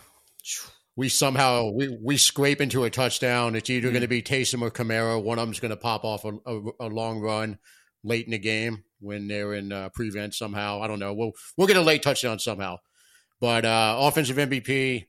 we 0.97 1.07
somehow 1.07 1.69
we, 1.69 1.95
we 2.03 2.17
scrape 2.17 2.59
into 2.59 2.83
a 2.83 2.89
touchdown. 2.89 3.55
It's 3.55 3.69
either 3.69 3.91
going 3.91 4.01
to 4.01 4.07
be 4.07 4.23
Taysom 4.23 4.63
or 4.63 4.71
Kamara. 4.71 5.23
One 5.23 5.37
of 5.37 5.47
them's 5.47 5.59
going 5.59 5.69
to 5.69 5.77
pop 5.77 6.03
off 6.03 6.25
a, 6.25 6.31
a, 6.45 6.61
a 6.81 6.87
long 6.87 7.19
run 7.19 7.59
late 8.03 8.25
in 8.25 8.31
the 8.31 8.39
game 8.39 8.83
when 8.99 9.27
they're 9.27 9.53
in 9.53 9.71
uh, 9.71 9.89
prevent 9.89 10.33
somehow. 10.33 10.81
I 10.81 10.87
don't 10.87 10.99
know. 10.99 11.13
We'll 11.13 11.33
we'll 11.55 11.67
get 11.67 11.77
a 11.77 11.81
late 11.81 12.01
touchdown 12.01 12.39
somehow. 12.39 12.77
But 13.39 13.63
uh, 13.63 13.97
offensive 13.99 14.37
MVP, 14.37 15.05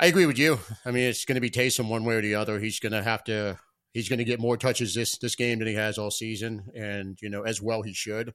I 0.00 0.06
agree 0.06 0.26
with 0.26 0.38
you. 0.38 0.58
I 0.84 0.90
mean, 0.90 1.04
it's 1.04 1.24
going 1.24 1.36
to 1.36 1.40
be 1.40 1.50
Taysom 1.50 1.88
one 1.88 2.04
way 2.04 2.16
or 2.16 2.22
the 2.22 2.34
other. 2.34 2.58
He's 2.58 2.80
going 2.80 2.92
to 2.92 3.02
have 3.02 3.22
to. 3.24 3.58
He's 3.92 4.08
going 4.08 4.18
to 4.18 4.24
get 4.24 4.40
more 4.40 4.56
touches 4.56 4.94
this 4.94 5.18
this 5.18 5.34
game 5.34 5.58
than 5.58 5.68
he 5.68 5.74
has 5.74 5.98
all 5.98 6.10
season, 6.10 6.70
and 6.74 7.18
you 7.20 7.30
know 7.30 7.42
as 7.42 7.60
well 7.62 7.82
he 7.82 7.92
should. 7.92 8.34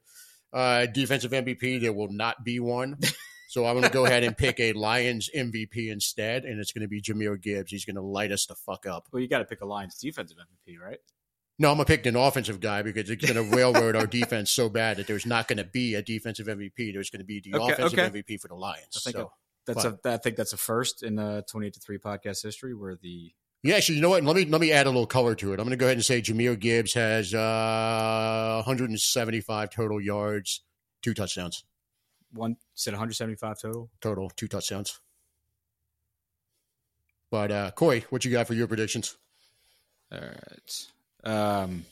Uh, 0.52 0.86
defensive 0.86 1.32
MVP, 1.32 1.80
there 1.80 1.92
will 1.92 2.12
not 2.12 2.44
be 2.44 2.60
one. 2.60 2.98
So 3.54 3.66
I'm 3.66 3.74
going 3.74 3.84
to 3.84 3.90
go 3.90 4.04
ahead 4.04 4.24
and 4.24 4.36
pick 4.36 4.58
a 4.58 4.72
Lions 4.72 5.30
MVP 5.32 5.88
instead, 5.88 6.44
and 6.44 6.58
it's 6.58 6.72
going 6.72 6.82
to 6.82 6.88
be 6.88 7.00
Jahmyr 7.00 7.40
Gibbs. 7.40 7.70
He's 7.70 7.84
going 7.84 7.94
to 7.94 8.02
light 8.02 8.32
us 8.32 8.46
the 8.46 8.56
fuck 8.56 8.84
up. 8.84 9.06
Well, 9.12 9.22
you 9.22 9.28
got 9.28 9.38
to 9.38 9.44
pick 9.44 9.60
a 9.60 9.64
Lions 9.64 9.96
defensive 9.96 10.38
MVP, 10.38 10.76
right? 10.80 10.98
No, 11.60 11.70
I'm 11.70 11.76
going 11.76 11.86
to 11.86 11.96
pick 11.96 12.04
an 12.06 12.16
offensive 12.16 12.58
guy 12.58 12.82
because 12.82 13.08
it's 13.08 13.24
going 13.24 13.36
to 13.48 13.56
railroad 13.56 13.94
our 13.94 14.08
defense 14.08 14.50
so 14.50 14.68
bad 14.68 14.96
that 14.96 15.06
there's 15.06 15.24
not 15.24 15.46
going 15.46 15.58
to 15.58 15.64
be 15.64 15.94
a 15.94 16.02
defensive 16.02 16.48
MVP. 16.48 16.92
There's 16.92 17.10
going 17.10 17.20
to 17.20 17.24
be 17.24 17.40
the 17.40 17.56
Okay, 17.56 17.74
offensive 17.74 17.98
okay. 17.98 18.22
MVP 18.22 18.40
for 18.40 18.48
the 18.48 18.56
Lions. 18.56 18.96
I 18.96 19.12
think 19.12 19.16
So, 19.16 19.32
That's 19.66 19.84
a 19.84 19.98
I 20.04 20.16
think 20.16 20.34
that's 20.34 20.52
a 20.52 20.56
first 20.56 21.04
in 21.04 21.20
uh, 21.20 21.42
28 21.42 21.74
to 21.74 21.80
three 21.80 21.98
podcast 21.98 22.42
history 22.42 22.74
where 22.74 22.96
the 23.00 23.32
yeah, 23.64 23.76
actually, 23.76 23.96
you 23.96 24.02
know 24.02 24.10
what? 24.10 24.22
Let 24.22 24.36
me 24.36 24.44
let 24.44 24.60
me 24.60 24.70
add 24.70 24.86
a 24.86 24.90
little 24.90 25.06
color 25.06 25.34
to 25.34 25.52
it. 25.52 25.58
I'm 25.58 25.66
going 25.66 25.70
to 25.70 25.76
go 25.76 25.86
ahead 25.86 25.96
and 25.96 26.04
say 26.04 26.22
Jahmyr 26.22 26.58
Gibbs 26.58 26.94
has 26.94 27.34
uh, 27.34 28.62
175 28.64 29.70
total 29.70 30.00
yards, 30.00 30.62
two 31.02 31.14
touchdowns 31.14 31.64
one 32.34 32.56
said 32.74 32.92
175 32.92 33.60
total. 33.60 33.90
total, 34.00 34.30
two 34.30 34.48
touchdowns. 34.48 35.00
But 37.30 37.50
uh, 37.50 37.70
Corey, 37.72 38.04
what 38.10 38.24
you 38.24 38.30
got 38.30 38.46
for 38.46 38.54
your 38.54 38.66
predictions? 38.66 39.16
All 40.12 40.20
right. 40.20 40.86
Um, 41.24 41.84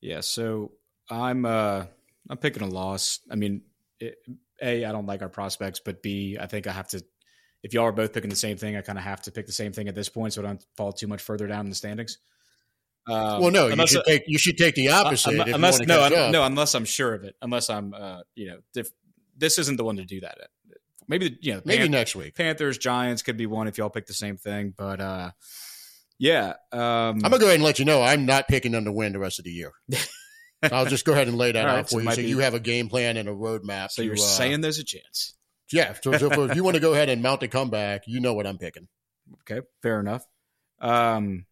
yeah. 0.00 0.20
So 0.20 0.72
I'm 1.10 1.44
uh 1.44 1.86
I'm 2.28 2.36
picking 2.38 2.62
a 2.62 2.68
loss. 2.68 3.20
I 3.30 3.34
mean, 3.34 3.62
it, 3.98 4.18
a 4.60 4.84
I 4.84 4.92
don't 4.92 5.06
like 5.06 5.22
our 5.22 5.28
prospects, 5.28 5.80
but 5.84 6.02
b 6.02 6.36
I 6.40 6.46
think 6.46 6.66
I 6.66 6.72
have 6.72 6.88
to. 6.88 7.04
If 7.62 7.74
y'all 7.74 7.84
are 7.84 7.92
both 7.92 8.12
picking 8.12 8.30
the 8.30 8.36
same 8.36 8.56
thing, 8.56 8.76
I 8.76 8.80
kind 8.80 8.98
of 8.98 9.04
have 9.04 9.22
to 9.22 9.32
pick 9.32 9.46
the 9.46 9.52
same 9.52 9.72
thing 9.72 9.88
at 9.88 9.94
this 9.94 10.08
point, 10.08 10.32
so 10.32 10.42
I 10.42 10.46
don't 10.46 10.64
fall 10.76 10.92
too 10.92 11.06
much 11.06 11.22
further 11.22 11.46
down 11.46 11.60
in 11.66 11.70
the 11.70 11.76
standings. 11.76 12.18
Um, 13.06 13.40
well, 13.40 13.50
no, 13.50 13.66
you 13.66 13.72
unless- 13.72 13.90
should 13.90 14.04
take 14.04 14.22
you 14.26 14.38
should 14.38 14.56
take 14.58 14.74
the 14.74 14.88
opposite. 14.90 15.32
If 15.34 15.46
you 15.48 15.54
unless 15.54 15.80
wanna 15.80 15.86
no, 15.86 16.00
catch 16.08 16.12
un- 16.18 16.32
no, 16.32 16.44
unless 16.44 16.74
I'm 16.74 16.84
sure 16.84 17.14
of 17.14 17.24
it. 17.24 17.34
Unless 17.42 17.70
I'm, 17.70 17.94
uh, 17.94 18.20
you 18.34 18.48
know, 18.48 18.58
if, 18.76 18.90
this 19.36 19.58
isn't 19.58 19.76
the 19.76 19.84
one 19.84 19.96
to 19.96 20.04
do 20.04 20.20
that. 20.20 20.38
At. 20.40 20.50
Maybe 21.08 21.36
you 21.40 21.54
know, 21.54 21.62
maybe 21.64 21.82
Pan- 21.82 21.90
next 21.90 22.14
week. 22.14 22.36
Panthers, 22.36 22.78
Giants 22.78 23.22
could 23.22 23.36
be 23.36 23.46
one 23.46 23.66
if 23.66 23.76
y'all 23.78 23.90
pick 23.90 24.06
the 24.06 24.14
same 24.14 24.36
thing. 24.36 24.72
But 24.76 25.00
uh, 25.00 25.30
yeah, 26.18 26.54
um, 26.70 26.80
I'm 26.80 27.18
gonna 27.22 27.38
go 27.38 27.46
ahead 27.46 27.56
and 27.56 27.64
let 27.64 27.78
you 27.80 27.84
know 27.84 28.02
I'm 28.02 28.24
not 28.24 28.46
picking 28.46 28.70
them 28.72 28.84
to 28.84 28.92
win 28.92 29.12
the 29.12 29.18
rest 29.18 29.38
of 29.40 29.44
the 29.44 29.50
year. 29.50 29.72
I'll 30.70 30.86
just 30.86 31.04
go 31.04 31.12
ahead 31.12 31.26
and 31.26 31.36
lay 31.36 31.50
that 31.52 31.60
All 31.60 31.66
right, 31.66 31.78
out 31.80 31.90
so 31.90 31.96
for 31.96 32.02
it 32.02 32.04
you. 32.04 32.10
So 32.12 32.16
be- 32.22 32.28
you 32.28 32.38
have 32.38 32.54
a 32.54 32.60
game 32.60 32.88
plan 32.88 33.16
and 33.16 33.28
a 33.28 33.32
roadmap. 33.32 33.90
so 33.90 34.02
to, 34.02 34.06
you're 34.06 34.14
uh, 34.14 34.18
saying 34.18 34.60
there's 34.60 34.78
a 34.78 34.84
chance. 34.84 35.34
Yeah. 35.72 35.94
So, 36.02 36.16
so 36.16 36.44
if 36.44 36.56
you 36.56 36.64
want 36.64 36.74
to 36.74 36.80
go 36.80 36.92
ahead 36.92 37.08
and 37.08 37.22
mount 37.22 37.40
the 37.40 37.48
comeback, 37.48 38.04
you 38.06 38.20
know 38.20 38.34
what 38.34 38.46
I'm 38.46 38.58
picking. 38.58 38.88
Okay, 39.40 39.66
fair 39.82 40.00
enough. 40.00 40.26
Um, 40.80 41.46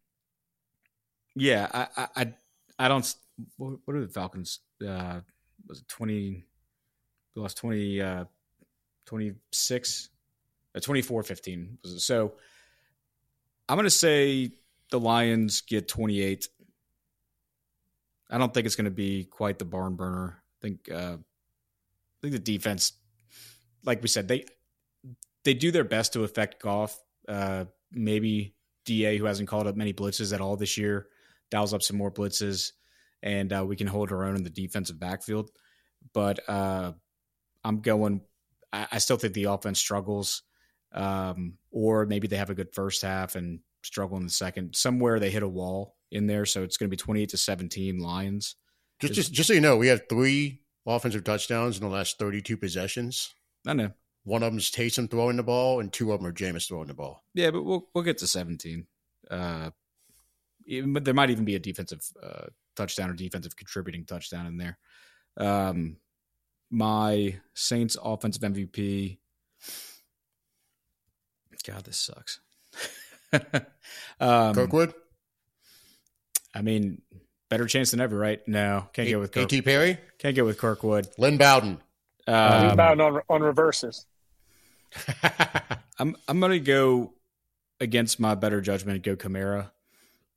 yeah, 1.34 1.68
I, 1.72 2.08
I, 2.16 2.32
I, 2.78 2.88
don't. 2.88 3.14
What 3.56 3.94
are 3.94 4.00
the 4.00 4.12
Falcons? 4.12 4.60
Uh, 4.86 5.20
was 5.66 5.80
it 5.80 5.88
twenty? 5.88 6.44
We 7.34 7.42
lost 7.42 7.58
20, 7.58 8.00
uh, 8.00 8.24
26, 9.06 10.08
uh, 10.74 10.80
24 10.80 11.22
15. 11.22 11.78
Was 11.82 11.92
it? 11.92 12.00
So 12.00 12.32
I'm 13.68 13.76
going 13.76 13.84
to 13.84 13.90
say 13.90 14.50
the 14.90 14.98
Lions 14.98 15.60
get 15.60 15.88
28. 15.88 16.48
I 18.30 18.38
don't 18.38 18.52
think 18.52 18.66
it's 18.66 18.76
going 18.76 18.86
to 18.86 18.90
be 18.90 19.24
quite 19.24 19.58
the 19.58 19.64
barn 19.64 19.94
burner. 19.94 20.42
I 20.42 20.66
think, 20.66 20.90
uh, 20.90 21.16
I 21.16 22.20
think 22.20 22.32
the 22.32 22.38
defense, 22.38 22.92
like 23.84 24.02
we 24.02 24.08
said, 24.08 24.28
they 24.28 24.44
they 25.44 25.54
do 25.54 25.70
their 25.70 25.84
best 25.84 26.12
to 26.12 26.24
affect 26.24 26.62
Goff. 26.62 26.98
Uh, 27.28 27.66
maybe 27.92 28.54
Da, 28.84 29.16
who 29.16 29.24
hasn't 29.24 29.48
called 29.48 29.66
up 29.66 29.76
many 29.76 29.92
blitzes 29.92 30.32
at 30.32 30.40
all 30.40 30.56
this 30.56 30.76
year, 30.76 31.08
dials 31.50 31.74
up 31.74 31.82
some 31.82 31.96
more 31.96 32.10
blitzes, 32.10 32.72
and 33.22 33.52
uh, 33.52 33.64
we 33.64 33.76
can 33.76 33.86
hold 33.86 34.12
our 34.12 34.24
own 34.24 34.36
in 34.36 34.44
the 34.44 34.50
defensive 34.50 34.98
backfield. 34.98 35.50
But 36.12 36.40
uh, 36.48 36.92
I'm 37.64 37.80
going. 37.80 38.22
I, 38.72 38.86
I 38.92 38.98
still 38.98 39.16
think 39.16 39.34
the 39.34 39.44
offense 39.44 39.78
struggles, 39.78 40.42
um, 40.92 41.54
or 41.70 42.06
maybe 42.06 42.28
they 42.28 42.36
have 42.36 42.50
a 42.50 42.54
good 42.54 42.74
first 42.74 43.02
half 43.02 43.34
and 43.34 43.60
struggle 43.82 44.16
in 44.16 44.24
the 44.24 44.30
second. 44.30 44.76
Somewhere 44.76 45.18
they 45.18 45.30
hit 45.30 45.42
a 45.42 45.48
wall 45.48 45.96
in 46.10 46.26
there, 46.26 46.46
so 46.46 46.62
it's 46.62 46.76
going 46.76 46.88
to 46.88 46.96
be 46.96 47.00
twenty 47.00 47.22
eight 47.22 47.30
to 47.30 47.36
seventeen 47.36 47.98
Lions. 47.98 48.56
Just, 49.00 49.14
just, 49.14 49.32
just 49.32 49.46
so 49.48 49.54
you 49.54 49.62
know, 49.62 49.78
we 49.78 49.88
have 49.88 50.02
three 50.10 50.60
offensive 50.86 51.24
touchdowns 51.24 51.78
in 51.78 51.82
the 51.82 51.88
last 51.88 52.18
32 52.18 52.56
possessions. 52.56 53.34
I 53.66 53.72
know. 53.74 53.90
One 54.24 54.42
of 54.42 54.52
them 54.52 54.58
is 54.58 54.70
Taysom 54.70 55.10
throwing 55.10 55.36
the 55.36 55.42
ball, 55.42 55.80
and 55.80 55.92
two 55.92 56.12
of 56.12 56.20
them 56.20 56.26
are 56.26 56.32
Jameis 56.32 56.68
throwing 56.68 56.88
the 56.88 56.94
ball. 56.94 57.24
Yeah, 57.34 57.50
but 57.50 57.62
we'll 57.62 57.88
we'll 57.94 58.04
get 58.04 58.18
to 58.18 58.26
17. 58.26 58.86
Uh, 59.30 59.70
even, 60.66 60.92
but 60.92 61.04
there 61.04 61.14
might 61.14 61.30
even 61.30 61.44
be 61.44 61.54
a 61.54 61.60
defensive 61.60 62.02
uh, 62.22 62.46
touchdown 62.76 63.10
or 63.10 63.14
defensive 63.14 63.56
contributing 63.56 64.04
touchdown 64.04 64.46
in 64.46 64.56
there. 64.58 64.78
Um, 65.36 65.96
my 66.70 67.36
Saints 67.54 67.96
offensive 68.02 68.42
MVP. 68.42 69.18
God, 71.66 71.84
this 71.84 71.98
sucks. 71.98 72.40
um, 74.20 74.54
Kirkwood. 74.54 74.94
I 76.54 76.62
mean, 76.62 77.02
better 77.48 77.66
chance 77.66 77.90
than 77.90 78.00
ever, 78.00 78.16
right? 78.16 78.40
No, 78.48 78.88
can't 78.92 79.08
a- 79.08 79.12
go 79.12 79.20
with 79.20 79.32
Kirk- 79.32 79.44
A.T. 79.44 79.62
Perry. 79.62 79.98
Can't 80.18 80.36
go 80.36 80.44
with 80.44 80.58
Kirkwood. 80.58 81.08
Lynn 81.18 81.36
Bowden. 81.36 81.80
Um, 82.30 82.76
Bowden 82.76 83.00
on 83.00 83.22
on 83.28 83.42
reverses. 83.42 84.06
I'm 85.98 86.16
I'm 86.28 86.40
gonna 86.40 86.58
go 86.58 87.14
against 87.80 88.20
my 88.20 88.34
better 88.34 88.60
judgment. 88.60 89.02
Go 89.02 89.16
Kamara. 89.16 89.70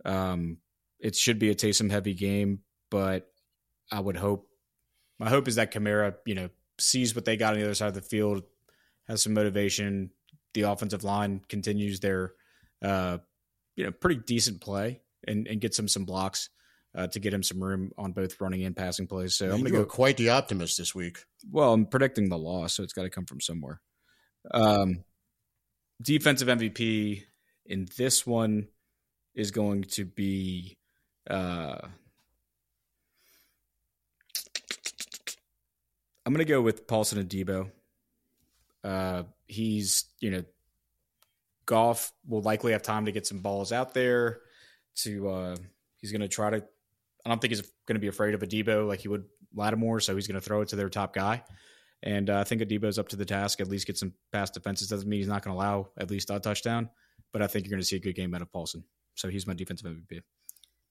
Um, 0.03 0.57
it 0.99 1.15
should 1.15 1.39
be 1.39 1.49
a 1.49 1.55
Taysom 1.55 1.91
heavy 1.91 2.13
game, 2.13 2.59
but 2.89 3.31
I 3.91 3.99
would 3.99 4.17
hope. 4.17 4.47
My 5.19 5.29
hope 5.29 5.47
is 5.47 5.55
that 5.55 5.71
Kamara, 5.71 6.15
you 6.25 6.35
know, 6.35 6.49
sees 6.79 7.13
what 7.13 7.25
they 7.25 7.37
got 7.37 7.53
on 7.53 7.59
the 7.59 7.65
other 7.65 7.75
side 7.75 7.89
of 7.89 7.93
the 7.93 8.01
field, 8.01 8.43
has 9.07 9.21
some 9.21 9.33
motivation. 9.33 10.09
The 10.53 10.63
offensive 10.63 11.03
line 11.03 11.41
continues 11.47 11.99
their, 11.99 12.33
uh, 12.83 13.19
you 13.75 13.85
know, 13.85 13.91
pretty 13.91 14.21
decent 14.25 14.61
play 14.61 15.01
and 15.27 15.47
and 15.47 15.61
gets 15.61 15.77
him 15.77 15.87
some 15.87 16.05
blocks. 16.05 16.49
Uh, 16.95 17.07
to 17.07 17.19
get 17.19 17.33
him 17.33 17.41
some 17.41 17.63
room 17.63 17.91
on 17.97 18.11
both 18.11 18.39
running 18.39 18.63
and 18.63 18.75
passing 18.75 19.07
plays. 19.07 19.33
So 19.33 19.45
Man, 19.45 19.55
I'm 19.55 19.61
going 19.61 19.73
to 19.73 19.79
go 19.79 19.85
quite 19.85 20.15
the 20.15 20.29
optimist 20.29 20.77
this 20.77 20.93
week. 20.93 21.25
Well, 21.49 21.73
I'm 21.73 21.87
predicting 21.87 22.29
the 22.29 22.37
loss, 22.37 22.75
so 22.75 22.83
it's 22.83 22.93
got 22.93 23.01
to 23.01 23.09
come 23.09 23.25
from 23.25 23.41
somewhere. 23.41 23.81
Um, 24.51 25.03
defensive 25.99 26.47
MVP 26.47 27.23
in 27.65 27.87
this 27.97 28.27
one 28.27 28.67
is 29.33 29.51
going 29.51 29.83
to 29.83 30.05
be. 30.05 30.77
Uh, 31.29 31.77
I'm 36.25 36.33
going 36.33 36.45
to 36.45 36.51
go 36.51 36.61
with 36.61 36.87
Paulson 36.87 37.25
Adebo. 37.25 37.69
Uh, 38.83 39.23
he's, 39.47 40.05
you 40.19 40.31
know, 40.31 40.43
Goff 41.65 42.11
will 42.27 42.41
likely 42.41 42.73
have 42.73 42.81
time 42.81 43.05
to 43.05 43.11
get 43.11 43.25
some 43.27 43.39
balls 43.39 43.71
out 43.71 43.93
there. 43.93 44.41
To 44.97 45.29
uh, 45.29 45.55
he's 45.97 46.11
going 46.11 46.21
to 46.21 46.27
try 46.27 46.49
to. 46.51 46.63
I 47.25 47.29
don't 47.29 47.39
think 47.39 47.51
he's 47.51 47.61
going 47.87 47.95
to 47.95 47.99
be 47.99 48.07
afraid 48.07 48.33
of 48.33 48.41
Adebo 48.41 48.87
like 48.87 48.99
he 48.99 49.07
would 49.07 49.25
Lattimore, 49.55 50.01
so 50.01 50.15
he's 50.15 50.27
going 50.27 50.39
to 50.39 50.45
throw 50.45 50.61
it 50.61 50.69
to 50.69 50.75
their 50.75 50.89
top 50.89 51.13
guy. 51.13 51.43
And 52.01 52.29
uh, 52.29 52.39
I 52.39 52.43
think 52.43 52.61
Adebo's 52.61 52.99
up 52.99 53.07
to 53.09 53.15
the 53.15 53.25
task. 53.25 53.61
At 53.61 53.69
least 53.69 53.87
get 53.87 53.97
some 53.97 54.13
pass 54.31 54.49
defenses. 54.49 54.89
Doesn't 54.89 55.07
mean 55.07 55.19
he's 55.19 55.29
not 55.29 55.43
going 55.43 55.55
to 55.55 55.59
allow 55.59 55.89
at 55.97 56.11
least 56.11 56.29
a 56.29 56.39
touchdown, 56.39 56.89
but 57.31 57.41
I 57.41 57.47
think 57.47 57.65
you're 57.65 57.71
going 57.71 57.81
to 57.81 57.85
see 57.85 57.95
a 57.95 57.99
good 57.99 58.15
game 58.15 58.33
out 58.35 58.41
of 58.41 58.51
Paulson. 58.51 58.83
So 59.15 59.29
he's 59.29 59.47
my 59.47 59.53
defensive 59.53 59.89
MVP. 59.89 60.21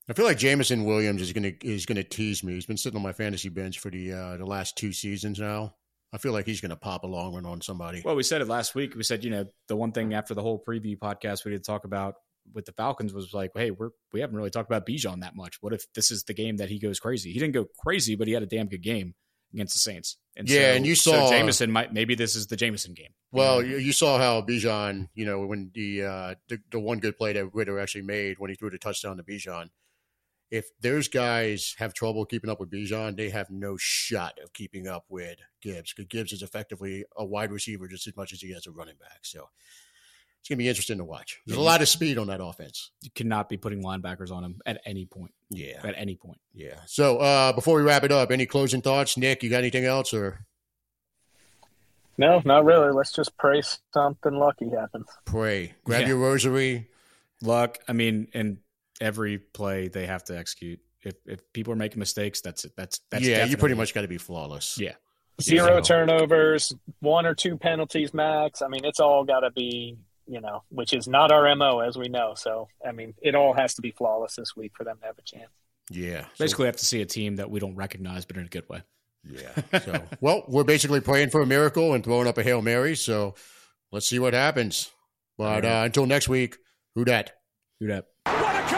I 0.09 0.15
feel 0.15 0.25
like 0.25 0.39
Jameson 0.39 0.85
Williams 0.85 1.21
is 1.23 1.33
going 1.33 1.45
to 1.45 1.67
is 1.67 1.87
going 1.87 1.97
to 1.97 2.05
tease 2.05 2.43
me. 2.43 2.55
He's 2.55 2.67
been 2.67 2.77
sitting 2.77 2.97
on 2.97 3.03
my 3.03 3.13
fantasy 3.13 3.49
bench 3.49 3.79
for 3.79 3.91
the 3.91 4.13
uh, 4.13 4.37
the 4.37 4.47
last 4.47 4.77
two 4.77 4.93
seasons 4.93 5.39
now. 5.39 5.75
I 6.13 6.19
feel 6.19 6.33
like 6.33 6.45
he's 6.45 6.61
going 6.61 6.71
to 6.71 6.77
pop 6.77 7.05
a 7.05 7.07
long 7.07 7.35
run 7.35 7.47
on 7.47 7.61
somebody. 7.61 8.03
Well, 8.05 8.17
we 8.17 8.23
said 8.23 8.43
it 8.43 8.49
last 8.49 8.75
week. 8.75 8.95
We 8.97 9.05
said 9.05 9.23
you 9.23 9.31
know 9.31 9.47
the 9.69 9.77
one 9.77 9.93
thing 9.93 10.15
after 10.15 10.35
the 10.35 10.43
whole 10.43 10.63
preview 10.67 10.99
podcast 10.99 11.45
we 11.45 11.53
did 11.53 11.65
talk 11.65 11.85
about 11.85 12.15
with 12.53 12.65
the 12.65 12.73
Falcons 12.73 13.13
was 13.13 13.33
like, 13.33 13.53
hey, 13.55 13.71
we're 13.71 13.91
we 14.13 14.21
haven't 14.21 14.37
really 14.37 14.51
talked 14.51 14.71
about 14.71 14.87
Bijan 14.87 15.21
that 15.21 15.37
much. 15.37 15.59
What 15.61 15.73
if 15.73 15.91
this 15.95 16.11
is 16.11 16.25
the 16.25 16.35
game 16.35 16.57
that 16.57 16.69
he 16.69 16.79
goes 16.79 17.01
crazy? 17.01 17.33
He 17.33 17.39
didn't 17.39 17.55
go 17.55 17.67
crazy, 17.79 18.15
but 18.15 18.29
he 18.29 18.35
had 18.35 18.43
a 18.43 18.47
damn 18.47 18.69
good 18.69 18.83
game 18.83 19.15
against 19.53 19.75
the 19.75 19.81
Saints. 19.81 20.17
And 20.37 20.49
yeah, 20.49 20.73
so, 20.73 20.77
and 20.77 20.87
you 20.87 20.95
saw 20.95 21.27
so 21.27 21.31
Jameson 21.31 21.71
might 21.71 21.93
maybe 21.93 22.15
this 22.15 22.35
is 22.35 22.47
the 22.47 22.57
Jameson 22.57 22.95
game. 22.95 23.11
Well, 23.33 23.63
you, 23.63 23.77
you 23.77 23.93
saw 23.93 24.19
how 24.19 24.43
Bijan, 24.43 25.09
you 25.15 25.25
know, 25.25 25.47
when 25.47 25.71
the, 25.75 26.03
uh, 26.05 26.35
the 26.49 26.59
the 26.71 26.81
one 26.81 26.99
good 26.99 27.17
play 27.17 27.33
that 27.33 27.55
Ridder 27.55 27.79
actually 27.79 28.03
made 28.03 28.39
when 28.39 28.51
he 28.51 28.57
threw 28.57 28.71
the 28.71 28.79
touchdown 28.79 29.19
to 29.19 29.23
Bijan. 29.23 29.69
If 30.51 30.67
those 30.83 31.09
guys 31.09 31.75
have 31.79 31.95
trouble 31.95 32.27
keeping 32.27 32.51
up 32.51 32.61
with 32.61 32.71
Bijan, 32.71 33.17
they 33.17 33.31
have 33.31 33.49
no 33.49 33.79
shot 33.79 34.35
of 34.45 34.53
keeping 34.53 34.87
up 34.87 35.07
with 35.09 35.39
Gibbs. 35.63 35.95
Because 35.95 36.09
Gibbs 36.09 36.33
is 36.33 36.43
effectively 36.43 37.07
a 37.17 37.25
wide 37.25 37.51
receiver 37.51 37.89
just 37.89 38.07
as 38.07 38.15
much 38.17 38.35
as 38.35 38.43
he 38.43 38.49
is 38.49 38.67
a 38.67 38.71
running 38.71 38.97
back. 39.01 39.21
So 39.23 39.49
it's 40.43 40.49
going 40.49 40.59
to 40.59 40.65
be 40.65 40.69
interesting 40.69 40.99
to 40.99 41.05
watch. 41.05 41.41
There's 41.47 41.57
yeah, 41.57 41.63
a 41.63 41.65
lot 41.65 41.83
of 41.83 41.89
speed 41.89 42.19
on 42.19 42.27
that 42.27 42.43
offense. 42.43 42.91
You 43.01 43.11
cannot 43.15 43.49
be 43.49 43.57
putting 43.57 43.81
linebackers 43.81 44.33
on 44.33 44.43
him 44.43 44.61
at 44.67 44.81
any 44.85 45.07
point. 45.07 45.33
Yeah. 45.51 45.81
At 45.85 45.95
any 45.97 46.17
point. 46.17 46.41
Yeah. 46.53 46.81
So 46.87 47.19
uh, 47.19 47.53
before 47.53 47.77
we 47.77 47.83
wrap 47.83 48.03
it 48.03 48.11
up, 48.11 48.33
any 48.33 48.45
closing 48.45 48.83
thoughts? 48.83 49.17
Nick, 49.17 49.45
you 49.45 49.51
got 49.51 49.59
anything 49.59 49.85
else 49.85 50.13
or? 50.13 50.45
No, 52.19 52.43
not 52.45 52.65
really. 52.65 52.91
Let's 52.91 53.13
just 53.13 53.39
pray 53.39 53.63
something 53.95 54.35
lucky 54.35 54.69
happens. 54.69 55.07
Pray. 55.27 55.75
Grab 55.85 56.01
yeah. 56.01 56.09
your 56.09 56.19
rosary. 56.19 56.89
Luck. 57.41 57.79
I 57.87 57.93
mean, 57.93 58.27
in 58.33 58.59
every 59.01 59.39
play 59.39 59.87
they 59.87 60.07
have 60.07 60.25
to 60.25 60.37
execute. 60.37 60.81
If 61.03 61.15
if 61.25 61.53
people 61.53 61.73
are 61.73 61.77
making 61.77 62.01
mistakes, 62.01 62.41
that's 62.41 62.65
it. 62.65 62.73
That's 62.77 62.99
that's 63.13 63.25
yeah. 63.25 63.45
You 63.45 63.57
pretty 63.57 63.77
much 63.77 63.95
got 63.95 64.03
to 64.03 64.09
be 64.09 64.19
flawless. 64.19 64.77
Yeah. 64.77 64.95
Zero 65.41 65.81
turnovers, 65.81 66.75
one 66.99 67.27
or 67.27 67.35
two 67.35 67.57
penalties 67.57 68.13
max. 68.13 68.61
I 68.61 68.67
mean, 68.67 68.85
it's 68.85 68.99
all 68.99 69.25
got 69.25 69.41
to 69.41 69.53
be 69.53 69.99
you 70.33 70.41
know, 70.41 70.63
which 70.71 70.95
is 70.95 71.07
not 71.07 71.31
our 71.31 71.55
MO 71.55 71.81
as 71.81 71.99
we 71.99 72.09
know. 72.09 72.33
So, 72.35 72.69
I 72.87 72.93
mean, 72.93 73.13
it 73.21 73.35
all 73.35 73.53
has 73.53 73.75
to 73.75 73.83
be 73.83 73.91
flawless 73.91 74.37
this 74.37 74.57
week 74.57 74.73
for 74.75 74.83
them 74.83 74.97
to 75.01 75.07
have 75.07 75.19
a 75.19 75.23
chance. 75.23 75.51
Yeah. 75.91 76.25
Basically, 76.39 76.65
so, 76.65 76.67
have 76.67 76.77
to 76.77 76.87
see 76.87 77.03
a 77.03 77.07
team 77.07 77.37
that 77.37 77.51
we 77.51 77.61
don't 77.61 77.77
recognize, 77.77 78.25
but 78.25 78.39
in 78.39 78.47
a 78.47 78.49
good 78.49 78.67
way. 78.69 78.83
Yeah. 79.29 79.81
So, 79.81 80.03
well, 80.23 80.45
we're 80.49 80.65
basically 80.65 81.01
praying 81.01 81.29
for 81.29 81.43
a 81.43 81.47
miracle 81.47 81.93
and 81.93 82.03
throwing 82.03 82.27
up 82.27 82.39
a 82.39 82.43
Hail 82.43 82.63
Mary. 82.63 82.97
So 82.97 83.35
let's 83.93 84.09
see 84.09 84.19
what 84.19 84.33
happens. 84.33 84.91
But 85.37 85.67
uh, 85.67 85.83
until 85.85 86.07
next 86.07 86.29
week, 86.29 86.57
who 86.95 87.05
dat? 87.05 87.33
Who 87.81 87.89
dat? 87.89 88.07
What 88.25 88.57
a 88.57 88.69